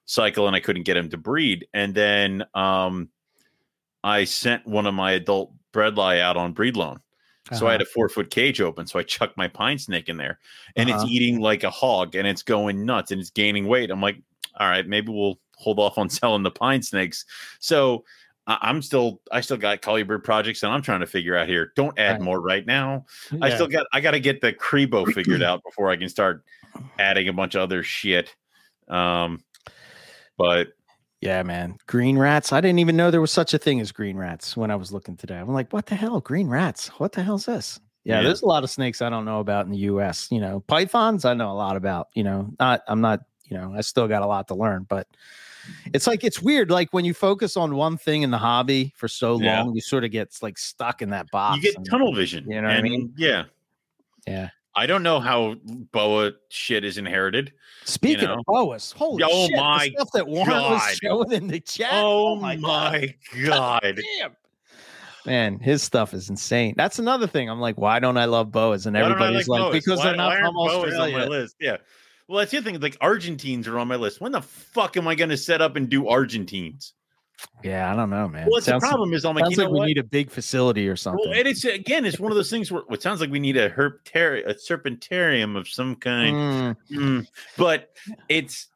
[0.07, 1.67] cycle and I couldn't get him to breed.
[1.73, 3.09] And then um,
[4.03, 6.99] I sent one of my adult bredli out on breed loan.
[7.53, 8.87] So I had a four foot cage open.
[8.87, 10.39] So I chucked my pine snake in there
[10.75, 11.01] and Uh-huh.
[11.03, 13.89] it's eating like a hog and it's going nuts and it's gaining weight.
[13.89, 14.17] I'm like,
[14.59, 17.23] all right, maybe we'll hold off on selling the pine snakes.
[17.59, 18.03] So
[18.47, 21.71] I- I'm still, I still got colubrid projects and I'm trying to figure out here.
[21.77, 22.21] Don't add Right.
[22.21, 23.05] more right now.
[23.31, 23.39] Uh-huh.
[23.41, 26.43] I still got, I got to get the Cribo figured out before I can start
[26.99, 28.35] adding a bunch of other shit.
[28.89, 29.41] Um,
[30.37, 30.67] but
[31.21, 31.77] yeah, man.
[31.87, 32.53] Green rats.
[32.53, 34.91] I didn't even know there was such a thing as green rats when I was
[34.91, 35.37] looking today.
[35.37, 36.19] I'm like, what the hell?
[36.21, 36.89] Green rats?
[36.99, 37.79] What the hell's this?
[38.03, 38.23] Yeah, Yeah.
[38.27, 40.27] there's a lot of snakes I don't know about in the US.
[40.31, 42.51] You know, pythons I know a lot about, you know.
[42.59, 45.07] Not I'm not, you know, I still got a lot to learn, but
[45.93, 46.69] it's like it's weird.
[46.71, 49.63] Like when you focus on one thing in the hobby for so Yeah.
[49.63, 51.57] long, you sort of get like stuck in that box.
[51.57, 52.49] you get and- tunnel vision.
[52.49, 53.11] you know what I mean?
[53.17, 53.45] Yeah.
[54.27, 54.49] Yeah.
[54.77, 57.51] I don't know how boa shit is inherited.
[57.85, 58.35] Speaking know?
[58.35, 60.97] of boas, holy Oh shit, my stuff that Warren was God.
[61.01, 61.89] showing in the chat.
[61.91, 63.81] Oh, oh my, my, God.
[63.81, 64.01] God.
[64.19, 64.35] Damn.
[65.25, 66.75] Man, his stuff is insane.
[66.77, 67.49] That's another thing.
[67.49, 68.85] I'm like, why don't I love boas?
[68.85, 69.73] And Why everybody's like, boas?
[69.73, 71.15] because Why- they're not from Australia.
[71.15, 71.55] on my list.
[71.59, 71.77] Yeah.
[72.27, 72.79] Well, that's the other thing.
[72.79, 74.21] Like Argentines are on my list.
[74.21, 76.93] When the fuck am I going to set up and do Argentines?
[77.63, 78.47] Yeah, I don't know, man.
[78.49, 79.85] Well, the problem is I'm like, sounds you like know we what?
[79.87, 81.29] need a big facility or something.
[81.29, 83.57] well, and it's again, it's one of those things where it sounds like we need
[83.57, 86.35] a herptari- a serpentarium of some kind.
[86.35, 87.27] Mm, Mm,
[87.57, 87.91] but
[88.29, 88.67] it's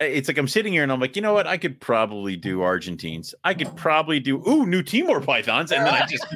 [0.00, 1.46] it's like I'm sitting here and I'm like, you know what?
[1.46, 3.34] I could probably do Argentines.
[3.44, 6.26] I could probably do ooh new Timor pythons, and then I just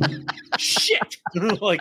[0.58, 1.16] shit
[1.60, 1.80] like.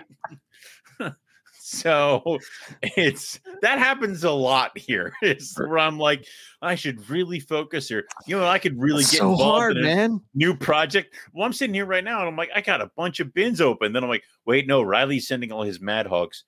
[1.71, 2.37] So
[2.81, 5.13] it's that happens a lot here.
[5.21, 6.27] It's where I'm like,
[6.61, 8.05] I should really focus here.
[8.25, 10.19] You know, I could really It's get so hard, man.
[10.33, 11.15] new project.
[11.33, 13.61] Well, I'm sitting here right now and I'm like, I got a bunch of bins
[13.61, 13.93] open.
[13.93, 16.43] Then I'm like, wait, no, Riley's sending all his mad hogs.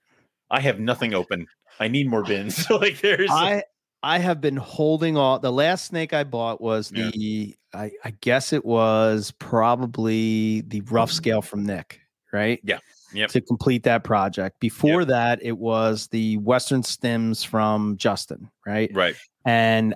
[0.51, 1.47] I have nothing open.
[1.79, 2.69] I need more bins.
[2.69, 3.63] like there's I
[4.01, 7.11] I have been holding all the last snake I bought was Yeah.
[7.13, 11.15] the I, I guess it was probably the rough mm-hmm.
[11.15, 12.01] scale from Nick,
[12.33, 12.59] right?
[12.63, 12.79] Yeah.
[13.13, 13.29] Yep.
[13.29, 14.59] To complete that project.
[14.59, 18.89] Before that, it was the Western stems from Justin, right?
[18.93, 19.15] right.
[19.45, 19.95] And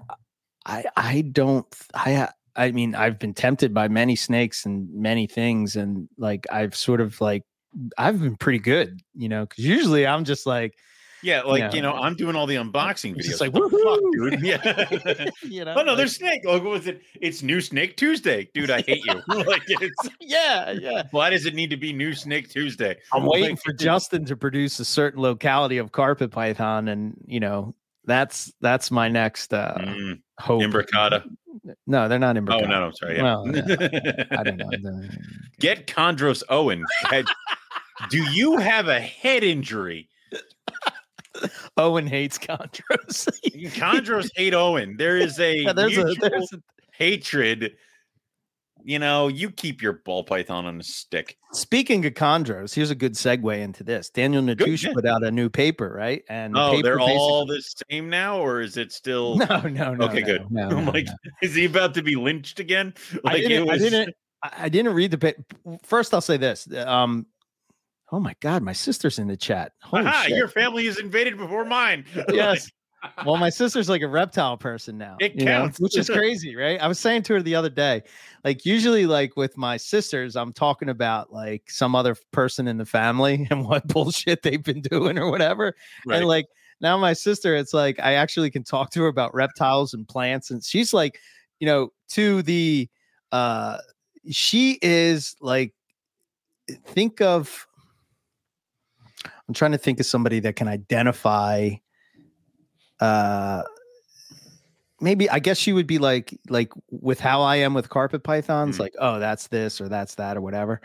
[0.66, 5.76] I I don't I I mean I've been tempted by many snakes and many things
[5.76, 7.44] and like I've sort of like
[7.98, 10.76] I've been pretty good, you know, because usually I'm just like
[11.24, 13.24] Yeah, like know, you know, I'm doing all the unboxing videos.
[13.24, 14.42] just like What the fuck, dude.
[14.42, 15.30] Yeah.
[15.50, 15.74] you know.
[15.76, 16.42] Oh no, like- there's snake.
[16.46, 17.02] Like, what was it?
[17.22, 18.70] It's new Snake Tuesday, dude.
[18.70, 19.22] I hate you.
[19.46, 21.04] like, it's, yeah, yeah.
[21.12, 22.98] why does it need to be new Snake Tuesday?
[23.14, 27.40] I'm waiting Like, for Justin to produce a certain locality of carpet python, and you
[27.40, 27.74] know
[28.06, 30.62] that's that's my next uh Mm, hope.
[30.62, 31.24] imbricata.
[31.88, 32.62] No, they're not imbricata.
[32.62, 32.70] Oh imbricata.
[32.70, 33.16] no, no, sorry.
[33.18, 33.24] Yeah.
[33.24, 35.02] Well, I don't know.
[35.60, 36.86] Get Chondros Owen.
[38.12, 40.08] Do you have a head injury?
[41.78, 43.30] Owen hates chondros.
[43.74, 44.96] Chondros hate Owen.
[44.98, 46.62] There is a Yeah, there's a there's a,
[46.92, 47.74] hatred.
[48.84, 51.38] You know, you keep your ball python on a stick.
[51.52, 52.74] speaking of chondros.
[52.74, 54.10] Here's a good segue into this.
[54.10, 54.94] Daniel Natusch yeah.
[54.94, 56.24] put out a new paper, right?
[56.30, 59.36] And the Oh, paper they're all the same now, or is it still?
[59.50, 60.06] no, no, no.
[60.06, 60.52] Okay, no, good.
[60.52, 61.08] No, I'm no, like,
[61.42, 62.94] is he about to be lynched again?
[63.26, 65.44] I didn't, it I didn't I I didn't read the paper.
[65.84, 66.72] First, I'll say this.
[66.74, 67.26] Um,
[68.12, 69.74] oh my god, my sister's in the chat.
[69.82, 70.38] Holy Aha, shit.
[70.38, 72.06] your family is invaded before mine.
[72.34, 72.70] yes.
[73.26, 75.18] Well, my sister's like a reptile person now.
[75.20, 75.80] It you know, counts.
[75.80, 76.80] which is crazy, right?
[76.82, 78.04] I was saying to her the other day,
[78.44, 82.86] like usually, like with my sisters, I'm talking about like some other person in the
[82.86, 85.76] family and what bullshit they've been doing or whatever.
[86.06, 86.18] Right.
[86.18, 86.48] And like
[86.82, 90.52] now, my sister, it's like I actually can talk to her about reptiles and plants,
[90.52, 91.20] and she's like,
[91.60, 92.88] you know, to the,
[93.32, 93.78] uh,
[94.30, 95.74] she is like,
[96.86, 97.67] think of.
[99.48, 101.72] I'm trying to think of somebody that can identify
[103.00, 103.62] uh
[105.00, 108.78] maybe i guess she would be like like with how i am with carpet pythons
[108.78, 108.80] Mhm.
[108.80, 110.82] like oh that's this or that's that or whatever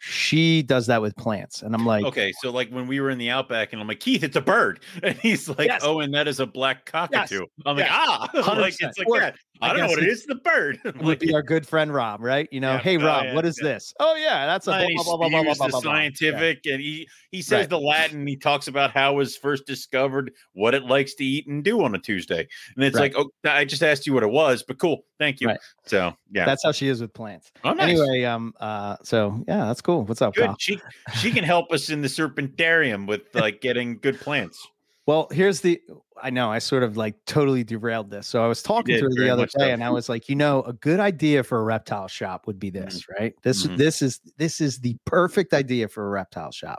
[0.00, 3.18] she does that with plants and i'm like okay, so like when we were in
[3.18, 5.82] the outback, and I'm like, Keith, it's a bird, and he's like, Yes.
[5.84, 7.46] oh, and that is a black cockatoo.
[7.64, 7.94] I'm like, Yes.
[7.94, 8.88] ah, like 100%.
[8.88, 9.36] it's like Or that.
[9.62, 10.26] I, I don't know what it is.
[10.26, 10.80] The bird.
[10.84, 12.78] Would like, be our good friend rob right you know Yeah.
[12.78, 13.68] hey Oh, rob yeah, what is yeah.
[13.68, 17.70] this oh yeah that's a blah, blah, blah, the scientific, and he he says Right.
[17.70, 18.26] the Latin.
[18.26, 21.82] He talks about how it was first discovered, what it likes to eat and do
[21.82, 23.14] on a Tuesday, and it's Right.
[23.14, 25.48] like, oh, I just asked you what it was, but cool, thank you.
[25.48, 25.60] Right.
[25.86, 27.90] So yeah, that's how she is with plants oh, nice.
[27.90, 30.46] anyway um uh so yeah that's cool what's up good.
[30.46, 30.56] pal?
[30.58, 30.80] She
[31.14, 34.66] she can help us in the serpentarium with like getting good plants.
[35.06, 35.80] Well, here's the
[36.22, 38.28] I know I sort of like totally derailed this.
[38.28, 40.62] So I was talking to her the other day and I was like, you know,
[40.62, 42.84] a good idea for a reptile shop would be Mm-hmm.
[42.84, 43.34] this, right?
[43.42, 43.76] This Mhm.
[43.78, 46.78] this is this is the perfect idea for a reptile shop.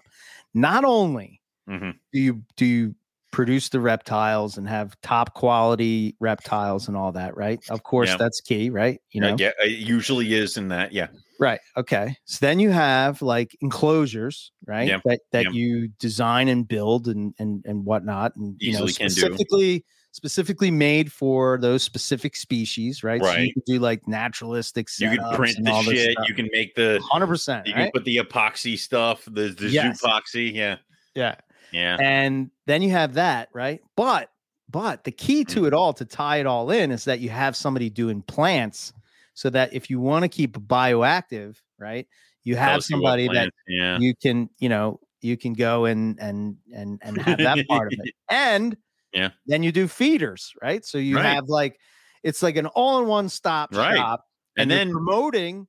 [0.53, 1.95] Not only Mhm.
[2.13, 2.95] do you do you
[3.31, 7.59] produce the reptiles and have top quality reptiles and all that, right?
[7.69, 8.17] Of course, Yeah.
[8.17, 9.01] that's key, right?
[9.11, 10.93] You know, get- it usually is in that.
[10.93, 11.07] Yeah.
[11.39, 11.59] Right.
[11.75, 12.15] Okay.
[12.25, 14.87] So then you have like enclosures, right?
[14.87, 15.51] Yeah, That that yeah.
[15.51, 19.09] you design and build and and and whatnot, and you know Easily do.
[19.09, 23.21] specifically specifically made for those specific species, right?
[23.23, 24.87] So you can do like naturalistic.
[24.99, 26.15] You can print the shit.
[26.27, 27.01] You can make the.
[27.11, 27.67] Hundred percent.
[27.67, 29.25] You can put the epoxy stuff.
[29.25, 30.01] The the Yes.
[30.01, 30.53] zoopoxy.
[30.53, 30.77] Yeah.
[31.15, 31.35] Yeah.
[31.71, 31.97] Yeah.
[31.99, 33.81] And then you have that, right?
[33.95, 34.29] But
[34.69, 35.65] but the key to hmm.
[35.67, 38.93] it all to tie it all in is that you have somebody doing plants,
[39.33, 42.07] so that if you want to keep bioactive, right?
[42.43, 43.97] You have somebody that Yeah.
[43.99, 47.99] you can you know you can go and and and and have that part of
[48.03, 48.75] it and
[49.13, 49.29] Yeah.
[49.45, 51.23] then you do feeders right so you Right.
[51.23, 51.79] have like
[52.23, 53.95] it's like an all-in-one stop Right.
[53.95, 54.25] shop
[54.57, 55.67] And you're then promoting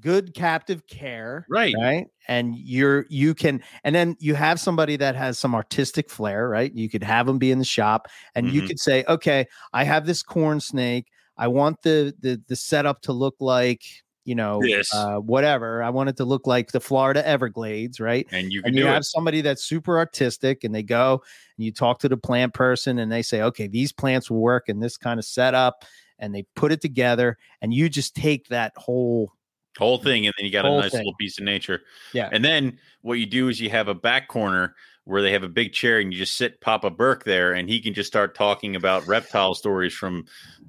[0.00, 1.74] good captive care right.
[1.78, 6.48] right and you're you can and then you have somebody that has some artistic flair
[6.48, 8.66] right you could have them be in the shop and you Mhm.
[8.68, 11.06] could say okay i have this corn snake
[11.36, 13.82] i want the the the setup to look like
[14.24, 14.92] you know This.
[14.94, 18.70] uh, whatever i want it to look like the florida everglades right And you can
[18.70, 19.04] and you have it.
[19.04, 21.22] somebody that's super artistic and they go
[21.58, 24.68] and you talk to the plant person and they say okay these plants will work
[24.68, 25.84] in this kind of setup
[26.18, 29.30] and they put it together and you just take that whole
[29.76, 31.00] whole thing, and then you got a nice thing.
[31.00, 31.82] little piece of nature.
[32.12, 32.28] Yeah.
[32.30, 35.48] And then what you do is you have a back corner where they have a
[35.48, 38.74] big chair, and you just sit Papa Burke there, and he can just start talking
[38.76, 40.24] about reptile stories from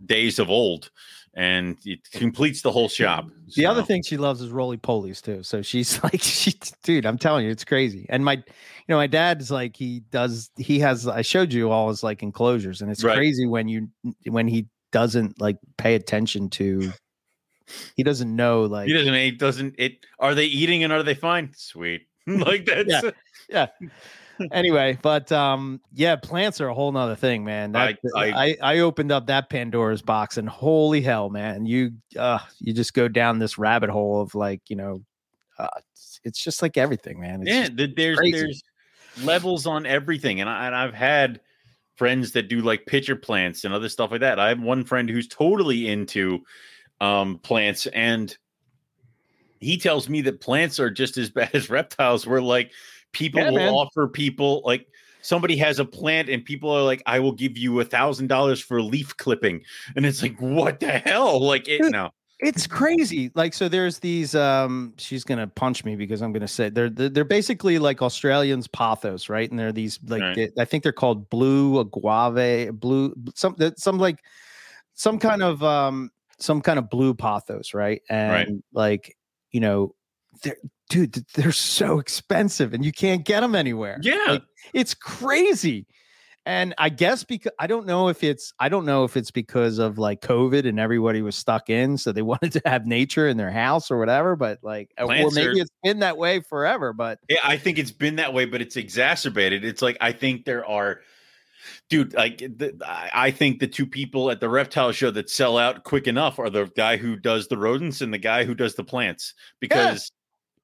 [0.06, 0.92] days of old.
[1.38, 3.28] and it completes the whole shop.
[3.56, 5.44] The other thing she loves is roly polies too.
[5.44, 6.54] So she's like, she,
[6.84, 8.06] dude, I'm telling you, it's crazy.
[8.10, 8.44] And my, you
[8.88, 12.82] know, my dad's like, he does, he has, I showed you all his like enclosures,
[12.82, 13.18] and it's Right.
[13.18, 13.90] crazy when you,
[14.28, 16.94] when he doesn't like pay attention to,
[17.98, 19.14] he doesn't know like, he doesn't.
[19.14, 19.76] He doesn't.
[19.78, 20.06] It.
[20.20, 21.52] Are they eating and are they fine?
[21.58, 22.08] Sweet.
[22.28, 23.12] like that's.
[23.50, 23.68] Yeah.
[24.52, 27.76] Anyway, but um, yeah, plants are a whole nother thing, man.
[27.76, 31.92] I- That, I- I, I opened up that Pandora's box, and holy hell, man, you
[32.18, 35.02] uh, you just go down this rabbit hole of like, you know,
[35.58, 37.48] uh, it's, it's just like everything, man.
[37.48, 37.88] It's yeah.
[37.96, 38.38] there's crazy.
[38.38, 38.64] there's
[39.24, 41.40] levels on everything, and I and I've had
[41.96, 44.40] friends that do like pitcher plants and other stuff like that.
[44.40, 46.44] I have one friend who's totally into
[47.02, 48.38] um plants and
[49.60, 52.72] he tells me that plants are just as bad as reptiles We're like
[53.16, 53.74] people Yeah, will man.
[53.74, 54.88] offer people like
[55.22, 58.60] somebody has a plant and people are like i will give you a thousand dollars
[58.62, 59.62] for leaf clipping
[59.96, 63.32] and it's like what the hell like it no it's crazy.
[63.34, 64.36] Like, so there's these.
[64.36, 68.68] Um, she's gonna punch me because I'm gonna say they're they're, they're basically like Australians
[68.68, 69.50] pothos, right?
[69.50, 70.36] And they're these like Right.
[70.36, 74.20] they- I think they're called blue agave, blue some some like
[74.96, 78.02] some kind of um some kind of blue pothos, right?
[78.10, 78.50] And Right.
[78.74, 79.16] like
[79.52, 79.96] you know,
[80.44, 80.58] they're
[80.90, 83.98] dude, they're so expensive and you can't get them anywhere.
[84.02, 84.44] yeah Like,
[84.74, 85.88] it's crazy.
[86.48, 89.80] And I guess because I don't know if it's I don't know if it's because
[89.80, 93.38] of like COVID and everybody was stuck in, so they wanted to have nature in
[93.38, 94.36] their house or whatever.
[94.36, 96.94] But like, uh, or maybe are- it's been that way forever.
[96.94, 99.66] But Yeah, I think it's been that way, but it's exacerbated.
[99.66, 101.02] It's like I think there are,
[101.90, 102.14] dude.
[102.14, 105.84] Like the, I I think the two people at the reptile show that sell out
[105.84, 108.84] quick enough are the guy who does the rodents and the guy who does the
[108.84, 110.12] plants because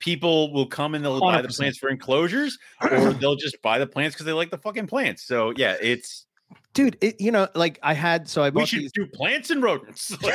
[0.02, 3.88] people will come and they'll buy the plants for enclosures or they'll just buy the
[3.88, 5.24] plants because they like the fucking plants.
[5.24, 6.26] So yeah, it's
[6.74, 8.92] dude, it, you know, like I had so I we should these.
[8.92, 10.16] do plants and rodents.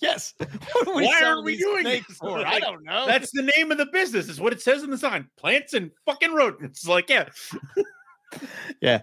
[0.00, 0.34] Yes.
[0.38, 2.04] What Why are we doing this?
[2.18, 2.38] for?
[2.46, 3.06] I don't know.
[3.06, 4.28] That's the name of the business.
[4.28, 5.28] Is what it says in the sign.
[5.36, 6.86] Plants and fucking rodents.
[6.86, 7.28] Like yeah,
[8.80, 9.02] yeah.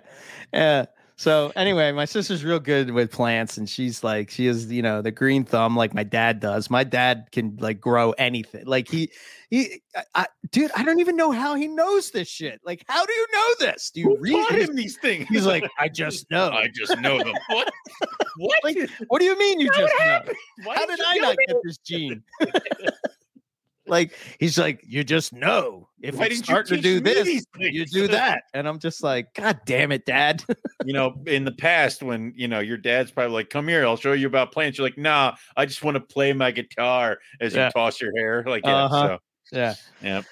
[0.53, 0.85] Uh,
[1.23, 5.01] so anyway, my sister's real good with plants, and she's like, she is, you know,
[5.01, 6.69] the green thumb like my dad does.
[6.69, 8.65] My dad can like grow anything.
[8.65, 9.09] Like he,
[9.49, 12.59] he, I, I, dude, I don't even know how he knows this shit.
[12.65, 13.89] Like, how do you know this?
[13.91, 14.51] Do you who read?
[14.51, 15.25] him these things?
[15.29, 16.49] he's like, I just know.
[16.49, 17.33] I just know them.
[17.47, 17.71] What?
[18.37, 18.63] What?
[18.63, 20.21] Like, what do you mean you just know?
[20.63, 22.23] Why How did did I not get this gene?
[23.87, 28.07] like he's like, you just know if Why didn't you to do this, you do
[28.09, 30.43] that, and I'm just like, God damn it, Dad.
[30.85, 33.95] You know, in the past, when you know your dad's probably like, "Come here, I'll
[33.95, 37.55] show you about plants." You're like, "Nah, I just want to play my guitar." As
[37.55, 37.67] Yeah.
[37.67, 38.83] you toss your hair, like, yeah.
[38.83, 39.17] Uh-huh.
[39.53, 40.25] yeah, Yep.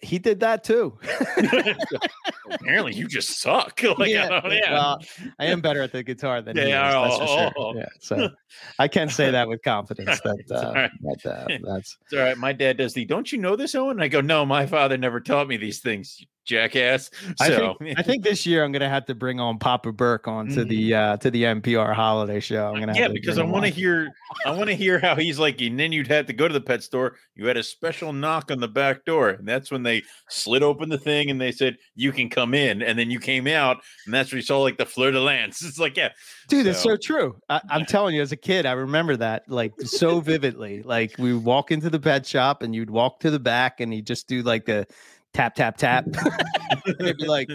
[0.00, 0.98] He did that too.
[2.50, 3.82] Apparently, you just suck.
[3.98, 4.72] like, yeah, I yeah.
[4.72, 5.02] well,
[5.38, 7.52] I am better at the guitar than he Yeah, is, that's for sure.
[7.56, 7.74] oh.
[7.76, 8.30] Yeah, so
[8.78, 10.90] I can't say that with confidence that, uh, right.
[11.02, 12.38] that uh, that's It's all right.
[12.38, 13.04] My dad does the.
[13.04, 14.00] Don't you know this, Owen?
[14.00, 17.10] I go, no, my father never taught me these things, you jackass.
[17.40, 20.28] I So think, I think this year I'm gonna have to bring on Papa Burke
[20.28, 22.66] onto the uh to the MPR holiday show.
[22.68, 24.08] I'm gonna yeah, have to because I want to hear,
[24.46, 26.60] I want to hear how he's like, and then you'd have to go to the
[26.60, 27.16] pet store.
[27.34, 30.88] You had a special knock on the back door, and that's when they slid open
[30.88, 34.14] the thing and they said you can come in, and then you came out, and
[34.14, 35.62] that's where you saw like the fer-de-lance.
[35.68, 36.10] It's like, yeah,
[36.48, 37.36] Dude, it's So- so true.
[37.50, 40.82] I, I'm telling you, as a kid, I remember that like so vividly.
[40.82, 44.06] Like we walk into the pet shop and you'd walk to the back and he'd
[44.06, 44.86] just do like the
[45.34, 46.04] tap, tap, tap.
[46.84, 47.48] and it'd be like,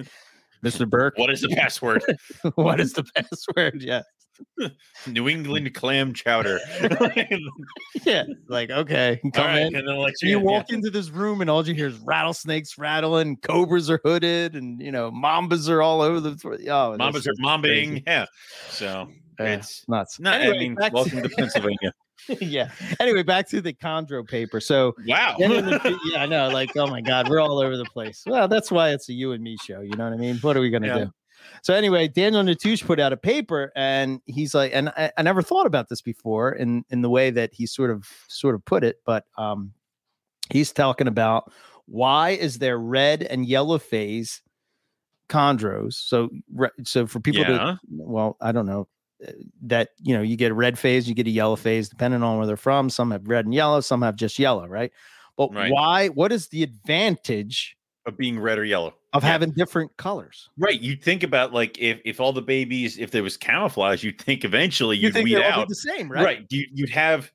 [0.64, 0.90] Mr.
[0.90, 2.04] Burke, what is the password?
[2.56, 3.82] what is the password?
[3.82, 4.02] Yeah.
[5.08, 6.60] New England clam chowder.
[8.04, 8.24] Yeah.
[8.48, 9.76] Like, okay, come All right, in.
[9.76, 10.50] and then let And you in, yeah.
[10.52, 14.82] walk into this room and all you hear is rattlesnakes rattling, cobras are hooded, and
[14.82, 16.32] you know, mambas are all over the
[16.70, 17.90] oh Mambas are is mombing.
[17.90, 18.04] crazy.
[18.08, 18.26] Yeah,
[18.70, 19.08] so
[19.40, 20.20] Yeah, it's nuts.
[20.20, 20.42] not.
[20.42, 21.94] Anyway, I mean, back to- welcome to Pennsylvania.
[22.40, 22.70] yeah.
[23.00, 24.60] Anyway, back to the chondro paper.
[24.60, 25.36] So Wow.
[25.38, 26.50] The- yeah, I know.
[26.50, 28.24] Like, oh my God, we're all over the place.
[28.26, 29.82] Well, that's why it's a you and me show.
[29.82, 30.38] You know what I mean?
[30.38, 31.04] What are we gonna Yeah.
[31.06, 31.12] do?
[31.62, 35.42] So anyway, Daniel Natusch put out a paper, and he's like, and I, I never
[35.42, 38.84] thought about this before in in the way that he sort of sort of put
[38.86, 39.74] it, but um,
[40.50, 41.52] he's talking about
[41.86, 44.42] why is there red and yellow phase
[45.28, 45.94] chondros?
[45.96, 46.30] So
[46.84, 48.88] so for people to well, I don't know
[49.62, 52.38] that you know you get a red phase, you get a yellow phase, depending on
[52.38, 52.90] where they're from.
[52.90, 54.92] Some have red and yellow, some have just yellow, right?
[55.38, 55.72] But Right.
[55.72, 56.08] why?
[56.10, 57.76] What is the advantage
[58.06, 58.94] Of being red or yellow.
[59.14, 59.30] of Yeah.
[59.30, 60.50] having different colors?
[60.58, 60.80] Right.
[60.80, 64.44] You think about like if if all the babies, if there was camouflage, you'd think
[64.44, 65.68] eventually You you'd think weed out.
[65.68, 66.24] be the same, Right.
[66.24, 66.46] right?
[66.50, 67.32] You, you'd have.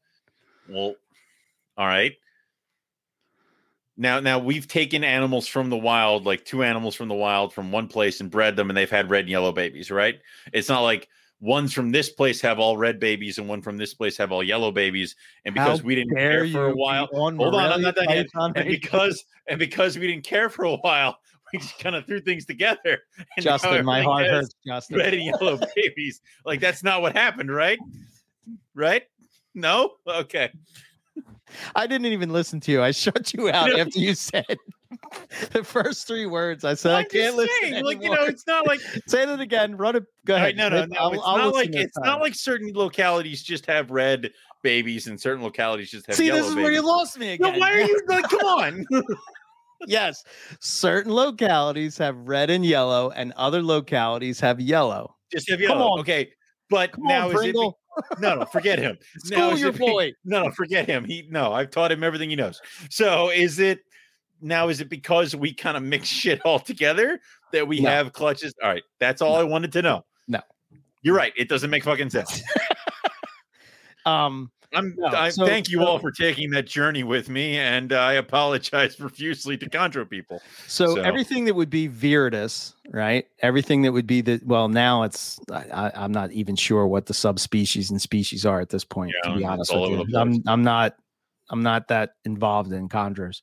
[0.68, 0.94] Well,
[1.76, 2.12] all right.
[4.00, 7.72] Now, now we've taken animals from the wild, like two animals from the wild, from
[7.72, 9.90] one place, and bred them, and they've had red and yellow babies.
[9.90, 10.20] Right.
[10.52, 11.08] It's not like
[11.40, 14.42] ones from this place have all red babies and one from this place have all
[14.42, 15.14] yellow babies.
[15.44, 18.08] And because How we didn't care for a while, on hold on, I'm not done
[18.08, 18.26] yet.
[18.34, 21.18] And because and because we didn't care for a while,
[21.52, 22.98] we just kind of threw things together.
[23.36, 24.98] And Justin, my heart hurts, Justin.
[24.98, 26.20] Red and yellow babies.
[26.44, 27.78] Like that's not what happened, right?
[28.74, 29.04] Right?
[29.54, 29.92] No?
[30.06, 30.50] Okay.
[31.74, 32.82] I didn't even listen to you.
[32.82, 34.58] I shut you out after you said
[35.52, 36.64] the first three words.
[36.64, 37.56] I said I I'm can't just listen.
[37.62, 39.76] saying, like you know, it's not like say that again.
[39.76, 40.04] Run it.
[40.24, 40.56] Go ahead.
[40.56, 40.96] no, no, no.
[40.98, 42.06] I'll- it's I'll not like it's time.
[42.06, 44.30] not like certain localities just have red
[44.62, 47.52] babies and certain localities just have See, yellow this is where you lost me again.
[47.54, 48.28] No, why are you like?
[48.28, 48.86] Come on.
[49.86, 50.24] yes,
[50.60, 55.14] certain localities have red and yellow, and other localities have yellow.
[55.32, 56.00] just have Come on.
[56.00, 56.30] Okay,
[56.70, 57.36] but Come now on, is?
[57.36, 57.70] Pringle.
[57.72, 57.74] be-
[58.20, 58.96] no, no, forget him.
[59.24, 60.12] School is your it boy.
[60.24, 61.04] No, no, forget him.
[61.04, 62.60] He no, I've taught him everything he knows.
[62.90, 63.80] So is it
[64.40, 64.68] now?
[64.68, 67.20] Is it because we kind of mix shit all together
[67.52, 67.90] that we No.
[67.90, 68.54] have clutches?
[68.62, 70.04] All right, that's all I wanted to know.
[70.26, 70.40] No.
[71.02, 71.32] You're right.
[71.36, 72.42] It doesn't make fucking sense.
[74.06, 74.94] Um, I'm.
[74.96, 78.14] No, I so- thank you so- all for taking that journey with me, and I
[78.14, 80.40] apologize profusely to Chondro people.
[80.66, 83.26] so, So- everything that would be viridis, right?
[83.40, 87.14] Everything that would be the well, now it's I, I'm not even sure what the
[87.14, 89.12] subspecies and species are at this point.
[89.24, 90.42] Yeah, to be honest with you, I'm.
[90.46, 90.96] I'm not
[91.50, 93.42] I'm not that involved in chondros.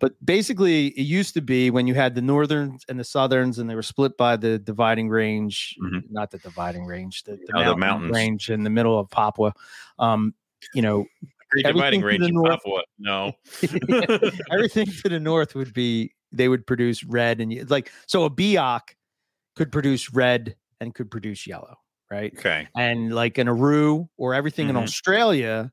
[0.00, 3.68] But basically, it used to be when you had the northerns and the southerns, and
[3.68, 6.04] they were split by the dividing range, Mhm.
[6.10, 8.12] not the dividing range, the, the, the mountain mountains.
[8.14, 9.52] range in the middle of Papua.
[9.98, 10.34] Um,
[10.74, 11.06] you know,
[11.50, 12.82] Great dividing to range the in north- Papua.
[12.98, 13.32] No.
[14.52, 18.94] everything to the north would be they would produce red and like so a biak
[19.56, 21.76] could produce red and could produce yellow,
[22.10, 22.32] right?
[22.38, 22.68] okay.
[22.76, 24.82] And like an aru or everything in Mhm.
[24.82, 25.72] Australia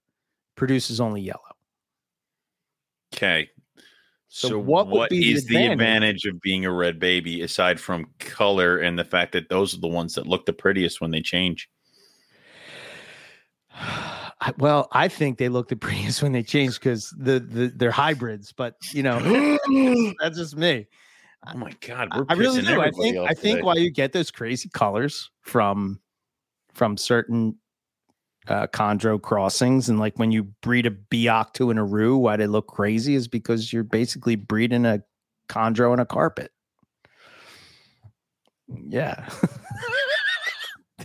[0.55, 1.41] produces only yellow.
[3.13, 3.49] Okay.
[4.27, 5.71] So So, what what is the the advantage?
[5.71, 9.79] advantage of being a red baby aside from color and the fact that those are
[9.79, 11.69] the ones that look the prettiest when they change?
[14.57, 18.51] Well, I think they look the prettiest when they change because the, the they're hybrids,
[18.51, 19.19] but you know
[20.19, 20.87] that's just me.
[21.47, 22.81] Oh my god, I we're I really do.
[22.81, 23.61] I think I think today.
[23.61, 25.99] why you get those crazy colors from
[26.73, 27.57] from certain
[28.47, 32.47] uh chondro crossings and like when you breed a biak to an aru, why they
[32.47, 35.01] look crazy is because you're basically breeding a
[35.49, 36.51] chondro and a carpet.
[38.67, 39.27] Yeah.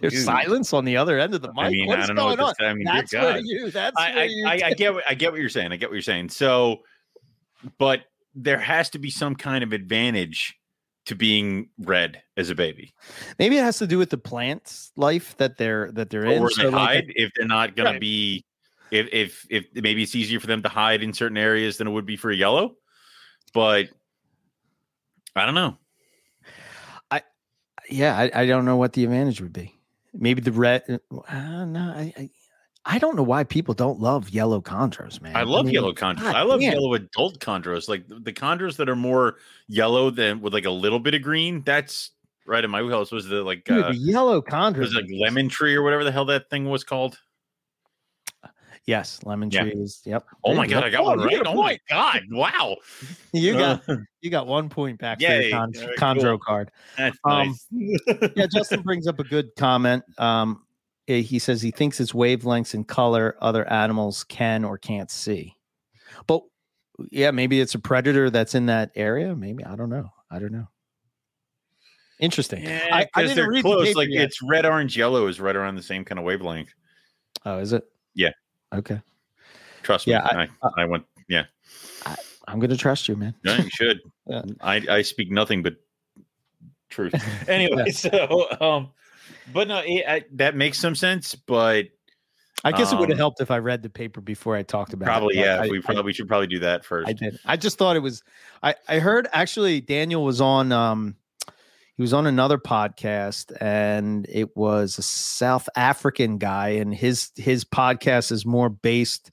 [0.01, 0.25] There's Dude.
[0.25, 1.59] silence on the other end of the mic.
[1.59, 2.67] I mean, What's I don't know going what on?
[2.67, 3.71] I mean, That's where you.
[3.71, 4.47] That's where I, you.
[4.47, 5.73] I, I, I get what I get what you're saying.
[5.73, 6.31] I get what you're saying.
[6.31, 6.81] So,
[7.79, 8.05] but
[8.35, 10.57] there has to be some kind of advantage
[11.11, 12.95] to being red as a baby.
[13.39, 16.41] Maybe it has to do with the plants' life that they're that they're Or in.
[16.41, 17.95] where So, they like, hide if they're not going Right.
[17.95, 18.45] to be.
[18.91, 21.91] If, if if maybe it's easier for them to hide in certain areas than it
[21.91, 22.75] would be for a yellow,
[23.55, 23.87] but
[25.37, 25.79] I don't know.
[27.11, 27.23] I
[27.89, 29.79] yeah, I, I don't know what the advantage would be.
[30.13, 30.83] Maybe the red.
[30.89, 32.31] Uh, no, I, I
[32.93, 35.37] I don't know why people don't love yellow chondros, man.
[35.37, 36.23] I love mean, yellow chondros.
[36.23, 36.73] God I love damn.
[36.73, 37.89] yellow adult chondros.
[37.89, 39.37] Like the, chondros that are more
[39.69, 41.63] yellow than with like a little bit of green.
[41.63, 42.11] That's
[42.47, 43.13] right in my wheelhouse.
[43.13, 44.79] Was the like Dude, uh, the yellow chondros.
[44.79, 47.17] was like lemon tree or whatever the hell that thing was called.
[48.87, 49.63] Yes, lemon Yeah.
[49.63, 50.01] trees.
[50.05, 50.27] Yep.
[50.43, 50.83] Oh my god.
[50.83, 51.43] I got Oh, one right.
[51.47, 52.77] Oh my god, wow.
[53.33, 55.51] You got Uh, you got one point back for Yay.
[55.51, 56.39] your con- chondro cool.
[56.39, 56.71] card.
[56.97, 58.31] that's Um, nice.
[58.37, 60.03] yeah, Justin brings up a good comment.
[60.19, 60.63] Um,
[61.07, 65.57] he says he thinks it's wavelengths and color other animals can or can't see.
[66.27, 66.43] But
[67.11, 69.35] yeah, maybe it's a predator that's in that area.
[69.35, 70.11] Maybe I don't know.
[70.31, 70.69] I don't know.
[72.21, 72.63] Interesting.
[72.65, 73.87] yeah, I- I because didn't they're read the close.
[73.89, 74.25] paper Like yet.
[74.25, 76.69] it's red, orange, yellow is right around the same kind of wavelength.
[77.47, 77.85] Oh, is it?
[78.15, 78.33] Yeah.
[78.75, 79.01] Okay.
[79.83, 80.13] Trust me.
[80.13, 81.05] Yeah, I, I- I, went.
[81.29, 81.45] Yeah,
[82.47, 83.35] I'm gonna trust you, man.
[83.45, 84.01] no, you should.
[84.27, 84.43] Yeah.
[84.61, 85.75] I I speak nothing but
[86.91, 87.15] truth.
[87.49, 88.91] Anyway, so um,
[89.53, 91.35] but no, it, I, that makes some sense.
[91.35, 91.87] But
[92.65, 94.93] I guess it would have Um, helped if I read the paper before I talked
[94.93, 95.43] about probably, it.
[95.43, 97.09] but yeah, I, we I- probably should probably do that first.
[97.09, 97.39] I did.
[97.45, 98.23] I just thought it was.
[98.63, 100.73] I I heard actually Daniel was on.
[100.73, 101.17] Um,
[101.97, 107.65] he was on another podcast, and it was a South African guy, and his his
[107.65, 109.31] podcast is more based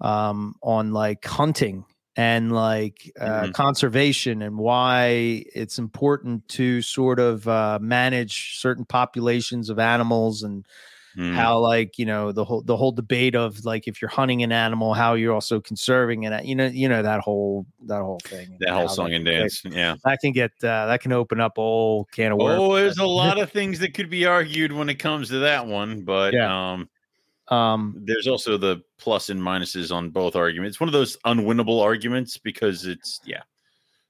[0.00, 1.84] um on like hunting
[2.16, 3.54] and like uh, Mhm.
[3.54, 10.66] conservation and why it's important to sort of uh, manage certain populations of animals and
[11.16, 11.32] Hmm.
[11.32, 14.50] how like you know the whole the whole debate of like if you're hunting an
[14.50, 18.56] animal how you're also conserving it you know you know that whole that whole thing
[18.58, 19.62] that whole song and can get- dance.
[19.64, 19.94] Yeah.
[20.04, 22.98] that can get uh, that can open up a whole can of worms Oh, there's
[22.98, 26.34] a lot of things that could be argued when it comes to that one, but
[26.34, 26.88] um,
[27.48, 30.80] um there's also the plus and minuses on both arguments.
[30.80, 33.42] One of those unwinnable arguments because it's yeah.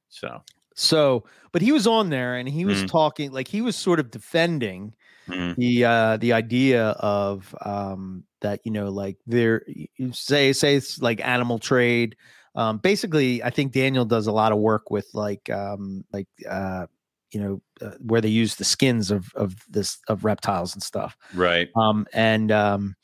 [0.09, 0.43] So
[0.75, 2.89] so but he was on there and he was Mhm.
[2.89, 4.95] talking like he was sort of defending
[5.29, 5.57] Mhm.
[5.57, 9.65] the uh the idea of um that you know like there
[10.13, 12.17] say say it's like animal trade
[12.57, 16.87] um basically i think daniel does a lot of work with like um like uh
[17.33, 21.17] you know uh, where they use the skins of of this of reptiles and stuff
[21.33, 21.69] Right.
[21.77, 22.97] um and um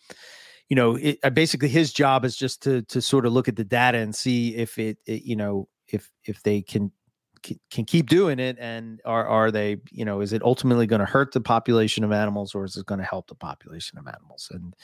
[0.68, 3.56] you know it, uh, basically his job is just to to sort of look at
[3.56, 6.92] the data and see if it, it you know if if they can
[7.70, 11.06] can keep doing it and are are they you know is it ultimately going to
[11.06, 14.48] hurt the population of animals or is it going to help the population of animals
[14.52, 14.76] and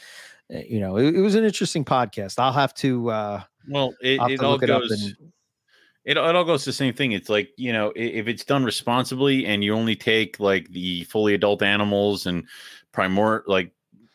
[0.55, 4.19] uh, you know it, it was an interesting podcast i'll have to uh Well, it,
[4.31, 4.91] it all look it goes.
[4.91, 5.31] and-
[6.07, 7.11] It, it all goes to the same thing.
[7.13, 11.35] It's like you know, if it's done responsibly and you only take like the fully
[11.35, 12.47] adult animals and
[12.95, 13.73] primor like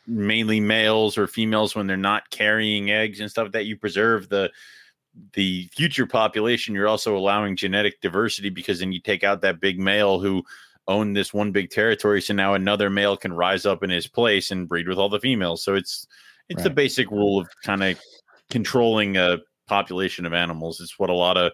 [0.07, 4.51] mainly males or females when they're not carrying eggs and stuff that you preserve the
[5.33, 6.73] the future population.
[6.73, 10.43] You're also allowing genetic diversity because then you take out that big male who
[10.87, 14.51] owned this one big territory so now another male can rise up in his place
[14.51, 15.63] and breed with all the females.
[15.63, 16.07] So it's
[16.49, 17.99] it's the basic rule of kind of
[18.49, 19.37] controlling a
[19.67, 20.81] population of animals.
[20.81, 21.53] It's what a lot of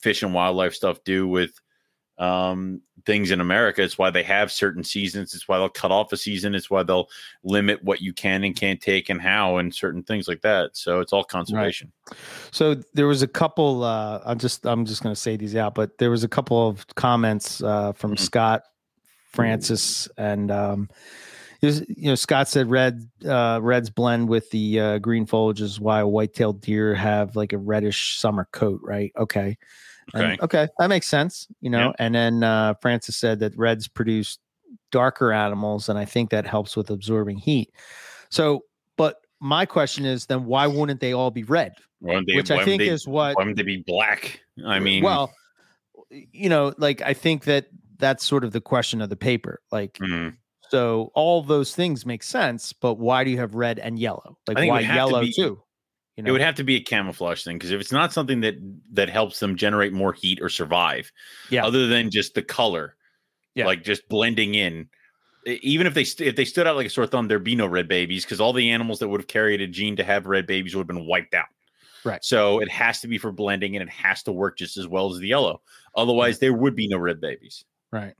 [0.00, 1.52] fish and wildlife stuff do with
[2.22, 3.82] um, things in America.
[3.82, 5.34] It's why they have certain seasons.
[5.34, 6.54] It's why they'll cut off a season.
[6.54, 7.08] It's why they'll
[7.42, 10.76] limit what you can and can't take and how and certain things like that.
[10.76, 11.90] So it's all conservation.
[12.52, 13.82] So there was a couple.
[13.82, 16.68] Uh, I'm just I'm just going to say these out, but there was a couple
[16.68, 18.20] of comments uh, from Mhm.
[18.20, 18.62] Scott
[19.32, 20.88] Francis, and um,
[21.60, 25.80] was, you know Scott said red uh, reds blend with the uh, green foliage is
[25.80, 29.10] why white-tailed deer have like a reddish summer coat, right?
[29.16, 29.56] Okay,
[30.14, 30.36] And- Okay.
[30.42, 31.46] okay, that makes sense.
[31.60, 31.92] You know, Yeah.
[31.98, 34.38] and then uh, Francis said that reds produce
[34.90, 37.70] darker animals, and I think that helps with absorbing heat.
[38.30, 38.64] So,
[38.96, 41.72] but my question is, then why wouldn't they all be red?
[42.00, 43.36] They- which I think they- is what.
[43.36, 44.40] why wouldn't they be black?
[44.66, 45.32] I mean, well,
[46.10, 47.66] you know, like I think that
[47.98, 49.60] that's sort of the question of the paper.
[49.70, 50.36] Like, mm,
[50.68, 54.36] so all those things make sense, but why do you have red and yellow?
[54.48, 55.62] Like, why would have to yellow be- too?
[56.22, 58.54] You it would have to be a camouflage thing because if it's not something that
[58.92, 61.10] that helps them generate more heat or survive,
[61.50, 61.64] Yeah.
[61.66, 62.96] other than just the color,
[63.54, 63.66] Yeah.
[63.66, 64.88] like just blending in.
[65.46, 67.66] Even if they st- if they stood out like a sore thumb, there'd be no
[67.66, 70.46] red babies because all the animals that would have carried a gene to have red
[70.46, 71.46] babies would have been wiped out.
[72.04, 72.24] Right.
[72.24, 75.12] So it has to be for blending and it has to work just as well
[75.12, 75.60] as the yellow.
[75.96, 77.64] Otherwise, there would be no red babies.
[77.90, 78.14] Right.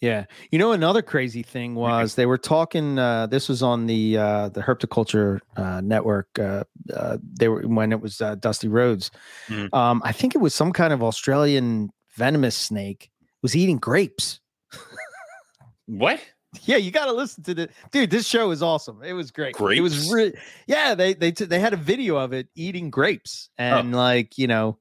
[0.00, 0.26] Yeah.
[0.50, 2.98] You know, another crazy thing was they were talking.
[2.98, 6.28] Uh, this was on the uh, the Herpetoculture uh, network.
[6.38, 6.64] Uh,
[6.94, 9.10] uh, they were when it was uh, Dusty Rhodes.
[9.48, 9.72] Mhm.
[9.72, 13.10] Um, I think it was some kind of Australian venomous snake
[13.42, 14.40] was eating grapes.
[15.86, 16.20] What?
[16.62, 18.10] Yeah, you got to listen to the dude.
[18.10, 19.02] This show is awesome.
[19.04, 19.54] It was great.
[19.56, 20.12] It was Grapes?
[20.12, 20.34] really
[20.66, 20.94] yeah.
[20.94, 24.78] They they t- they had a video of it eating grapes and like you know,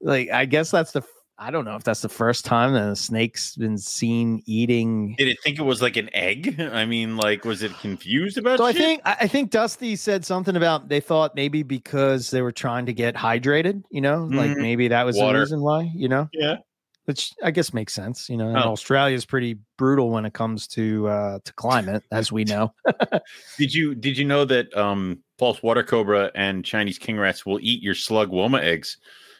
[0.00, 1.02] like I guess that's the
[1.40, 5.14] I don't know if that's the first time that a snake's been seen eating.
[5.18, 6.60] Did it think it was like an egg?
[6.60, 8.58] I mean, like, was it confused about?
[8.58, 12.50] So I think I think Dusty said something about they thought maybe because they were
[12.52, 14.60] trying to get hydrated, you know, like Mhm.
[14.62, 15.38] maybe that was Water.
[15.38, 16.56] the reason why, you know, Yeah.
[17.04, 18.28] which I guess makes sense.
[18.28, 18.72] You know, Oh.
[18.72, 22.74] Australia is pretty brutal when it comes to uh to climate, as we know.
[23.58, 27.60] Did you did you know that um false water cobra and Chinese king rats will
[27.62, 28.96] eat your slug woma eggs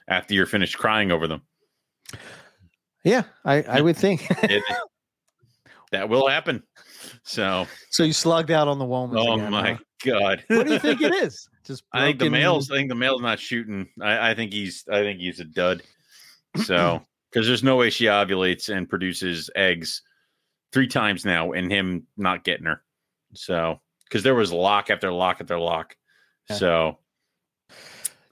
[0.07, 1.43] after you're finished crying over them?
[3.05, 4.27] Yeah, I I would think.
[4.43, 4.63] It-
[5.91, 6.63] that will happen.
[7.23, 9.17] So, so you slugged out on the woman.
[9.19, 10.45] oh my god.
[10.49, 11.49] What do you think it is?
[11.65, 13.89] Just I think the male's I think the male's not shooting.
[14.01, 15.83] I, I think he's I think he's a dud.
[16.57, 17.01] So
[17.33, 20.03] because there's no way she ovulates and produces eggs
[20.73, 22.83] three times now and him not getting her.
[23.35, 25.97] So because there was lock after lock after lock.
[26.51, 26.57] Yeah.
[26.57, 26.99] So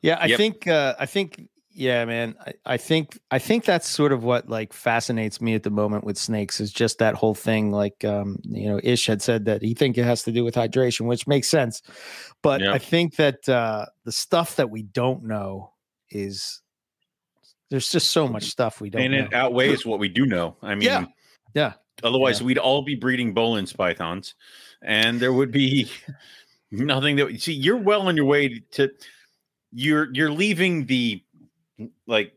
[0.03, 0.37] Yeah, I Yep.
[0.37, 2.35] think uh I think yeah, man.
[2.41, 6.05] I, I think I think that's sort of what like fascinates me at the moment
[6.05, 7.71] with snakes is just that whole thing.
[7.71, 10.55] Like um, you know, Ish had said that he think it has to do with
[10.55, 11.83] hydration, which makes sense.
[12.43, 12.73] But Yeah.
[12.73, 15.73] I think that uh the stuff that we don't know
[16.11, 16.63] is
[17.71, 19.05] there's just so much stuff we don't know.
[19.05, 19.27] and know.
[19.27, 20.57] it outweighs what we do know.
[20.63, 21.05] I mean, Yeah.
[21.55, 21.73] Yeah.
[22.03, 24.35] Otherwise, we'd all be breeding Boelen's pythons,
[24.83, 25.91] and there would be
[26.71, 27.41] nothing that.
[27.41, 28.91] See, you're well on your way to.
[29.73, 31.23] You're you're leaving the
[32.07, 32.33] like.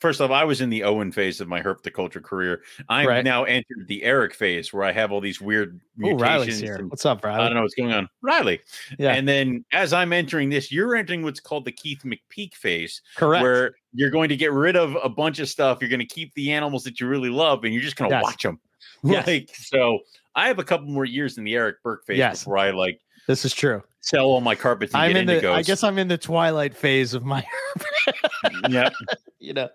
[0.00, 2.62] First off, I was in the Owen phase of my herpetoculture career.
[2.90, 3.24] I'm Right.
[3.24, 6.74] now entered the Eric phase, where I have all these weird Oh, Riley's here.
[6.74, 7.40] and- What's up, Riley?
[7.40, 8.60] I don't know what's going on, Riley.
[8.98, 9.14] Yeah.
[9.14, 13.42] And then as I'm entering this, you're entering what's called the Keith McPeak phase, Correct.
[13.42, 15.78] where you're going to get rid of a bunch of stuff.
[15.80, 18.16] You're going to keep the animals that you really love, and you're just going to
[18.16, 18.24] Yes.
[18.24, 18.60] watch them.
[19.04, 19.26] Yes.
[19.26, 20.00] Like so,
[20.34, 22.40] I have a couple more years in the Eric Burke phase Yes.
[22.40, 23.82] before I like this is true.
[24.04, 25.52] Sell all my carpets and I'm get in the indigos.
[25.52, 27.44] I guess I'm in the twilight phase of my
[28.68, 28.90] yeah,
[29.38, 29.70] you know.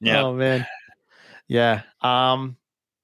[0.00, 0.22] yeah.
[0.22, 0.66] Oh man.
[1.48, 1.82] Yeah.
[2.00, 2.56] Um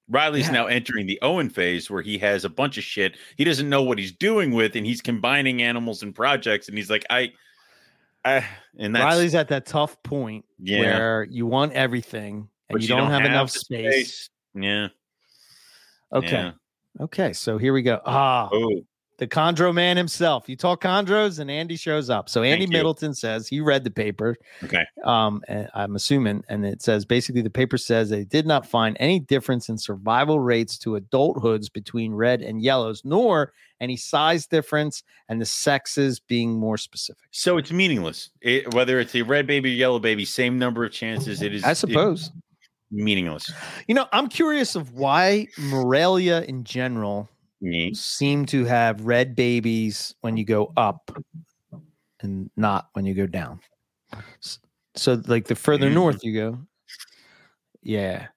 [0.09, 0.53] Riley's Yeah.
[0.53, 3.83] now entering the Owen phase where he has a bunch of shit he doesn't know
[3.83, 7.33] what he's doing with, and he's combining animals and projects, and he's like, I,
[8.25, 8.43] I,
[8.79, 12.89] and that's Riley's at that tough point yeah, where you want everything and but you,
[12.89, 14.31] don't, have, enough the space.
[14.55, 14.89] Yeah.
[16.13, 16.31] Okay.
[16.33, 16.53] yeah.
[17.01, 17.35] Okay.
[17.35, 18.01] So here we go.
[18.05, 18.83] Ah, Oh,
[19.19, 20.49] the Chondro man himself.
[20.49, 22.29] You talk Chondros and Andy shows up.
[22.29, 24.37] So Andy Middleton says he read the paper.
[24.65, 24.85] okay.
[25.05, 28.97] Um, and I'm assuming, and it says basically the paper says they did not find
[29.01, 35.03] any difference in survival rates to adulthoods between red and yellows, nor any size difference,
[35.29, 37.25] and the sexes being more specific.
[37.33, 38.31] So it's meaningless.
[38.41, 41.43] It, whether it's a red baby or yellow baby, same number of chances.
[41.43, 41.65] It is.
[41.65, 42.31] I suppose.
[42.91, 43.53] meaningless.
[43.89, 47.29] You know, I'm curious of why Morelia in general
[47.61, 47.91] Yeah.
[47.93, 51.11] seem to have red babies when you go up
[52.21, 53.61] and not when you go down.
[54.95, 55.95] So like the further Mm.
[55.95, 56.59] north you go.
[57.83, 58.29] Yeah.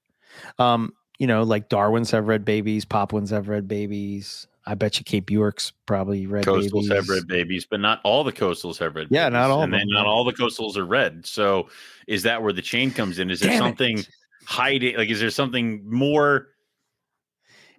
[0.60, 4.48] Um, you know, like Darwin's have red babies, Papuans have red babies.
[4.66, 6.92] I bet you Cape York's probably red Coastals babies.
[6.92, 9.08] have red babies, but not all the coastals have red.
[9.10, 11.26] Yeah, not all and then not all the coastals are red.
[11.26, 11.68] So,
[12.08, 13.32] is that where the chain comes in?
[13.32, 13.60] Is there Damn it.
[13.66, 14.04] something
[14.46, 14.98] hiding?
[14.98, 16.50] Like, is there something more?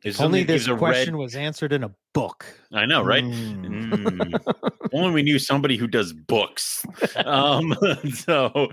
[0.05, 1.21] Is Only this a question red?
[1.23, 2.45] was answered in a book.
[2.73, 3.23] I know, right?
[3.23, 3.93] Mm.
[3.93, 4.63] Mm.
[4.93, 6.85] Only we knew somebody who does books.
[7.25, 7.75] Um,
[8.15, 8.69] so,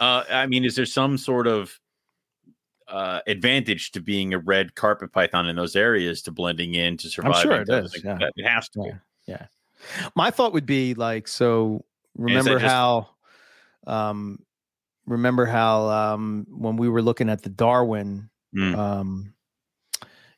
[0.00, 1.78] uh, I mean, is there some sort of
[2.88, 7.08] uh, advantage to being a red carpet python in those areas to blending in to
[7.08, 7.36] survive?
[7.42, 8.28] sure and it is, like yeah.
[8.36, 8.80] It has to.
[8.80, 8.88] be.
[8.88, 8.94] Yeah.
[9.26, 9.46] Yeah.
[10.16, 11.84] My thought would be like, so
[12.16, 13.08] remember just- how,
[13.86, 14.40] um,
[15.06, 18.76] remember how, um, when we were looking at the Darwin, Mm.
[18.76, 19.31] um,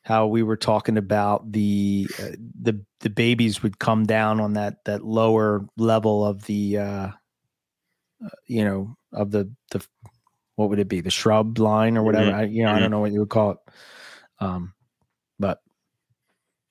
[0.05, 2.27] how we were talking about the, uh,
[2.61, 7.07] the, the babies would come down on that, that lower level of the, uh,
[8.23, 9.83] uh, you know, of the, the,
[10.57, 11.01] what would it be?
[11.01, 12.29] The shrub line or whatever.
[12.29, 12.35] Mhm.
[12.35, 12.79] I, you know, I Mhm.
[12.81, 13.57] don't know what you would call it.
[14.39, 14.73] Um,
[15.39, 15.59] but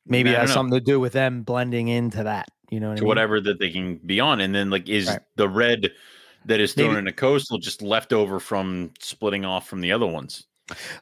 [0.07, 0.55] maybe it has know.
[0.55, 2.49] something to do with them blending into that.
[2.71, 3.09] You know, what I to mean?
[3.09, 4.41] whatever that they can be on.
[4.41, 5.19] And then like is Right.
[5.35, 5.91] the red
[6.45, 9.91] that is thrown Maybe- in a coastal just left over from splitting off from the
[9.91, 10.47] other ones?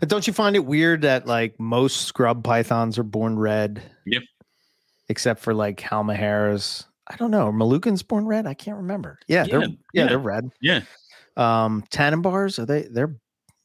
[0.01, 3.83] But don't you find it weird that like most scrub pythons are born red?
[4.07, 4.23] Yep.
[5.09, 6.85] Except for like Halmaheras.
[7.09, 7.49] I don't know.
[7.49, 8.47] Are Moluccans born red?
[8.47, 9.19] I can't remember.
[9.29, 10.07] Yeah, they're Yeah, yeah, yeah.
[10.09, 10.51] they're red.
[10.61, 10.81] Yeah.
[11.37, 13.17] Um Tanimbars, are they they're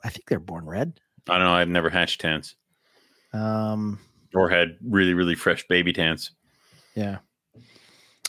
[0.04, 1.00] I think they're born red.
[1.30, 1.54] I don't know.
[1.54, 2.56] I've never hatched tans
[3.34, 4.00] Um
[4.36, 6.32] or had really, really fresh baby tans.
[6.96, 7.18] yeah.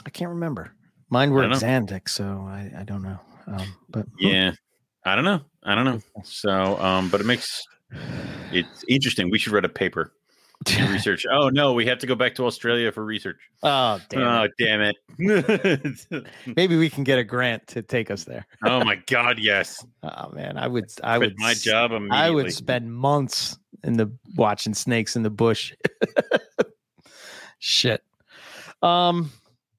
[0.07, 0.73] I can't remember.
[1.11, 3.19] Mine were axanthic, so I, I don't know.
[3.47, 4.53] Um but Yeah.
[5.09, 5.40] I don't know.
[5.62, 6.01] I don't know.
[6.22, 7.66] So, um, but it makes
[8.52, 9.30] it's interesting.
[9.30, 10.12] We should write a paper.
[10.90, 11.24] Research.
[11.30, 13.39] Oh no, we have to go back to Australia for research.
[13.62, 14.22] oh damn.
[14.22, 14.52] oh it.
[14.59, 16.26] damn it!
[16.56, 18.44] Maybe we can get a grant to take us there.
[18.64, 19.86] oh my god, yes.
[20.02, 21.93] Oh man, I would I Quit would my job.
[22.10, 25.72] I would spend months in the watching snakes in the bush.
[27.60, 28.02] Shit.
[28.82, 29.30] Um.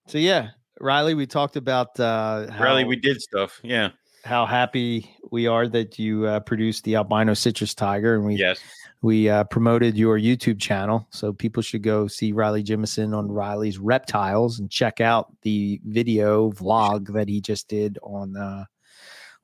[0.08, 3.60] So yeah, Riley, we talked about uh, how, Riley, we did stuff.
[3.64, 3.90] Yeah.
[4.24, 8.60] How happy we are that you uh, produced the albino citrus tiger, and we Yes.
[9.02, 11.08] we uh, promoted your YouTube channel.
[11.12, 16.52] So people should go see Riley Jimison on Riley's Reptiles and check out the video
[16.52, 18.66] vlog that he just did on uh,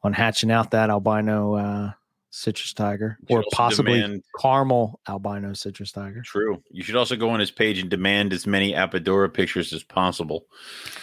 [0.03, 1.91] on hatching out that albino uh,
[2.29, 6.21] citrus tiger, or possibly demand- caramel albino citrus tiger.
[6.23, 6.61] True.
[6.69, 10.45] You should also go on his page and demand as many Apodora pictures as possible.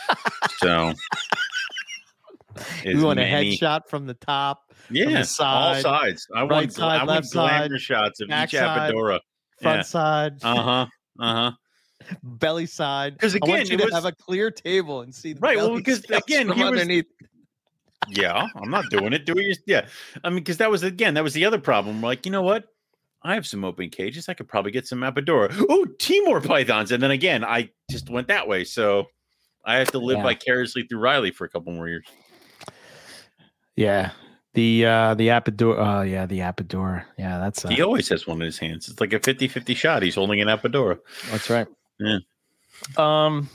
[0.58, 0.92] so,
[2.84, 6.26] As want a headshot from the top, Yeah, all side, sides.
[6.34, 9.20] I right want, side, I left want glamour side, shots of each Apodora.
[9.60, 9.82] front Yeah.
[9.82, 10.86] side, Uh huh.
[11.18, 11.52] Uh huh.
[12.22, 13.14] belly side.
[13.14, 15.74] Because again, want you to was- have a clear table and see the Right, well,
[15.76, 17.06] because again, was- underneath.
[18.08, 19.24] Yeah, I'm not doing it.
[19.26, 19.58] Do it.
[19.66, 19.86] Yeah,
[20.24, 22.02] I mean, because that was again, that was the other problem.
[22.02, 22.64] We're like, you know what?
[23.22, 24.28] I have some open cages.
[24.28, 25.54] I could probably get some Apodora.
[25.68, 28.64] Oh, Timor pythons, and then again, I just went that way.
[28.64, 29.04] So
[29.64, 30.24] I have to live Yeah.
[30.24, 32.04] vicariously through Riley for a couple more years.
[33.76, 34.10] Yeah.
[34.54, 37.04] The uh the Apodora uh yeah, the Apodora.
[37.18, 38.88] Yeah, that's uh, He always has one in his hands.
[38.88, 40.02] It's like a 50-50 shot.
[40.02, 40.98] He's holding an Apodora.
[41.30, 41.66] that's right.
[41.98, 42.18] Yeah.
[42.98, 43.48] Um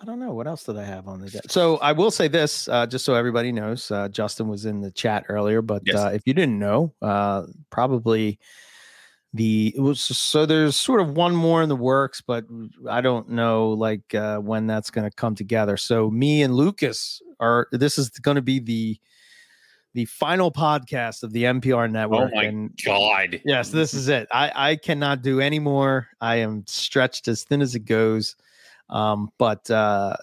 [0.00, 1.42] I don't know what else did I have on the deck.
[1.48, 3.88] So I will say this, uh, just so everybody knows.
[3.88, 5.94] Uh, Justin was in the chat earlier, but Yes.
[5.94, 8.40] uh, if you didn't know, uh, probably
[9.32, 12.44] the it was so there's sort of one more in the works, but
[12.90, 15.76] I don't know like uh, when that's going to come together.
[15.76, 18.98] So me and Lucas are this is going to be the
[19.94, 22.30] the final podcast of the MPR network.
[22.32, 23.40] Oh my and God.
[23.44, 24.28] Yes, this is it.
[24.32, 26.08] I I cannot do any more.
[26.20, 28.36] I am stretched as thin as it goes.
[28.88, 30.16] Um, but uh,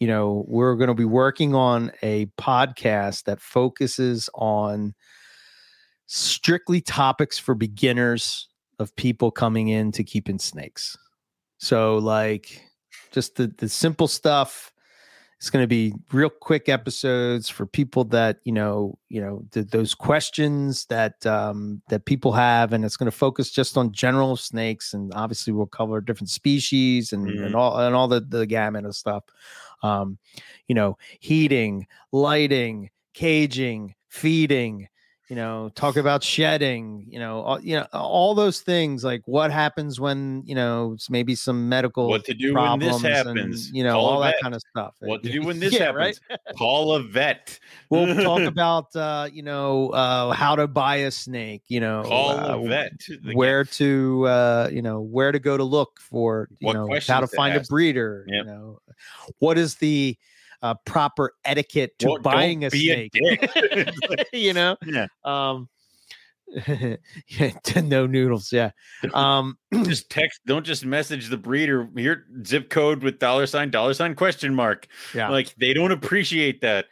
[0.00, 4.94] you know, we're going to be working on a podcast that focuses on
[6.06, 8.48] strictly topics for beginners
[8.78, 10.98] of people coming in to keeping snakes.
[11.58, 12.64] So like
[13.12, 14.71] just the the simple stuff.
[15.42, 19.66] It's going to be real quick episodes for people that you know, you know, th-
[19.70, 24.36] those questions that um, that people have, and it's going to focus just on general
[24.36, 27.46] snakes, and obviously we'll cover different species and, Mhm.
[27.46, 29.24] and all and all the the gamut of stuff.
[29.82, 30.16] Um,
[30.68, 34.86] you know, heating, lighting, caging, feeding,
[35.32, 39.02] you know, talk about shedding, you know, all, you know, all those things.
[39.02, 43.04] Like what happens when you know maybe some medical What to do when this problems
[43.04, 43.70] and, happens?
[43.72, 44.94] you know, Call all that kind of stuff.
[45.00, 46.20] What to do when this Yeah, happens?
[46.58, 47.58] Call a vet.
[47.88, 51.62] We'll talk about uh, you know uh, how to buy a snake.
[51.68, 52.92] You know, Call uh, a vet.
[53.32, 57.20] Where to uh, you know where to go to look for you What know how
[57.20, 57.70] to to find ask.
[57.70, 58.26] a breeder.
[58.28, 58.44] Yep.
[58.44, 58.80] You know,
[59.38, 60.18] what is the
[60.62, 63.88] uh, proper etiquette to Well, buying a be a
[64.32, 65.06] you know, Yeah.
[65.24, 65.68] um,
[66.68, 67.52] yeah,
[67.82, 68.52] no noodles.
[68.52, 68.70] Yeah,
[69.14, 70.40] um, just text.
[70.46, 71.88] Don't just message the breeder.
[71.96, 74.86] your zip code with dollar sign, dollar sign, question mark.
[75.14, 75.28] yeah.
[75.30, 76.86] Like they don't appreciate that.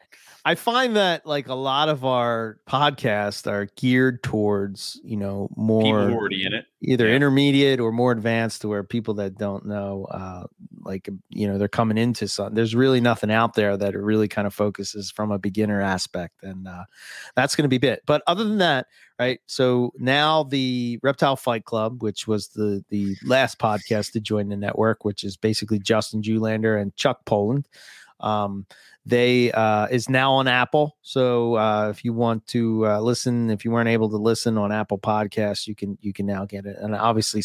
[0.45, 5.99] I find that like a lot of our podcasts are geared towards you know more
[6.09, 6.67] are already in it.
[6.83, 7.17] either Yeah.
[7.17, 10.45] intermediate or more advanced to where people that don't know uh
[10.83, 14.47] like you know they're coming into something there's really nothing out there that really kind
[14.47, 16.85] of focuses from a beginner aspect and uh
[17.37, 18.87] that's going to be bit but other than that
[19.19, 24.49] right so now the reptile fight club which was the the last podcast to join
[24.49, 27.69] the network which is basically justin Julander and chuck poland
[28.21, 28.67] um
[29.07, 33.65] they uh is now on apple so uh if you want to uh listen if
[33.65, 36.77] you weren't able to listen on apple podcasts you can you can now get it
[36.81, 37.43] and obviously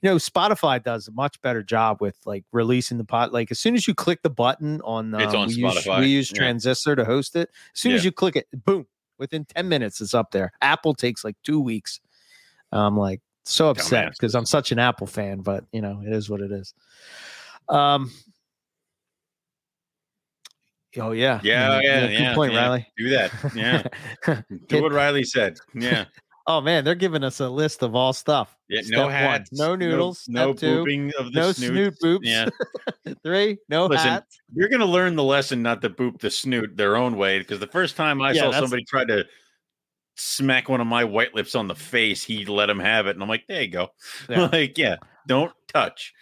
[0.00, 3.58] you know spotify does a much better job with like releasing the pod like as
[3.58, 6.30] soon as you click the button on, It's um, on we use, Spotify, we use
[6.30, 6.38] yeah.
[6.38, 8.86] transistor to host it as soon as you click it boom
[9.18, 10.52] within 10 minutes it's up there.
[10.60, 12.00] Apple takes like two weeks.
[12.72, 16.30] I'm like so upset because i'm such an apple fan but you know it is
[16.30, 16.74] what it is.
[17.68, 18.10] Um
[20.98, 22.34] oh yeah Yeah, You yeah, a good yeah.
[22.34, 22.60] point yeah.
[22.62, 23.32] riley Do that.
[24.26, 24.42] Yeah.
[24.68, 25.58] Do what Riley said.
[25.74, 26.04] Yeah.
[26.46, 28.54] Oh man, they're giving us a list of all stuff.
[28.68, 28.82] Yeah.
[28.82, 29.50] Step no one, hats.
[29.50, 30.26] no noodles.
[30.28, 31.94] No, Step two, booping of the no snoot.
[31.98, 32.20] snoot boops.
[32.24, 32.50] Yeah.
[33.22, 34.42] Three, no Listen, hats.
[34.54, 37.38] You're gonna learn the lesson not to boop the snoot their own way.
[37.38, 39.24] Because the first time I Yeah, saw somebody try to
[40.16, 43.16] smack one of my white lips on the face, he let him have it.
[43.16, 43.88] And I'm like, there you go.
[44.28, 44.48] Yeah.
[44.52, 44.96] like, yeah,
[45.26, 46.12] don't touch.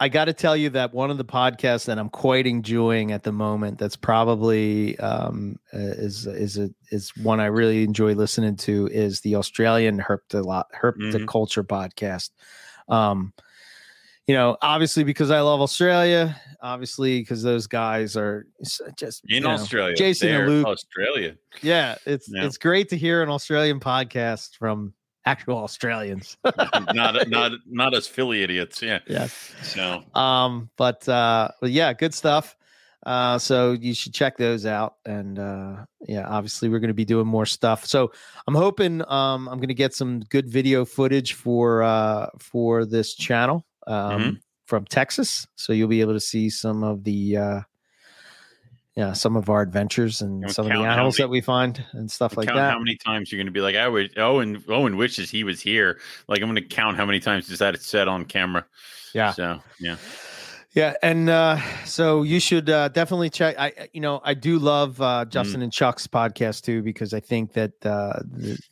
[0.00, 3.24] I got to tell you that one of the podcasts that I'm quite enjoying at
[3.24, 8.54] the moment, that's probably um, uh, is is a, is one I really enjoy listening
[8.58, 12.30] to, is the Australian Herptolo- Herpticulture podcast.
[12.88, 13.32] Um,
[14.28, 18.46] you know, obviously because I love Australia, obviously because those guys are
[18.96, 19.96] just In you know, Australia.
[19.96, 20.66] Jason and Luke.
[20.66, 21.34] Australia.
[21.62, 22.44] Yeah, it's Yeah.
[22.44, 24.92] it's great to hear an Australian podcast from
[25.24, 26.36] actual Australians.
[26.94, 28.80] not not not us Philly idiots.
[28.82, 29.00] Yeah.
[29.06, 29.26] yeah.
[29.62, 32.56] So Um, but uh, but yeah, good stuff.
[33.06, 34.96] Uh, so you should check those out.
[35.06, 37.86] And uh, yeah, obviously we're going to be doing more stuff.
[37.86, 38.10] So
[38.46, 43.14] I'm hoping um, I'm going to get some good video footage for uh, for this
[43.14, 44.40] channel um, Mhm.
[44.66, 45.46] from Texas.
[45.56, 47.60] So you'll be able to see some of the uh,
[48.98, 51.74] yeah some of our adventures and And some of the animals many- that we find
[51.92, 52.72] and stuff like count that.
[52.72, 54.18] how many times you're going to be like, I would.
[54.18, 55.98] Owen Owen wishes he was here.
[56.28, 58.66] Like I'm going to count how many times is that said on camera.
[59.14, 59.32] Yeah.
[59.32, 59.96] So yeah.
[60.74, 63.58] Yeah, and uh, so you should uh, definitely check.
[63.58, 65.30] I, you know, I do love uh, Mm.
[65.30, 68.20] Justin and Chuck's podcast too because I think that uh,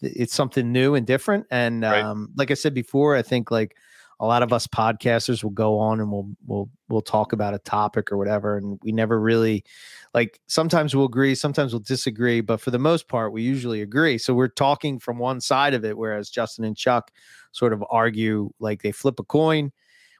[0.02, 1.46] it's something new and different.
[1.50, 2.02] And Right.
[2.04, 3.76] um, like I said before, I think like
[4.18, 7.58] a lot of us podcasters will go on and we'll we'll we'll talk about a
[7.58, 9.64] topic or whatever, and we never really
[10.14, 10.40] like.
[10.46, 14.18] Sometimes we'll agree, sometimes we'll disagree, but for the most part, we usually agree.
[14.18, 17.10] So we're talking from one side of it, whereas Justin and Chuck
[17.52, 19.72] sort of argue like they flip a coin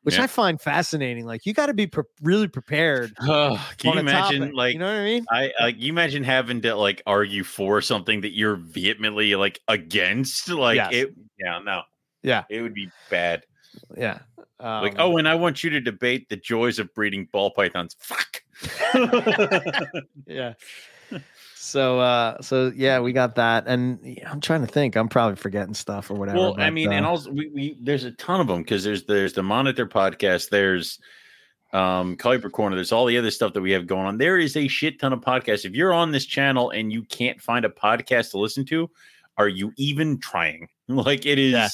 [0.07, 0.23] which Yeah.
[0.23, 1.27] I find fascinating.
[1.27, 3.11] Like you got to be pre- really prepared.
[3.21, 5.27] Oh, can you imagine topic, like you know what I mean?
[5.29, 10.49] I like you imagine having to like argue for something that you're vehemently like against
[10.49, 10.91] like Yes.
[10.93, 11.83] it yeah no
[12.23, 13.43] Yeah, it would be bad
[13.97, 14.19] yeah.
[14.61, 17.97] like Um, oh and I want you to debate the joys of breeding ball pythons
[17.99, 18.43] fuck
[20.27, 20.55] yeah.
[21.67, 24.97] So, uh, so yeah, we got that, and I'm trying to think.
[24.97, 26.39] I'm probably forgetting stuff or whatever.
[26.39, 28.85] well I but, mean and uh, also we, we there's a ton of them because
[28.85, 31.01] there's there's the monitor podcast there's
[31.73, 34.57] um Kuiper Corner there's all the other stuff that we have going on there is
[34.57, 37.69] a shit ton of podcasts if you're on this channel and you can't find a
[37.69, 38.89] podcast to listen to
[39.37, 41.69] are you even trying like it is Yeah.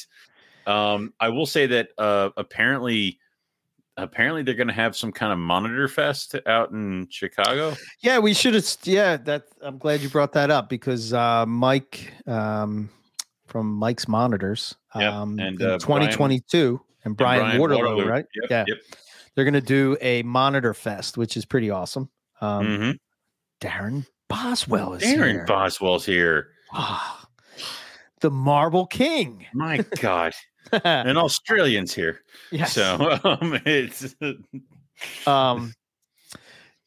[0.66, 3.18] Um i will say that uh apparently
[3.96, 8.32] apparently they're going to have some kind of monitor fest out in chicago yeah, we
[8.34, 8.66] should have.
[8.84, 9.44] Yeah, that.
[9.60, 12.88] I'm glad you brought that up because uh, Mike um,
[13.46, 14.74] from Mike's Monitors.
[14.96, 18.06] Yep, Um, and, in uh, Brian- 2022, and Brian, Brian Waterloo, Waterloo.
[18.08, 18.24] right?
[18.34, 18.78] Yep, yeah, Yep.
[19.34, 22.08] they're going to do a Monitor Fest, which is pretty awesome.
[22.40, 22.98] Um, Mhm.
[23.60, 25.44] Darren Boswell is Aaron here.
[25.46, 26.48] Boswell's here.
[26.72, 27.24] Ah,
[28.20, 29.46] the Marble King.
[29.54, 30.32] My God.
[30.84, 32.20] and Australians here.
[32.50, 32.72] yes.
[32.72, 34.14] So um, it's
[35.26, 35.72] um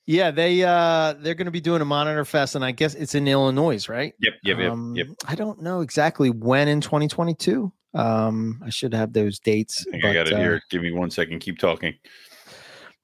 [0.05, 3.15] yeah they uh they're going to be doing a monitor fest and i guess it's
[3.15, 5.07] in illinois right yep, yep, yep, um, yep.
[5.27, 10.05] i don't know exactly when in 2022 um i should have those dates I think
[10.05, 10.61] I got it uh, here.
[10.69, 11.39] Give me one second.
[11.39, 11.93] Keep talking.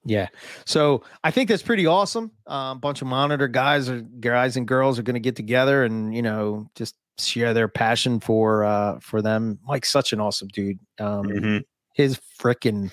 [0.05, 0.27] yeah
[0.65, 4.67] so i think that's pretty awesome a um, bunch of monitor guys or guys and
[4.67, 8.99] girls are going to get together and you know just share their passion for uh
[8.99, 11.63] for them mike's such an awesome dude um Mhm.
[11.93, 12.91] his freaking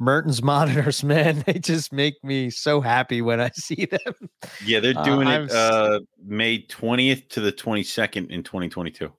[0.00, 4.28] Mertens monitors, man, they just make me so happy when I see them.
[4.64, 9.12] Yeah, they're Uh, doing I'm it uh, May 20th to the 22nd in 2022.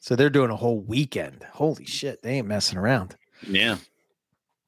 [0.00, 1.44] So they're doing a whole weekend.
[1.52, 3.16] Holy shit, they ain't messing around.
[3.46, 3.76] Yeah.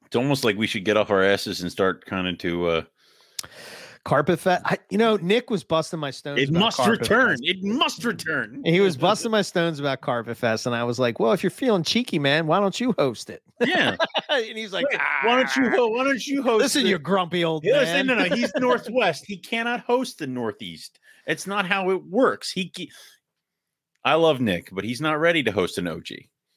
[0.05, 2.83] It's almost like we should get off our asses and start kind of to uh
[4.07, 4.63] Carpet Fest.
[4.65, 6.41] I, you know, Nick was busting my stones.
[6.41, 7.31] it about must return.
[7.31, 7.43] Fest.
[7.45, 8.63] It must return.
[8.65, 11.51] He was busting my stones about Carpet Fest, and I was like, "Well, if you're
[11.51, 13.97] feeling cheeky, man, why don't you host it?" Yeah.
[14.31, 17.45] and he's like, Wait, why don't you "Ah, why don't you host Listen, you grumpy
[17.45, 17.81] old Yeah, man.
[17.81, 19.25] listen, no, no, he's northwest.
[19.27, 21.01] He cannot host the northeast.
[21.27, 22.53] It's not how it works.
[22.53, 22.71] He,
[24.05, 26.07] I love Nick, but he's not ready to host an OG.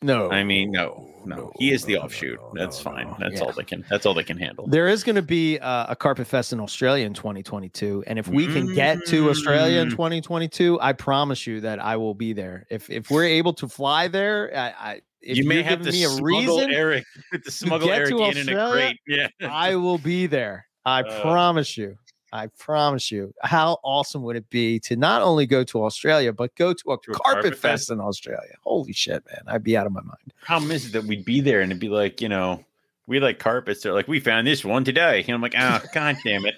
[0.01, 2.39] No, I mean, no, no, he is the no, no, offshoot.
[2.39, 3.07] no, That's no, fine.
[3.07, 3.15] no.
[3.19, 3.47] That's Yeah.
[3.47, 3.83] all they can.
[3.89, 4.67] That's all they can handle.
[4.67, 8.27] There is going to be uh, a Carpet Fest in Australia in 2022, and if
[8.27, 9.91] we can get to Australia in Mm.
[9.91, 12.65] 2022, I promise you that I will be there.
[12.69, 16.05] If if we're able to fly there, I, I if you may have to me
[16.05, 16.25] a smuggle
[16.59, 17.03] reason, Eric
[17.43, 19.29] to smuggle get Eric to in in a Australia, crate.
[19.41, 20.65] Yeah, I will be there.
[20.85, 21.97] I Uh, promise you.
[22.31, 23.33] I promise you.
[23.41, 26.97] How awesome would it be to not only go to Australia but go to a,
[26.97, 27.91] To a carpet, Carpet fest, Fest?
[27.91, 28.53] in Australia?
[28.63, 29.41] Holy shit, man!
[29.47, 30.33] I'd be out of my mind.
[30.41, 32.63] problem is that we'd be there and it'd be like, you know,
[33.07, 33.81] we like carpets.
[33.81, 36.55] They're like, we found this one today, and I'm like, ah, god damn it.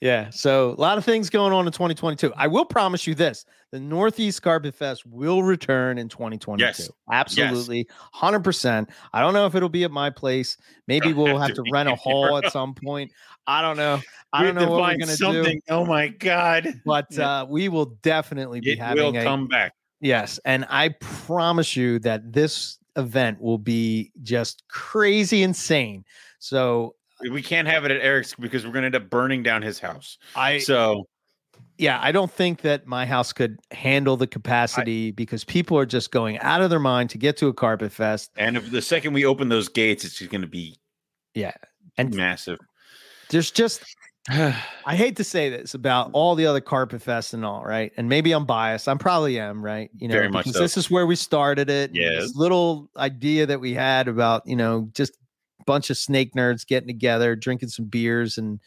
[0.00, 0.30] Yeah.
[0.30, 2.32] So a lot of things going on in 2022.
[2.34, 6.62] I will promise you this the Northeast Carpet Fest will return in 2022.
[6.64, 6.90] Yes.
[7.10, 7.88] Absolutely.
[8.14, 8.88] 100%.
[9.14, 10.58] I don't know if it'll be at my place.
[10.86, 13.10] Maybe we'll have to rent a hall at some point.
[13.46, 14.00] I don't know.
[14.32, 15.14] I don't know what we're going to do.
[15.16, 15.62] something.
[15.70, 17.40] Oh my god, But Yeah.
[17.40, 19.72] uh, we will definitely be it will having a come back.
[20.00, 26.04] yes, and I promise you that this event will be just crazy insane.
[26.38, 26.94] So
[27.30, 29.78] We can't have it at Eric's because we're going to end up burning down his
[29.78, 30.18] house.
[30.36, 31.06] I So
[31.78, 36.10] yeah, I don't think that my house could handle the capacity because people are just
[36.10, 38.30] going out of their mind to get to a carpet fest.
[38.36, 40.76] And if the second we open those gates, it's just going to be
[41.34, 41.52] Yeah.
[41.98, 42.58] And massive.
[43.30, 43.82] there's just
[44.30, 47.90] I hate to say this about all the other carpet fests and all, right?
[47.96, 48.88] And maybe I'm biased.
[48.88, 49.90] I'm probably am, right?
[49.96, 50.62] You know, Very much because so.
[50.62, 51.90] this is where we started it.
[51.92, 52.20] Yeah.
[52.20, 55.14] This little idea that we had about, you know, just
[55.60, 58.60] a bunch of snake nerds getting together, drinking some beers and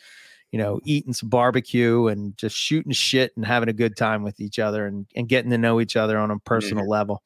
[0.55, 4.39] you know, eating some barbecue and just shooting shit and having a good time with
[4.39, 7.21] each other and, and getting to know each other on a personal level.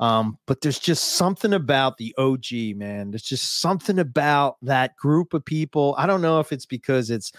[0.00, 3.12] Um, but there's just something about the OG, man.
[3.12, 5.94] There's just something about that group of people.
[5.96, 7.30] I don't know if it's because it's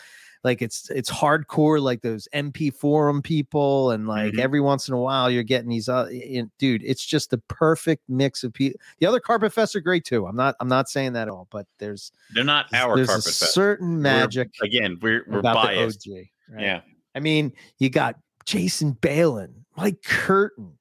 [0.44, 4.40] like it's it's hardcore, like those MP forum people, and like Mhm.
[4.40, 5.90] every once in a while you're getting these.
[5.90, 8.80] Uh, in, dude, it's just the perfect mix of people.
[9.00, 10.26] The other carpet fests are great too.
[10.28, 13.26] I'm not I'm not saying that at all, but there's They're not our there's carpet
[13.26, 13.54] a fest.
[13.54, 16.04] certain We're- magic Again, we're we're about biased.
[16.06, 16.30] the OG.
[16.52, 16.64] Right?
[16.64, 16.82] Yeah.
[17.16, 20.78] I mean, you got Jason Balin, Mike Curtin,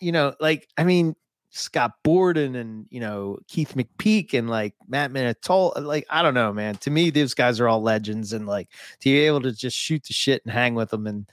[0.00, 1.16] you know, like I mean
[1.50, 5.82] Scott Borden and you know Keith McPeak and like Matt Minatola.
[5.84, 6.76] Like I don't know, man.
[6.76, 8.68] To me, these guys are all legends, and like
[9.00, 11.28] to be able to just shoot the shit and hang with them, and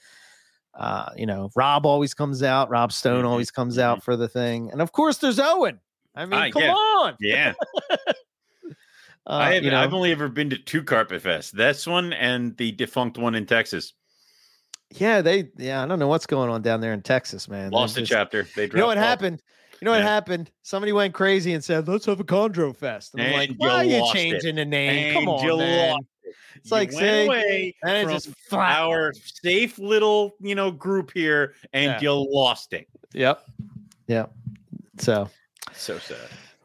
[0.73, 2.69] uh, you know, Rob always comes out.
[2.69, 5.79] Rob Stone Mhm, always comes out for the thing, and of course, there's Owen.
[6.15, 6.73] I mean, Ah, come yeah.
[6.73, 7.15] on.
[7.19, 7.53] Yeah.
[9.25, 11.51] Uh, I have, you know, I've only ever been to two carpet fests.
[11.51, 13.91] This one and the defunct one in Texas.
[14.91, 17.63] yeah, they, yeah, I don't know what's going on down there in Texas, man.
[17.63, 18.47] They're Lost a just- chapter.
[18.55, 19.03] They You know what off.
[19.03, 19.41] happened?
[19.81, 20.07] You know what Yeah.
[20.07, 20.51] happened?
[20.63, 23.83] Somebody went crazy and said, "Let's have a Chondro Fest." And I'm like, "Why are
[23.83, 24.19] you lost it.
[24.19, 25.13] changing the name?
[25.13, 26.03] Come on, you man." lost
[26.55, 28.79] It's You like went saying, away and it just flat.
[28.79, 29.13] our
[29.43, 32.01] safe little, you know, group here, and Yeah.
[32.01, 32.87] you lost it.
[33.13, 33.45] Yep,
[34.07, 34.31] yep.
[34.97, 35.29] So
[35.73, 36.17] So sad.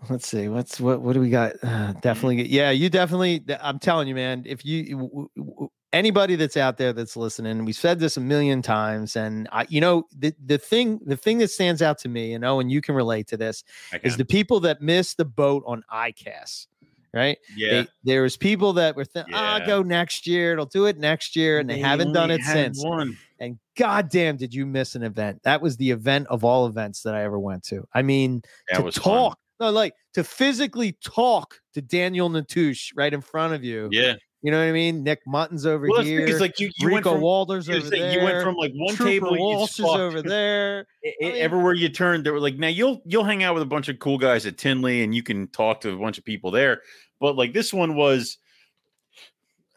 [0.08, 0.48] let's see.
[0.48, 1.02] What's what?
[1.02, 1.52] What do we got?
[1.62, 2.48] Uh, definitely.
[2.48, 3.44] Yeah, you definitely.
[3.60, 4.44] I'm telling you, man.
[4.46, 8.62] If you w- w- anybody that's out there that's listening, we've said this a million
[8.62, 12.32] times, and I, you know, the the thing the thing that stands out to me,
[12.34, 13.64] and Owen, you can relate to this,
[14.02, 16.66] is the people that missed the boat on ICAS.
[17.14, 17.36] Right.
[17.54, 17.82] yeah.
[17.82, 19.66] They, there was people that were thinking, "Ah, Yeah.
[19.66, 20.54] go next year.
[20.54, 22.82] It'll do it next year," and they, haven't done it since.
[22.82, 23.18] One.
[23.38, 25.42] and goddamn, did you miss an event?
[25.42, 27.86] That was the event of all events that I ever went to.
[27.92, 28.40] I mean,
[28.70, 29.12] That to was fun.
[29.12, 33.90] talk, no, like to physically talk to Daniel Natusch right in front of you.
[33.92, 34.14] Yeah.
[34.44, 35.04] You know what I mean?
[35.04, 36.24] Nick Mutton's over Well, here.
[36.24, 38.12] because like you, you went Rico from Walder's over there.
[38.12, 40.84] you went from like one Trooper table Walsh is over there.
[41.04, 43.54] I- I I- mean- everywhere you turn, they were like, now you'll you'll hang out
[43.54, 46.18] with a bunch of cool guys at Tinley, and you can talk to a bunch
[46.18, 46.82] of people there.
[47.20, 48.38] But like this one was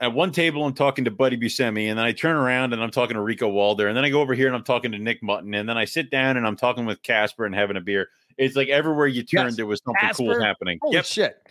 [0.02, 2.92] at one table, I'm talking to Buddy Buscemi, and then I turn around and I'm
[2.92, 5.22] talking to Rico Walder, and then I go over here and I'm talking to Nick
[5.24, 8.10] Mutton, and then I sit down and I'm talking with Casper and having a beer.
[8.38, 9.56] It's like everywhere you turned, Yes.
[9.56, 10.80] there was something cool happening.
[10.82, 11.06] Holy Yep.
[11.06, 11.48] shit.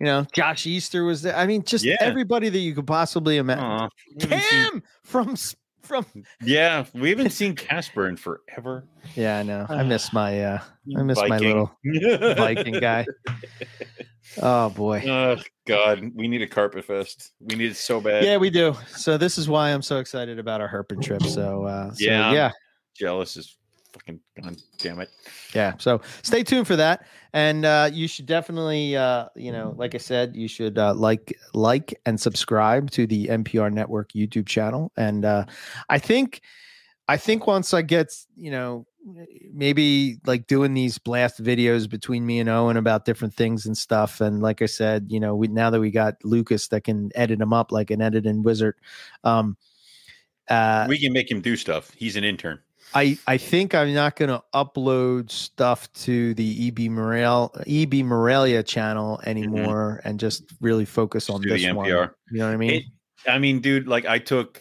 [0.00, 1.36] You know, Josh Easter was there.
[1.36, 1.96] I mean, just Yeah.
[2.00, 3.64] everybody that you could possibly imagine.
[3.64, 5.36] Aw, we seen- Cam from
[5.82, 6.06] from
[6.42, 8.88] yeah, we haven't seen Casper in forever.
[9.14, 9.66] Yeah, I know.
[9.68, 10.58] I miss my uh
[10.96, 11.70] I miss my little
[12.36, 13.06] Viking guy.
[14.42, 15.02] Oh boy.
[15.06, 17.32] Oh God, we need a carpet fest.
[17.40, 18.24] We need it so bad.
[18.24, 18.74] Yeah, we do.
[18.88, 21.22] So this is why I'm so excited about our Herpin trip.
[21.22, 22.32] So uh so, Yeah.
[22.32, 22.50] yeah,
[22.96, 23.56] Jealous is
[23.94, 25.08] fucking god damn it.
[25.54, 25.74] yeah.
[25.78, 27.06] So stay tuned for that.
[27.32, 31.38] And uh you should definitely uh you know, like I said, you should uh like
[31.54, 34.92] like and subscribe to the MPR network YouTube channel.
[34.96, 35.44] And uh
[35.88, 36.42] I think
[37.06, 38.86] I think once I get, you know,
[39.52, 44.20] maybe like doing these blast videos between me and Owen about different things and stuff.
[44.20, 47.38] And like I said, you know, we now that we got Lucas that can edit
[47.38, 48.74] them up like an editing wizard.
[49.22, 49.56] Um
[50.48, 51.90] uh we can make him do stuff.
[51.96, 52.60] He's an intern.
[52.94, 58.62] I I think I'm not going to upload stuff to the EB Morel EB Morelia
[58.62, 61.48] channel anymore and just really focus on Mm-hmm.
[61.50, 61.88] this the one.
[61.88, 61.94] You
[62.38, 62.70] know what I mean?
[62.70, 62.84] It-
[63.26, 64.60] I mean, dude, like I took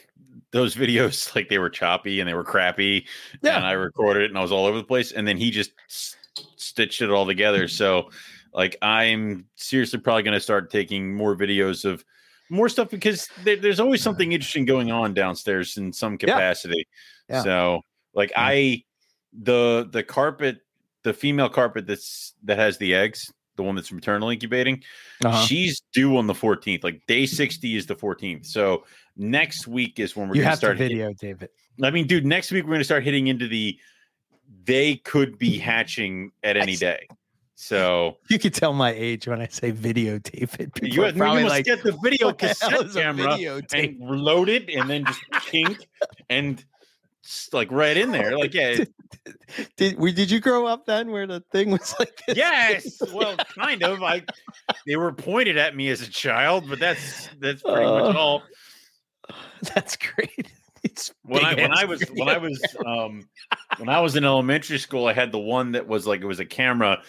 [0.52, 3.06] those videos like they were choppy and they were crappy,
[3.42, 3.58] Yeah.
[3.58, 5.72] and I recorded it and I was all over the place, and then he just
[5.90, 6.16] s-
[6.56, 7.68] stitched it all together.
[7.84, 8.10] So,
[8.54, 12.06] like, I'm seriously probably going to start taking more videos of
[12.54, 16.88] more stuff because there, there's always something interesting going on downstairs in some capacity.
[17.30, 17.42] Yeah.
[17.44, 17.82] So,
[18.14, 18.42] like, Yeah.
[18.44, 18.84] I
[19.34, 20.60] the the carpet,
[21.04, 24.84] the female carpet that's that has the eggs, the one that's maternal incubating.
[25.26, 25.44] Uh-huh.
[25.46, 26.84] She's due on the 14th.
[26.84, 28.46] Like day 60 is the 14th.
[28.46, 28.84] So
[29.18, 30.78] next week is when we're You gonna have to start.
[30.78, 31.50] hit- video, David.
[31.82, 33.78] I mean, dude, next week we're gonna start hitting into the
[34.66, 37.08] they could be hatching at any day.
[37.56, 40.74] So You can tell my age when I say videotape it.
[40.74, 43.38] People you, are you must like, get the video the cassette camera
[43.74, 45.88] and load it and then just kink
[46.30, 46.64] and
[47.24, 48.38] s- like right in there.
[48.38, 48.86] Like, yeah,
[49.78, 50.12] Did we?
[50.12, 52.36] Did you grow up then where the thing was like this?
[52.38, 53.02] yes.
[53.14, 54.02] Well, kind of.
[54.02, 54.24] I
[54.88, 58.44] they were pointed at me as a child, but that's that's pretty much Uh, all.
[59.74, 60.52] That's great.
[60.84, 63.28] It's when I when I was when I was um
[63.78, 66.40] when I was in elementary school, I had the one that was like it was
[66.40, 67.02] a camera,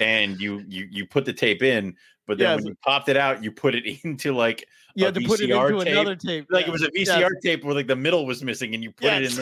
[0.00, 1.94] and you you you put the tape in,
[2.26, 2.68] but then when Yes.
[2.68, 4.64] you popped it out, you put it into like
[4.96, 6.46] you a had to put it VCR into tape, another tape.
[6.50, 7.08] like it was a Yes.
[7.10, 9.22] VCR tape where like the middle was missing, and you put Yes.
[9.22, 9.40] it in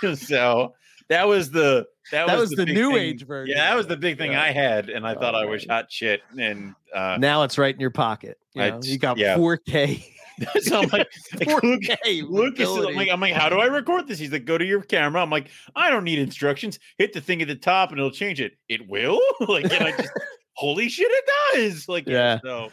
[0.00, 0.14] there.
[0.16, 0.74] so
[1.08, 3.76] that was the that, That was, was the big new thing- age version Yeah, that
[3.76, 4.42] was the big thing Yeah.
[4.42, 6.22] I had, and I thought Oh, I was hot shit.
[6.38, 8.38] And uh, Now it's right in your pocket.
[8.54, 9.36] You, know, you got yeah.
[9.36, 10.02] 4K.
[10.60, 11.08] so I'm like,
[11.38, 12.28] like Luke, 4K.
[12.28, 14.18] Lucas, is, I'm like, I'm like, how do I record this?
[14.18, 15.22] He's like, go to your camera.
[15.22, 16.78] I'm like, I don't need instructions.
[16.98, 18.52] Hit the thing at the top and it'll change it.
[18.68, 19.20] It will.
[19.48, 20.10] like, and I just,
[20.54, 21.88] holy shit, it does.
[21.88, 22.38] Like, yeah.
[22.42, 22.70] So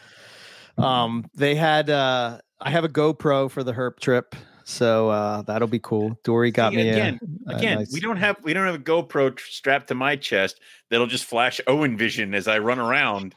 [0.77, 1.89] um, they had.
[1.89, 6.19] uh I have a GoPro for the Herp trip, so uh that'll be cool.
[6.23, 8.73] Dory got See, me a- again, a again, nice- we don't have we don't have
[8.73, 12.79] a GoPro tr- strapped to my chest that'll just flash Owen Vision as I run
[12.79, 13.35] around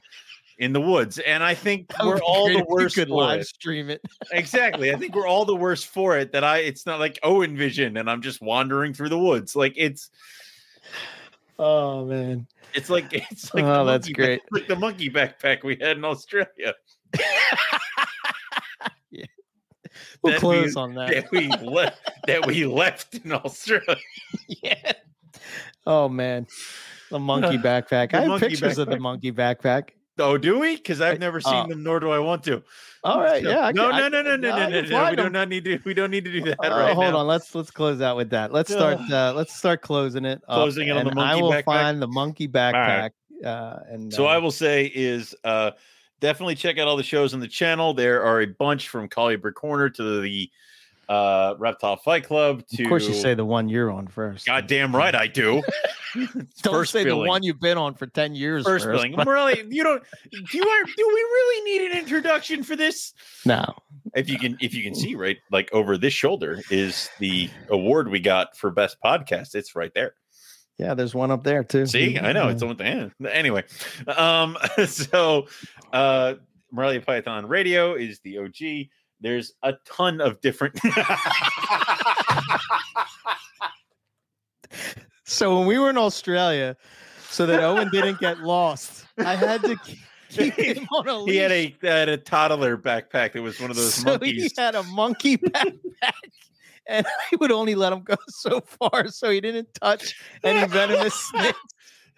[0.60, 1.18] in the woods.
[1.18, 3.46] And I think we're all the worst could for live it.
[3.46, 4.00] stream it.
[4.30, 4.92] Exactly.
[4.92, 6.30] I think we're all the worst for it.
[6.32, 9.56] That I it's not like oh, Owen Vision and I'm just wandering through the woods.
[9.56, 10.10] Like it's
[11.58, 12.46] Oh man.
[12.74, 14.40] It's like it's like Oh, the that's monkey great.
[14.42, 16.74] back- like the monkey backpack we had in Australia
[20.22, 21.10] We'll That'd close be- on that.
[21.10, 23.96] that we left that we left in Australia.
[24.62, 24.92] yeah.
[25.86, 26.46] Oh man.
[27.10, 28.10] The monkey backpack.
[28.12, 29.90] The I have pictures of the monkey backpack.
[30.20, 30.76] Oh, do we?
[30.76, 32.62] Because I've never seen uh, them, nor do I want to.
[33.02, 33.42] All right.
[33.42, 33.70] So- Yeah.
[33.74, 35.10] No, can- no, no, no, no, no, no, no.
[35.10, 35.78] We do not need to.
[35.84, 37.18] We don't need to do that Oh, right hold now.
[37.18, 37.26] on.
[37.26, 38.52] Let's let's close out with that.
[38.52, 38.98] Let's start.
[39.10, 40.42] Uh, let's start closing it.
[40.48, 41.64] Closing it on the and I monkey will backpack?
[41.64, 43.10] find the monkey backpack.
[43.42, 43.44] right.
[43.44, 45.70] Uh, and So uh, I will say is uh
[46.20, 47.94] definitely check out all the shows on the channel.
[47.94, 50.50] There are a bunch from Collier Corner to the
[51.10, 54.46] uh Reptile Fight Club to Of course, you say the one you're on first.
[54.46, 55.60] Goddamn right I do.
[56.14, 57.24] Don't first say billing.
[57.24, 58.64] the one you've been on for ten years.
[58.64, 59.16] First first, billing.
[59.16, 63.12] but- Really, you don't do you are do we really need an introduction for this?
[63.44, 63.74] No.
[64.14, 68.08] If you can if you can see right like over this shoulder is the award
[68.08, 69.54] we got for best podcast.
[69.56, 70.14] It's right there.
[70.78, 71.86] Yeah, there's one up there too.
[71.86, 73.12] See, I know it's on the end.
[73.28, 73.64] Anyway,
[74.16, 74.56] um,
[74.86, 75.48] so
[75.92, 76.34] uh
[76.72, 78.88] Morelia Python Radio is the OG.
[79.20, 80.78] There's a ton of different
[85.24, 86.76] So when we were in Australia,
[87.30, 89.76] so that Owen didn't get lost, I had to
[90.28, 91.32] keep him on a leash.
[91.32, 94.42] He had a had a toddler backpack that was one of those so monkeys.
[94.42, 96.12] he had a monkey backpack.
[96.88, 101.14] And I would only let him go so far so he didn't touch any venomous
[101.14, 101.58] snakes.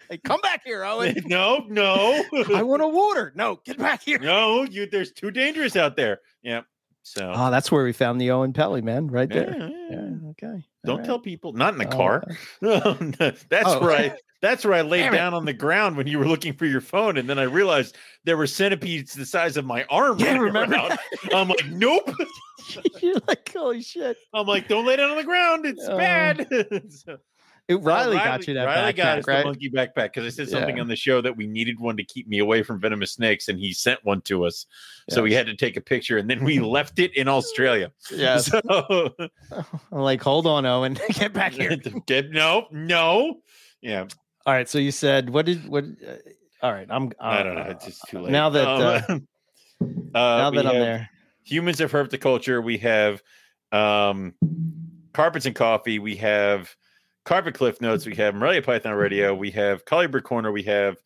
[0.09, 1.15] Hey, come back here, Owen.
[1.25, 2.23] no, no,
[2.55, 3.31] I want a water.
[3.35, 4.17] No, get back here.
[4.19, 4.63] no.
[4.63, 6.19] You there's too dangerous out there.
[6.41, 6.61] Yeah.
[7.03, 9.53] So Oh, that's where we found the Owen Pelly, man, right there.
[9.57, 10.29] yeah, Yeah, yeah.
[10.31, 10.65] okay.
[10.85, 11.53] Don't All tell people.
[11.53, 12.23] Not in the Oh, car.
[13.49, 13.81] that's Oh.
[13.81, 14.17] where I.
[14.43, 15.17] That's where I laid Damn it.
[15.19, 17.95] down on the ground when you were looking for your phone, and then I realized
[18.25, 20.19] there were centipedes the size of my arm.
[20.19, 20.97] Yeah, remember.
[21.33, 22.11] I'm like, nope.
[23.01, 24.17] You're like, holy shit.
[24.33, 25.65] I'm like, don't lay down on the ground.
[25.65, 25.95] It's Oh.
[25.97, 26.45] bad.
[26.89, 27.19] So-
[27.69, 29.37] It, Oh, Riley, got you that Riley backpack, got us right?
[29.39, 30.81] the monkey backpack because I said something Yeah.
[30.81, 33.57] on the show that we needed one to keep me away from venomous snakes, and
[33.57, 34.65] he sent one to us.
[35.09, 37.91] So we had to take a picture, and then we left it in Australia.
[38.11, 38.51] Yes.
[38.63, 39.09] So
[39.51, 40.97] I'm like, hold on, Owen.
[41.13, 41.77] Get back here.
[42.05, 43.39] Get- no, no.
[43.81, 44.07] Yeah,
[44.45, 44.67] All right.
[44.67, 45.83] So you said, what did, what?
[45.85, 46.15] Uh,
[46.61, 46.87] all right.
[46.89, 47.61] I'm, uh, I don't know.
[47.63, 48.31] It's just too late.
[48.31, 49.27] Now that, uh, Um,
[49.81, 51.09] uh, now that I'm there.
[51.43, 53.21] humans of herpetoculture, we have
[53.73, 54.33] um,
[55.13, 55.99] carpets and coffee.
[55.99, 56.73] We have
[57.25, 58.05] carpet cliff notes.
[58.05, 59.33] We have Morelia Python Radio.
[59.33, 60.51] We have Collier Corner.
[60.51, 60.97] We have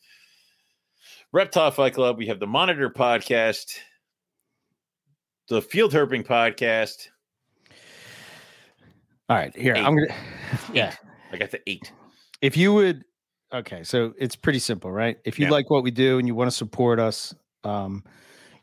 [1.32, 2.18] Reptile Fight Club.
[2.18, 3.78] We have the Monitor Podcast,
[5.50, 7.08] the Field Herping Podcast.
[9.30, 9.56] All right.
[9.56, 9.84] Here, Eight.
[9.86, 10.16] I'm going to,
[10.74, 10.94] yeah.
[11.32, 11.92] I got the eight.
[12.42, 13.04] If you would,
[13.54, 13.84] okay.
[13.84, 15.18] So it's pretty simple, right?
[15.26, 15.52] If you Yeah.
[15.52, 17.36] like what we do and you want to support us,
[17.66, 18.04] um,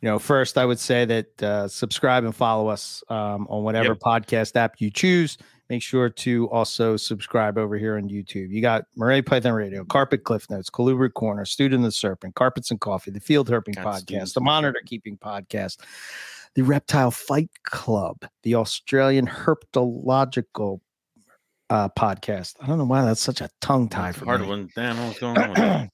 [0.00, 3.94] you know, first I would say that uh, subscribe and follow us um, on whatever
[3.94, 5.36] podcast app you choose.
[5.70, 8.50] Make sure to also subscribe over here on YouTube.
[8.50, 12.70] You got Morelia Python Radio, Carpet Cliff Notes, Colubri Corner, Student of the Serpent, Carpets
[12.70, 15.78] and Coffee, the Field Herping Podcast, the the Monitor Keeping Podcast,
[16.54, 20.80] the Reptile Fight Club, the Australian Herpetological
[21.70, 22.56] uh, Podcast.
[22.60, 24.48] I don't know why that's such a tongue tie for hard me.
[24.48, 24.70] one.
[24.74, 25.90] Damn, what's going on?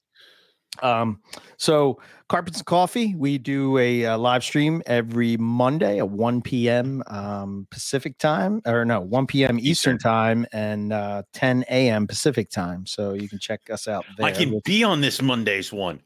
[0.81, 1.19] um,
[1.57, 1.99] so
[2.29, 7.03] carpets and coffee, we do a, uh live stream every Monday at 1 p.m.
[7.07, 9.59] Um, Pacific time, or no, 1 p.m.
[9.59, 12.07] Eastern, time and uh, 10 a.m.
[12.07, 12.85] Pacific time.
[12.85, 14.25] So you can check us out there.
[14.25, 16.01] I can be on this Monday's one.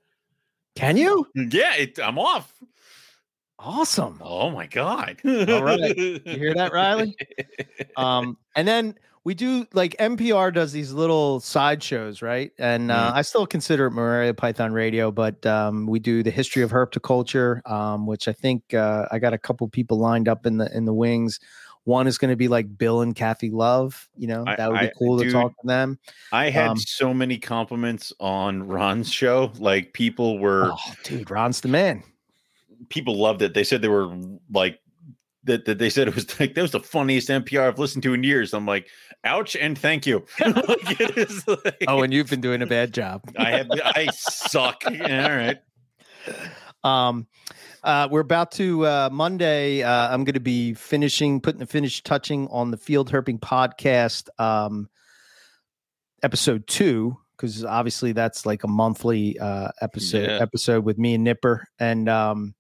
[0.76, 1.28] can you?
[1.36, 2.54] Yeah, it, I'm off.
[3.58, 4.20] Awesome.
[4.22, 5.22] Oh my god!
[5.26, 5.96] All right.
[5.96, 7.16] You hear that, Riley?
[7.96, 8.96] um, and then
[9.26, 12.52] we do like MPR does these little side shows, right?
[12.60, 16.62] And uh, I still consider it Morelia Python Radio, but um, we do the history
[16.64, 20.58] of herpetoculture, um, which I think uh, I got a couple people lined up in
[20.58, 21.40] the in the wings.
[21.86, 24.08] One is going to be like Bill and Kathy Love.
[24.18, 26.00] You know, that would be I- cool to dude, talk to them.
[26.32, 29.52] I had Um, so many compliments on Ron's show.
[29.60, 32.02] Like people were, Oh, dude, Ron's the man.
[32.90, 33.54] people loved it.
[33.54, 34.16] They said they were
[34.52, 34.80] like
[35.46, 35.66] that.
[35.66, 38.24] That they said it was like that was the funniest MPR I've listened to in
[38.24, 38.54] years.
[38.54, 38.88] I'm like,
[39.24, 40.26] ouch, and thank you.
[40.40, 43.22] Like, it is like- Oh, and you've been doing a bad job.
[43.38, 44.84] I have, I suck.
[44.86, 45.58] All right.
[46.84, 47.28] Um,
[47.84, 49.84] uh, we're about to uh, Monday.
[49.84, 54.28] Uh, I'm going to be finishing, putting the finish touching on the Field Herping podcast,
[54.40, 54.90] um,
[56.24, 60.38] episode two, because obviously that's like a monthly uh, episode Yeah.
[60.42, 62.56] episode with me and Nipper, and um,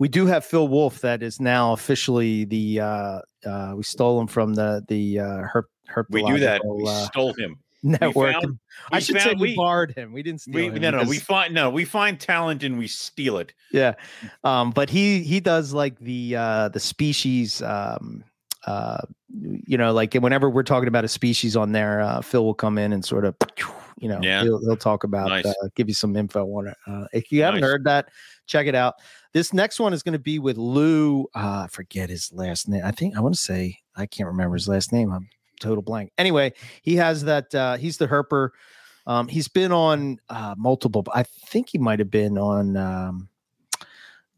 [0.00, 4.26] we do have Phil Wolf that is now officially the uh, uh, we stole him
[4.26, 5.64] from the the uh, herp.
[5.88, 6.62] herp We do that.
[6.64, 7.56] We uh, stole him.
[7.82, 8.32] network.
[8.32, 8.58] found-
[8.92, 10.12] I should say we, we- borrowed him.
[10.12, 10.82] We didn't steal We, him.
[10.82, 13.52] no, no, we find no, we find talent and we steal it.
[13.72, 13.94] yeah
[14.44, 18.22] um but he he does like the uh the species um
[18.66, 18.98] uh
[19.66, 22.76] you know like whenever we're talking about a species on there uh phil will come
[22.76, 23.34] in and sort of
[23.98, 24.42] you know Yeah.
[24.42, 25.46] he'll, he'll talk about Nice.
[25.46, 28.08] uh, give you some info on it uh if you haven't heard that
[28.46, 28.94] check it out
[29.32, 32.82] this next one is going to be with lou uh I forget his last name
[32.84, 35.28] i think i want to say i can't remember his last name i'm
[35.60, 36.52] total blank anyway
[36.82, 38.50] he has that uh he's the herper
[39.06, 43.28] um he's been on uh multiple i think he might have been on um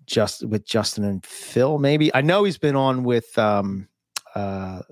[0.07, 2.15] just with Justin and Phil, maybe.
[2.15, 3.89] I know he's been on with um
[4.35, 4.83] uh,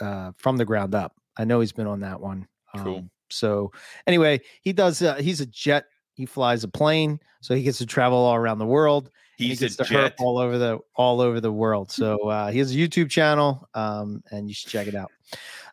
[0.00, 1.14] uh from the ground up.
[1.36, 2.46] I know he's been on that one.
[2.76, 2.98] Cool.
[2.98, 3.72] Um, so
[4.06, 5.86] anyway, he does uh, he's a jet,
[6.16, 9.10] he flies a plane, so he gets to travel all around the world.
[9.36, 10.14] He's he a gets to herp jet.
[10.18, 11.90] all over the all over the world.
[11.92, 15.12] So uh he has a YouTube channel, um, and you should check it out.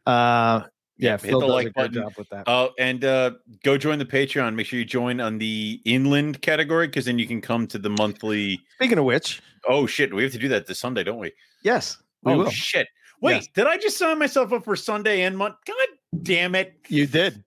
[0.06, 0.68] Uh
[0.98, 1.94] yeah, Yep, hit Phil the like button.
[1.96, 2.44] job with that.
[2.46, 3.32] Oh, and uh,
[3.64, 4.54] go join the Patreon.
[4.54, 7.90] Make sure you join on the inland category because then you can come to the
[7.90, 8.60] monthly.
[8.76, 11.32] Speaking of which, Oh shit, we have to do that this Sunday, don't we?
[11.64, 12.50] yes, we oh will.
[12.52, 12.88] shit!
[13.22, 13.48] Wait, Yes.
[13.56, 15.56] did I just sign myself up for Sunday and month?
[15.66, 15.88] God
[16.22, 16.76] damn it!
[16.90, 17.44] You did.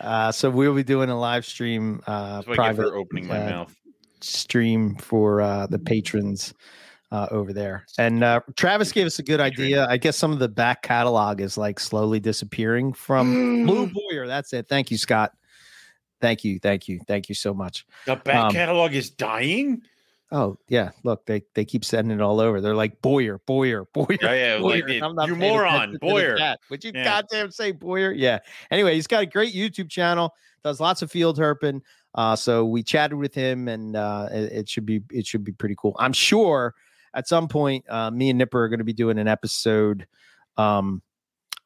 [0.00, 3.26] Uh, so we'll be doing a live stream, uh, That's what I get private opening
[3.26, 3.76] my uh, mouth.
[4.20, 6.54] stream for uh, the patrons
[7.12, 7.84] uh, over there.
[7.98, 9.86] And uh, Travis gave us a good idea.
[9.88, 14.26] I guess some of the back catalog is like slowly disappearing from Blue Boyer.
[14.26, 14.66] That's it.
[14.68, 15.32] Thank you, Scott.
[16.20, 17.84] Thank you, thank you, thank you so much.
[18.06, 19.82] The back Um, catalog is dying.
[20.34, 22.60] Oh yeah, look, they they keep sending it all over.
[22.60, 24.18] They're like Boyer, Boyer, Boyer.
[24.20, 24.86] Yeah, yeah, Boyer.
[24.88, 26.56] like, I'm not you moron, attention to the Boyer.
[26.70, 27.04] Would you Yeah.
[27.04, 28.10] goddamn say Boyer?
[28.10, 28.40] Yeah.
[28.72, 30.34] Anyway, he's got a great YouTube channel.
[30.64, 31.82] Does lots of field herping.
[32.16, 35.52] Uh, so we chatted with him, and uh, it, it should be it should be
[35.52, 35.94] pretty cool.
[36.00, 36.74] I'm sure
[37.14, 40.04] at some point, uh, me and Nipper are going to be doing an episode
[40.56, 41.00] um,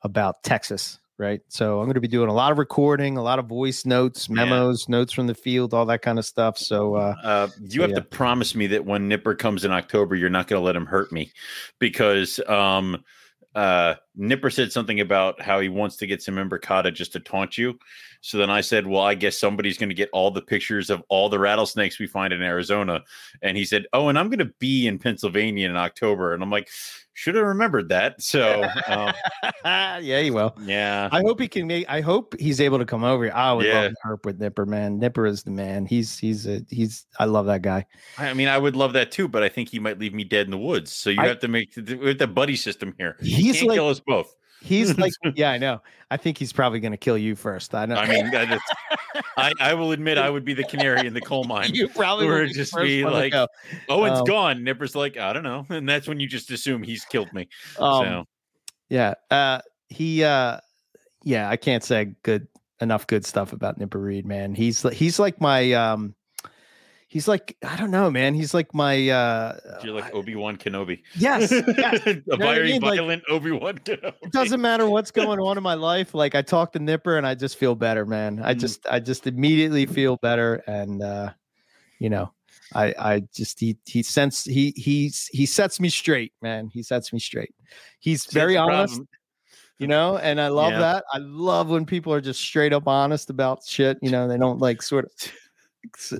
[0.03, 0.99] about Texas.
[1.19, 1.40] Right.
[1.49, 4.28] So I'm going to be doing a lot of recording, a lot of voice notes,
[4.28, 4.36] Yeah.
[4.36, 6.57] memos, notes from the field, all that kind of stuff.
[6.57, 7.97] So uh, Uh, you So, have yeah.
[7.97, 10.86] to promise me that when Nipper comes in October, you're not going to let him
[10.86, 11.32] hurt me,
[11.81, 13.03] because um,
[13.57, 17.59] uh, Nipper said something about how he wants to get some imbricata just to taunt
[17.59, 17.77] you.
[18.20, 21.03] So then I said, "Well, I guess somebody's going to get all the pictures of
[21.09, 23.03] all the rattlesnakes we find in Arizona."
[23.43, 26.51] And he said, "Oh, and I'm going to be in Pennsylvania in October." And I'm
[26.51, 26.69] like,
[27.19, 29.12] "Should have remembered that." So um,
[29.65, 30.55] yeah, you will.
[30.62, 31.85] yeah, I hope he can make.
[31.89, 33.24] I hope he's able to come over.
[33.24, 33.32] here.
[33.35, 33.81] I would Yeah.
[33.82, 35.01] love to herp with Nipper, man.
[35.01, 35.85] Nipper is the man.
[35.85, 37.07] He's he's a he's.
[37.19, 37.86] I love that guy.
[38.19, 40.47] I mean, I would love that too, but I think he might leave me dead
[40.47, 40.93] in the woods.
[40.93, 43.16] So you I- have to make have the buddy system here.
[43.20, 44.32] He's Can't like kill us both.
[44.62, 45.51] he's like yeah.
[45.51, 45.82] I know.
[46.12, 47.74] I think he's probably going to kill you first.
[47.74, 47.97] I know.
[47.97, 48.31] I mean,
[49.36, 51.74] I, I will admit I would be the canary in the coal mine.
[51.74, 53.49] you probably be just be like, go.
[53.89, 54.65] Oh, it's um, gone.
[54.65, 57.49] Nipper's like, I don't know, and that's when you just assume he's killed me.
[57.78, 58.24] Um, so
[58.89, 59.15] Yeah.
[59.31, 60.24] Uh, he.
[60.24, 60.59] Uh,
[61.23, 61.49] yeah.
[61.49, 62.49] I can't say good
[62.81, 64.55] enough good stuff about Nipper Reed, man.
[64.55, 66.15] He's he's like my um.
[67.11, 68.35] He's like I don't know, man.
[68.35, 69.59] He's like my uh.
[69.83, 71.03] you're like Obi Wan Kenobi.
[71.17, 72.07] yes, yes.
[72.07, 72.83] a what I very mean?
[72.83, 74.13] Like- violent Obi Wan Kenobi.
[74.23, 77.27] it doesn't matter what's going on in my life like i talk to nipper and
[77.27, 78.61] i just feel better man i Mm.
[78.61, 81.31] just i just immediately feel better and uh
[81.99, 82.31] you know
[82.75, 87.13] i i just he he sense he he's he sets me straight man he sets
[87.13, 87.55] me straight
[88.01, 89.09] he's See, very honest problem.
[89.79, 90.79] you know and i love Yeah.
[90.81, 94.37] that i love when people are just straight up honest about shit you know they
[94.39, 95.13] don't like sort of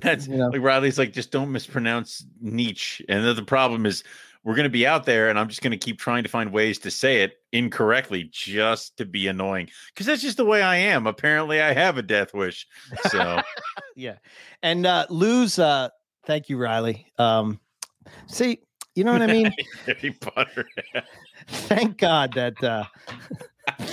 [0.01, 3.05] That's you know like Riley's like, just don't mispronounce Nietzsche.
[3.09, 4.03] And then the problem is
[4.43, 6.51] we're going to be out there and I'm just going to keep trying to find
[6.51, 10.77] ways to say it incorrectly just to be annoying because that's just the way I
[10.77, 11.07] am.
[11.07, 12.65] Apparently, I have a death wish.
[13.09, 13.41] So,
[13.99, 14.15] yeah
[14.63, 15.89] and uh lose uh
[16.25, 17.59] thank you riley um
[18.27, 18.59] see
[18.95, 19.51] you know what i mean
[21.47, 22.85] thank God that uh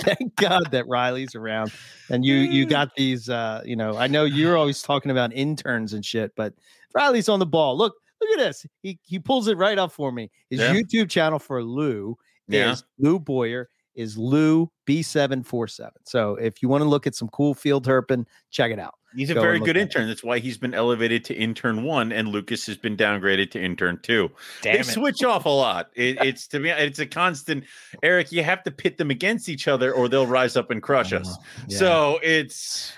[0.07, 1.71] thank God that Riley's around
[2.09, 5.93] and you you got these uh you know I know you're always talking about interns
[5.93, 6.53] and shit but
[6.93, 10.11] Riley's on the ball look look at this he he pulls it right up for
[10.11, 10.73] me his Yeah.
[10.73, 12.17] YouTube channel for Lou
[12.47, 12.71] Yeah.
[12.71, 17.53] is Lou Boyer is Lou B747 so if you want to look at some cool
[17.53, 19.81] field herping check it out He's a Go very good at it.
[19.81, 20.07] intern.
[20.07, 23.99] That's why he's been elevated to intern one, and Lucas has been downgraded to intern
[24.03, 24.29] two.
[24.61, 25.89] they switch off a lot.
[25.95, 27.63] It, it's to me, it's a constant.
[28.03, 31.13] Eric, you have to pit them against each other, or they'll rise up and crush
[31.13, 31.35] us.
[31.35, 31.77] Uh, yeah.
[31.77, 32.93] So it's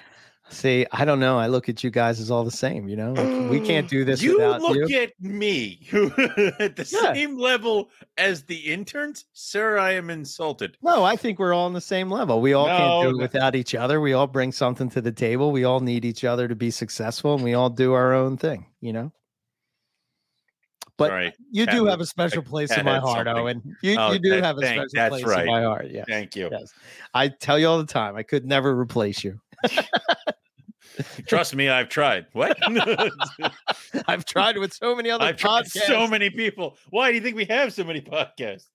[0.52, 3.14] see I don't know I look at you guys as all the same you know
[3.14, 5.80] like, we can't mm, do this You without look you at me
[6.60, 7.14] at the Yeah.
[7.14, 9.78] same level as the interns, sir.
[9.78, 10.78] I am insulted.
[10.82, 12.42] No, I think we're all on the same level.
[12.42, 13.18] We all can't do it no.
[13.22, 14.02] without each other.
[14.02, 15.52] We all bring something to the table.
[15.52, 18.66] We all need each other to be successful, and we all do our own thing.
[18.82, 19.12] You know.
[20.98, 23.44] But you Cat do have a special place in my heart, something.
[23.44, 23.76] Owen.
[23.82, 25.46] You, Oh, you do that- have a thank- special place right.
[25.46, 25.88] in my heart.
[25.90, 26.04] Yeah.
[26.06, 26.50] Thank you.
[26.52, 26.74] Yes.
[27.14, 29.40] I tell you all the time, I could never replace you.
[31.28, 32.26] Trust me, I've tried.
[32.34, 32.58] What?
[34.08, 35.88] I've tried with so many other I've tried podcasts.
[35.88, 36.78] so many people.
[36.90, 38.66] Why do you think we have so many podcasts?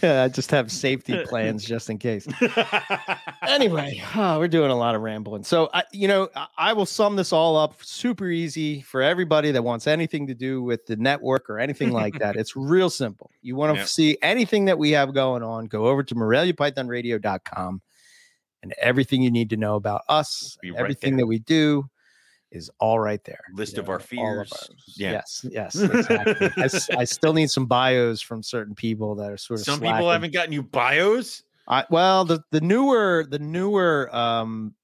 [0.00, 2.26] Yeah, I just have safety plans just in case.
[3.48, 5.42] anyway, oh, we're doing a lot of rambling.
[5.42, 9.50] So, I, you know, I, I will sum this all up super easy for everybody
[9.50, 12.36] that wants anything to do with the network or anything like that.
[12.36, 13.30] It's real simple.
[13.42, 13.88] You want to Yep.
[13.88, 17.80] see anything that we have going on, go over to moreliapythonradio.com
[18.62, 21.24] and everything you need to know about us, right everything there.
[21.24, 21.88] that we do
[22.50, 23.40] is all right there.
[23.54, 24.52] List You of our all of fears.
[24.96, 25.12] Yeah.
[25.12, 26.50] Yes, yes, exactly.
[26.56, 30.10] I, I still need some bios from certain people that are sort of Some people
[30.10, 31.42] haven't gotten you bios.
[31.68, 34.74] I, well, the the newer the newer um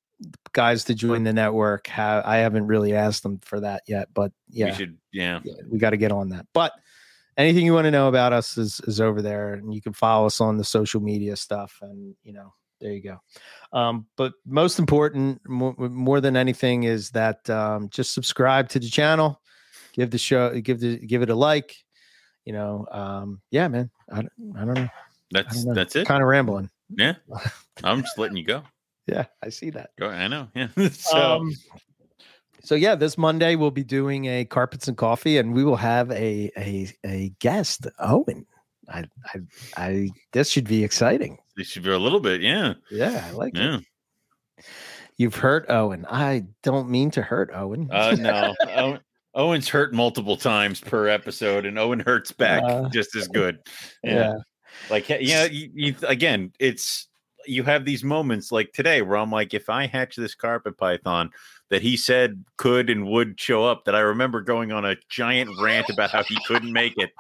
[0.52, 4.32] guys to join the network have I haven't really asked them for that yet, but
[4.48, 5.40] yeah, We should, yeah.
[5.44, 6.46] yeah, we got to get on that.
[6.54, 6.72] But
[7.36, 10.26] anything you want to know about us is is over there, and you can follow
[10.26, 13.20] us on the social media stuff, and you know there you go.
[13.72, 18.88] Um, but most important, more, more than anything, is that um, just subscribe to the
[18.88, 19.40] channel,
[19.92, 21.76] give the show, give the give it a like.
[22.44, 23.90] You know, um, yeah, man.
[24.10, 24.88] I don't, I don't know.
[25.30, 25.74] That's know.
[25.74, 26.06] that's it.
[26.06, 26.70] Kind of rambling.
[26.90, 27.14] Yeah.
[27.84, 28.62] I'm just letting you go.
[29.06, 29.90] Yeah, I see that.
[29.98, 30.08] Go.
[30.08, 30.48] I know.
[30.54, 30.68] Yeah.
[30.92, 31.52] so um,
[32.62, 36.10] So yeah, this Monday we'll be doing a carpets and coffee, and we will have
[36.10, 38.46] a a a guest, Owen.
[38.88, 39.38] I I,
[39.76, 41.38] I this should be exciting.
[41.56, 42.74] This should be a little bit, yeah.
[42.90, 43.78] Yeah, I like Yeah.
[43.78, 44.64] it.
[45.18, 46.06] You've hurt Owen.
[46.10, 47.88] I don't mean to hurt Owen.
[47.90, 49.00] Uh, no, Owen,
[49.34, 53.58] Owen's hurt multiple times per episode, and Owen hurts back Uh, just as good.
[54.04, 54.34] Yeah, yeah.
[54.90, 57.08] like yeah, you, you again, it's
[57.46, 61.30] you have these moments like today where I'm like, if I hatch this carpet python
[61.70, 65.50] that he said could and would show up, that I remember going on a giant
[65.60, 67.10] rant about how he couldn't make it.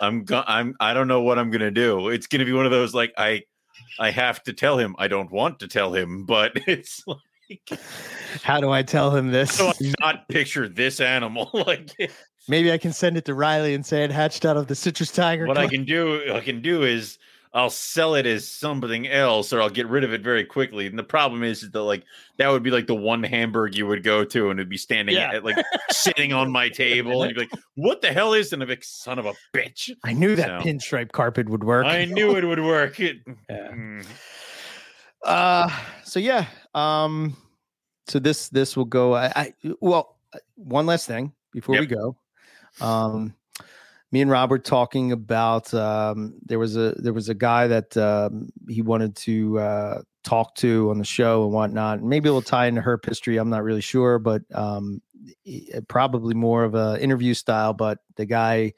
[0.00, 2.08] I'm go- I'm I don't know what I'm gonna do.
[2.08, 3.42] It's gonna be one of those like I
[3.98, 4.94] I have to tell him.
[4.98, 7.80] I don't want to tell him, but it's like
[8.42, 9.52] How do I tell him this?
[9.52, 11.50] so I not picture this animal.
[11.66, 11.90] like
[12.48, 15.12] Maybe I can send it to Riley and say it hatched out of the citrus
[15.12, 15.46] tiger.
[15.46, 17.18] what I can do I can do is
[17.52, 20.86] I'll sell it as something else or I'll get rid of it very quickly.
[20.86, 22.04] And the problem is, is that like
[22.38, 25.16] that would be like the one hamburger you would go to and it'd be standing
[25.16, 25.32] Yeah.
[25.34, 25.56] at, like
[25.90, 28.52] sitting on my table and you'd be like, what the hell is it?
[28.54, 29.90] And I'd like, son of a bitch.
[30.04, 31.86] I knew that So- pinstripe carpet would work.
[31.86, 33.00] I knew it would work.
[33.00, 33.16] It,
[33.48, 33.70] Yeah.
[33.72, 34.06] Mm.
[35.24, 35.68] Uh
[36.04, 36.46] so yeah.
[36.74, 37.36] Um
[38.06, 42.16] so this this will go I, I well uh, one last thing before we go.
[42.80, 43.34] Um
[44.12, 47.96] me and Rob were talking about um there was a there was a guy that
[47.96, 52.02] um he wanted to uh talk to on the show and whatnot.
[52.02, 53.38] Maybe it'll tie into her history.
[53.38, 55.00] I'm not really sure, but um
[55.88, 58.72] probably more of a interview style, but the guy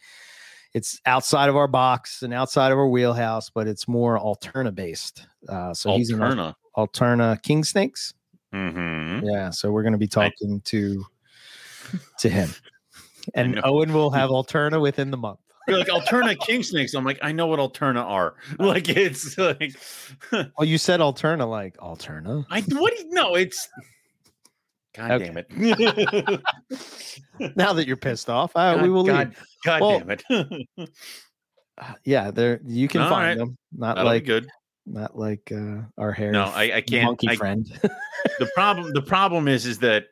[0.75, 5.27] it's outside of our box and outside of our wheelhouse, but it's more alterna based.
[5.49, 6.55] Uh, so he's an Alterna.
[6.77, 8.15] Alterna King Snakes.
[8.55, 9.27] Mm-hmm.
[9.27, 11.05] Yeah, so we're going to be talking to
[12.21, 12.51] to him,
[13.35, 13.61] and.
[13.65, 15.39] Owen will have Alterna within the month.
[15.69, 16.93] You're like Alterna King Snakes.
[16.95, 18.35] I'm like, I know what Alterna are.
[18.59, 19.75] Like it's like
[20.33, 22.45] Well, you said Alterna, like Alterna.
[22.51, 23.69] I what do you no, it's
[24.95, 25.27] God Okay.
[25.27, 26.43] damn it.
[27.57, 29.39] Now that you're pissed off, uh, we will God, leave.
[29.65, 30.69] God Well, damn it.
[31.79, 33.39] Uh, Yeah, there you can All find right.
[33.39, 33.57] them.
[33.77, 34.47] Not That'll like good.
[34.85, 36.33] not like uh, our hair.
[36.33, 37.05] No, I, I can't.
[37.07, 37.67] monkey I, friend.
[38.39, 40.07] the problem the problem is is that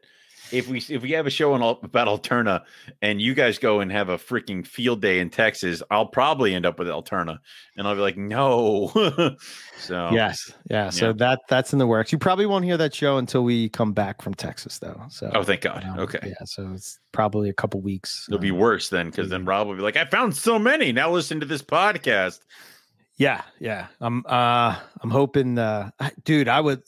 [0.53, 2.63] if we if we have a show on about Alterna
[3.03, 6.67] and you guys go and have a freaking field day in Texas, I'll probably end
[6.67, 7.39] up with Alterna,
[7.77, 8.91] and I'll be like, no.
[9.79, 10.91] so yes, yeah.
[10.91, 11.13] So Yeah.
[11.19, 12.13] that that's in the works.
[12.13, 15.01] You probably won't hear that show until we come back from Texas, though.
[15.09, 15.85] So Oh, thank God.
[15.85, 16.21] um, Okay.
[16.23, 16.45] yeah.
[16.45, 18.27] So it's probably a couple weeks.
[18.29, 20.93] It'll be uh, worse then, because then Rob will be like, "I found so many.
[20.93, 22.41] Now listen to this podcast."
[23.17, 23.89] Yeah, yeah.
[24.01, 25.91] I'm uh I'm hoping uh
[26.25, 26.83] dude, I would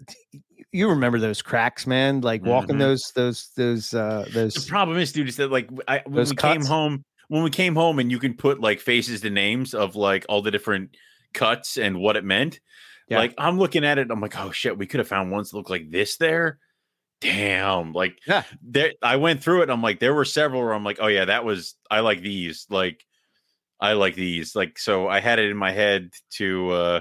[0.72, 2.20] you remember those cracks, man?
[2.22, 2.80] Like walking Mhm.
[2.80, 4.54] those those those uh those.
[4.54, 7.74] The problem is, dude, is that like I, when we came home, when we came
[7.74, 10.96] home, and you can put like faces to names of like all the different
[11.34, 12.60] cuts and what it meant.
[13.08, 13.18] Yeah.
[13.18, 15.56] Like I'm looking at it, I'm like, oh shit, we could have found ones that
[15.56, 16.58] look like this there.
[17.20, 18.42] Damn, like Yeah.
[18.62, 18.92] there.
[19.02, 19.70] I went through it.
[19.70, 21.74] I'm like, there were several where I'm like, oh yeah, that was.
[21.90, 22.66] I like these.
[22.68, 23.04] Like,
[23.78, 24.56] I like these.
[24.56, 26.70] Like, so I had it in my head to.
[26.70, 27.00] uh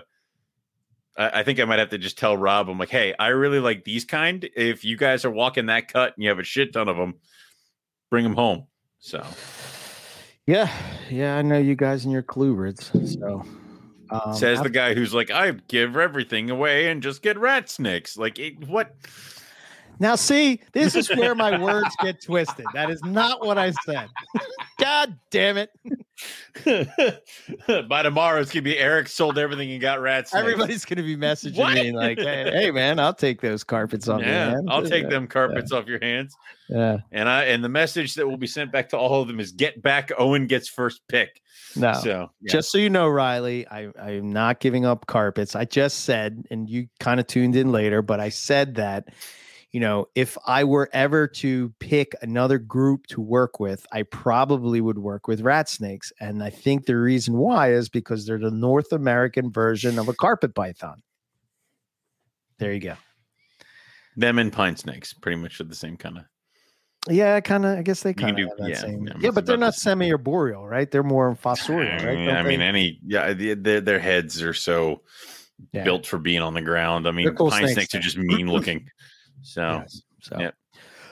[1.22, 2.69] I, I think I might have to just tell Rob.
[2.69, 4.48] I'm like, hey, I really like these kind.
[4.56, 7.15] If you guys are walking that cut and you have a shit ton of them,
[8.10, 8.68] bring them home.
[8.99, 9.23] So
[10.48, 10.72] Yeah,
[11.10, 12.91] yeah, I know you guys and your colubrids.
[13.19, 13.43] So
[14.10, 18.18] um says the guy who's like, I give everything away and just get rat snakes.
[18.18, 18.95] Like, it, what?
[20.02, 22.65] Now see, this is where my words get twisted.
[22.73, 24.10] That is not what I said.
[24.80, 25.69] God damn it.
[27.88, 30.34] By tomorrow, it's gonna be Eric sold everything and got rats.
[30.34, 31.76] Everybody's gonna be messaging What?
[31.76, 35.07] me like, hey, hey man, I'll take those carpets off your yeah, hands." I'll take
[35.07, 36.36] them carpets off your hands.
[36.68, 36.98] Yeah.
[37.11, 39.52] And I and the message that will be sent back to all of them is
[39.52, 40.11] get back.
[40.18, 41.41] Owen gets first pick.
[41.76, 41.94] No.
[41.94, 42.52] So yeah.
[42.52, 45.56] Just so you know, Riley, I, I am not giving up carpets.
[45.56, 49.10] I just said, and you kind of tuned in later, but I said that,
[49.72, 54.81] you know, if I were ever to pick another group to work with, I probably
[54.81, 56.11] would work with rat snakes.
[56.19, 60.14] And I think the reason why is because they're the North American version of a
[60.14, 61.02] carpet python.
[62.60, 62.95] There you go.
[64.18, 66.26] them and pine snakes pretty much are the same kind of.
[67.10, 67.80] Yeah, kind of.
[67.80, 69.10] I guess they kind of yeah, same.
[69.19, 70.91] Yeah, but they're not semi-arboreal, right?
[70.91, 72.10] They're more fossorial, right?
[72.10, 75.02] I Don't I mean, any yeah, the- their their heads are so
[75.72, 75.84] Yeah.
[75.84, 77.07] built for being on the ground.
[77.07, 78.88] I mean, cool pine snakes, snakes are just mean looking.
[79.42, 80.02] So Yes.
[80.22, 80.56] So, Yep.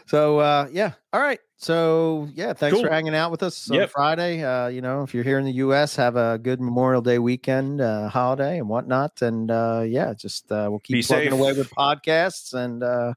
[0.05, 0.93] so uh, yeah.
[1.13, 1.39] All right.
[1.57, 3.89] So yeah, thanks for hanging out with us on Yep.
[3.91, 4.43] Friday.
[4.43, 7.81] Uh, you know, if you're here in the U.S., have a good Memorial Day weekend,
[7.81, 9.21] uh, holiday, and whatnot.
[9.21, 11.39] And uh, yeah, just uh, we'll keep Be plugging safe.
[11.39, 13.13] away with podcasts, and uh,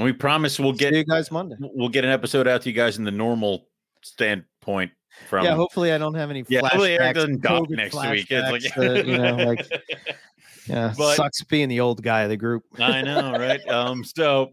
[0.00, 1.56] we promise we'll get you guys Monday.
[1.60, 3.68] we'll get an episode out to you guys in the normal
[4.02, 4.90] standpoint
[5.28, 8.26] from yeah, hopefully I don't have any yeah, hopefully Eric flashbacks, doesn't dock next week.
[8.30, 9.60] It's like that, you know, like
[10.66, 12.64] yeah, But- sucks being the old guy of the group.
[12.78, 13.66] I know, right?
[13.68, 14.52] Um, so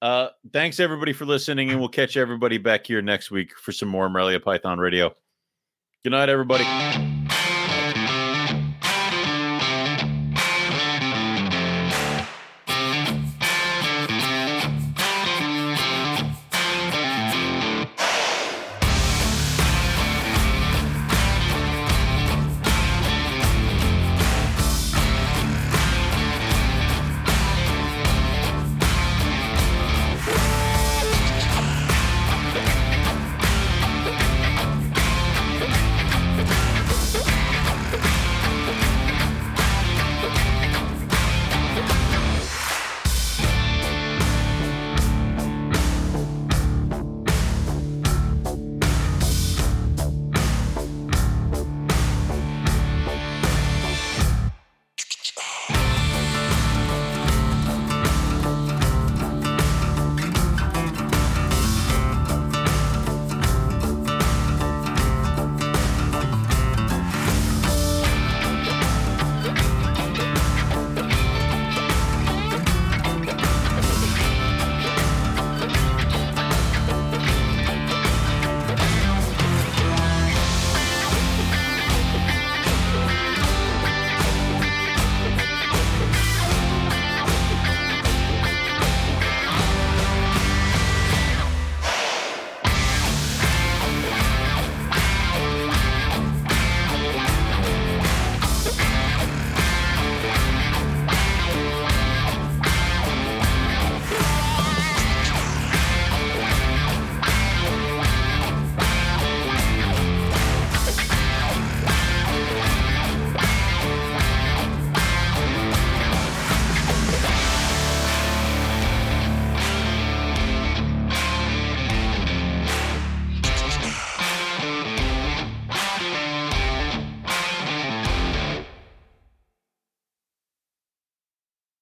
[0.00, 3.88] Uh, thanks everybody for listening, and we'll catch everybody back here next week for some
[3.88, 5.12] more Morelia Python Radio.
[6.04, 7.07] Good night, everybody.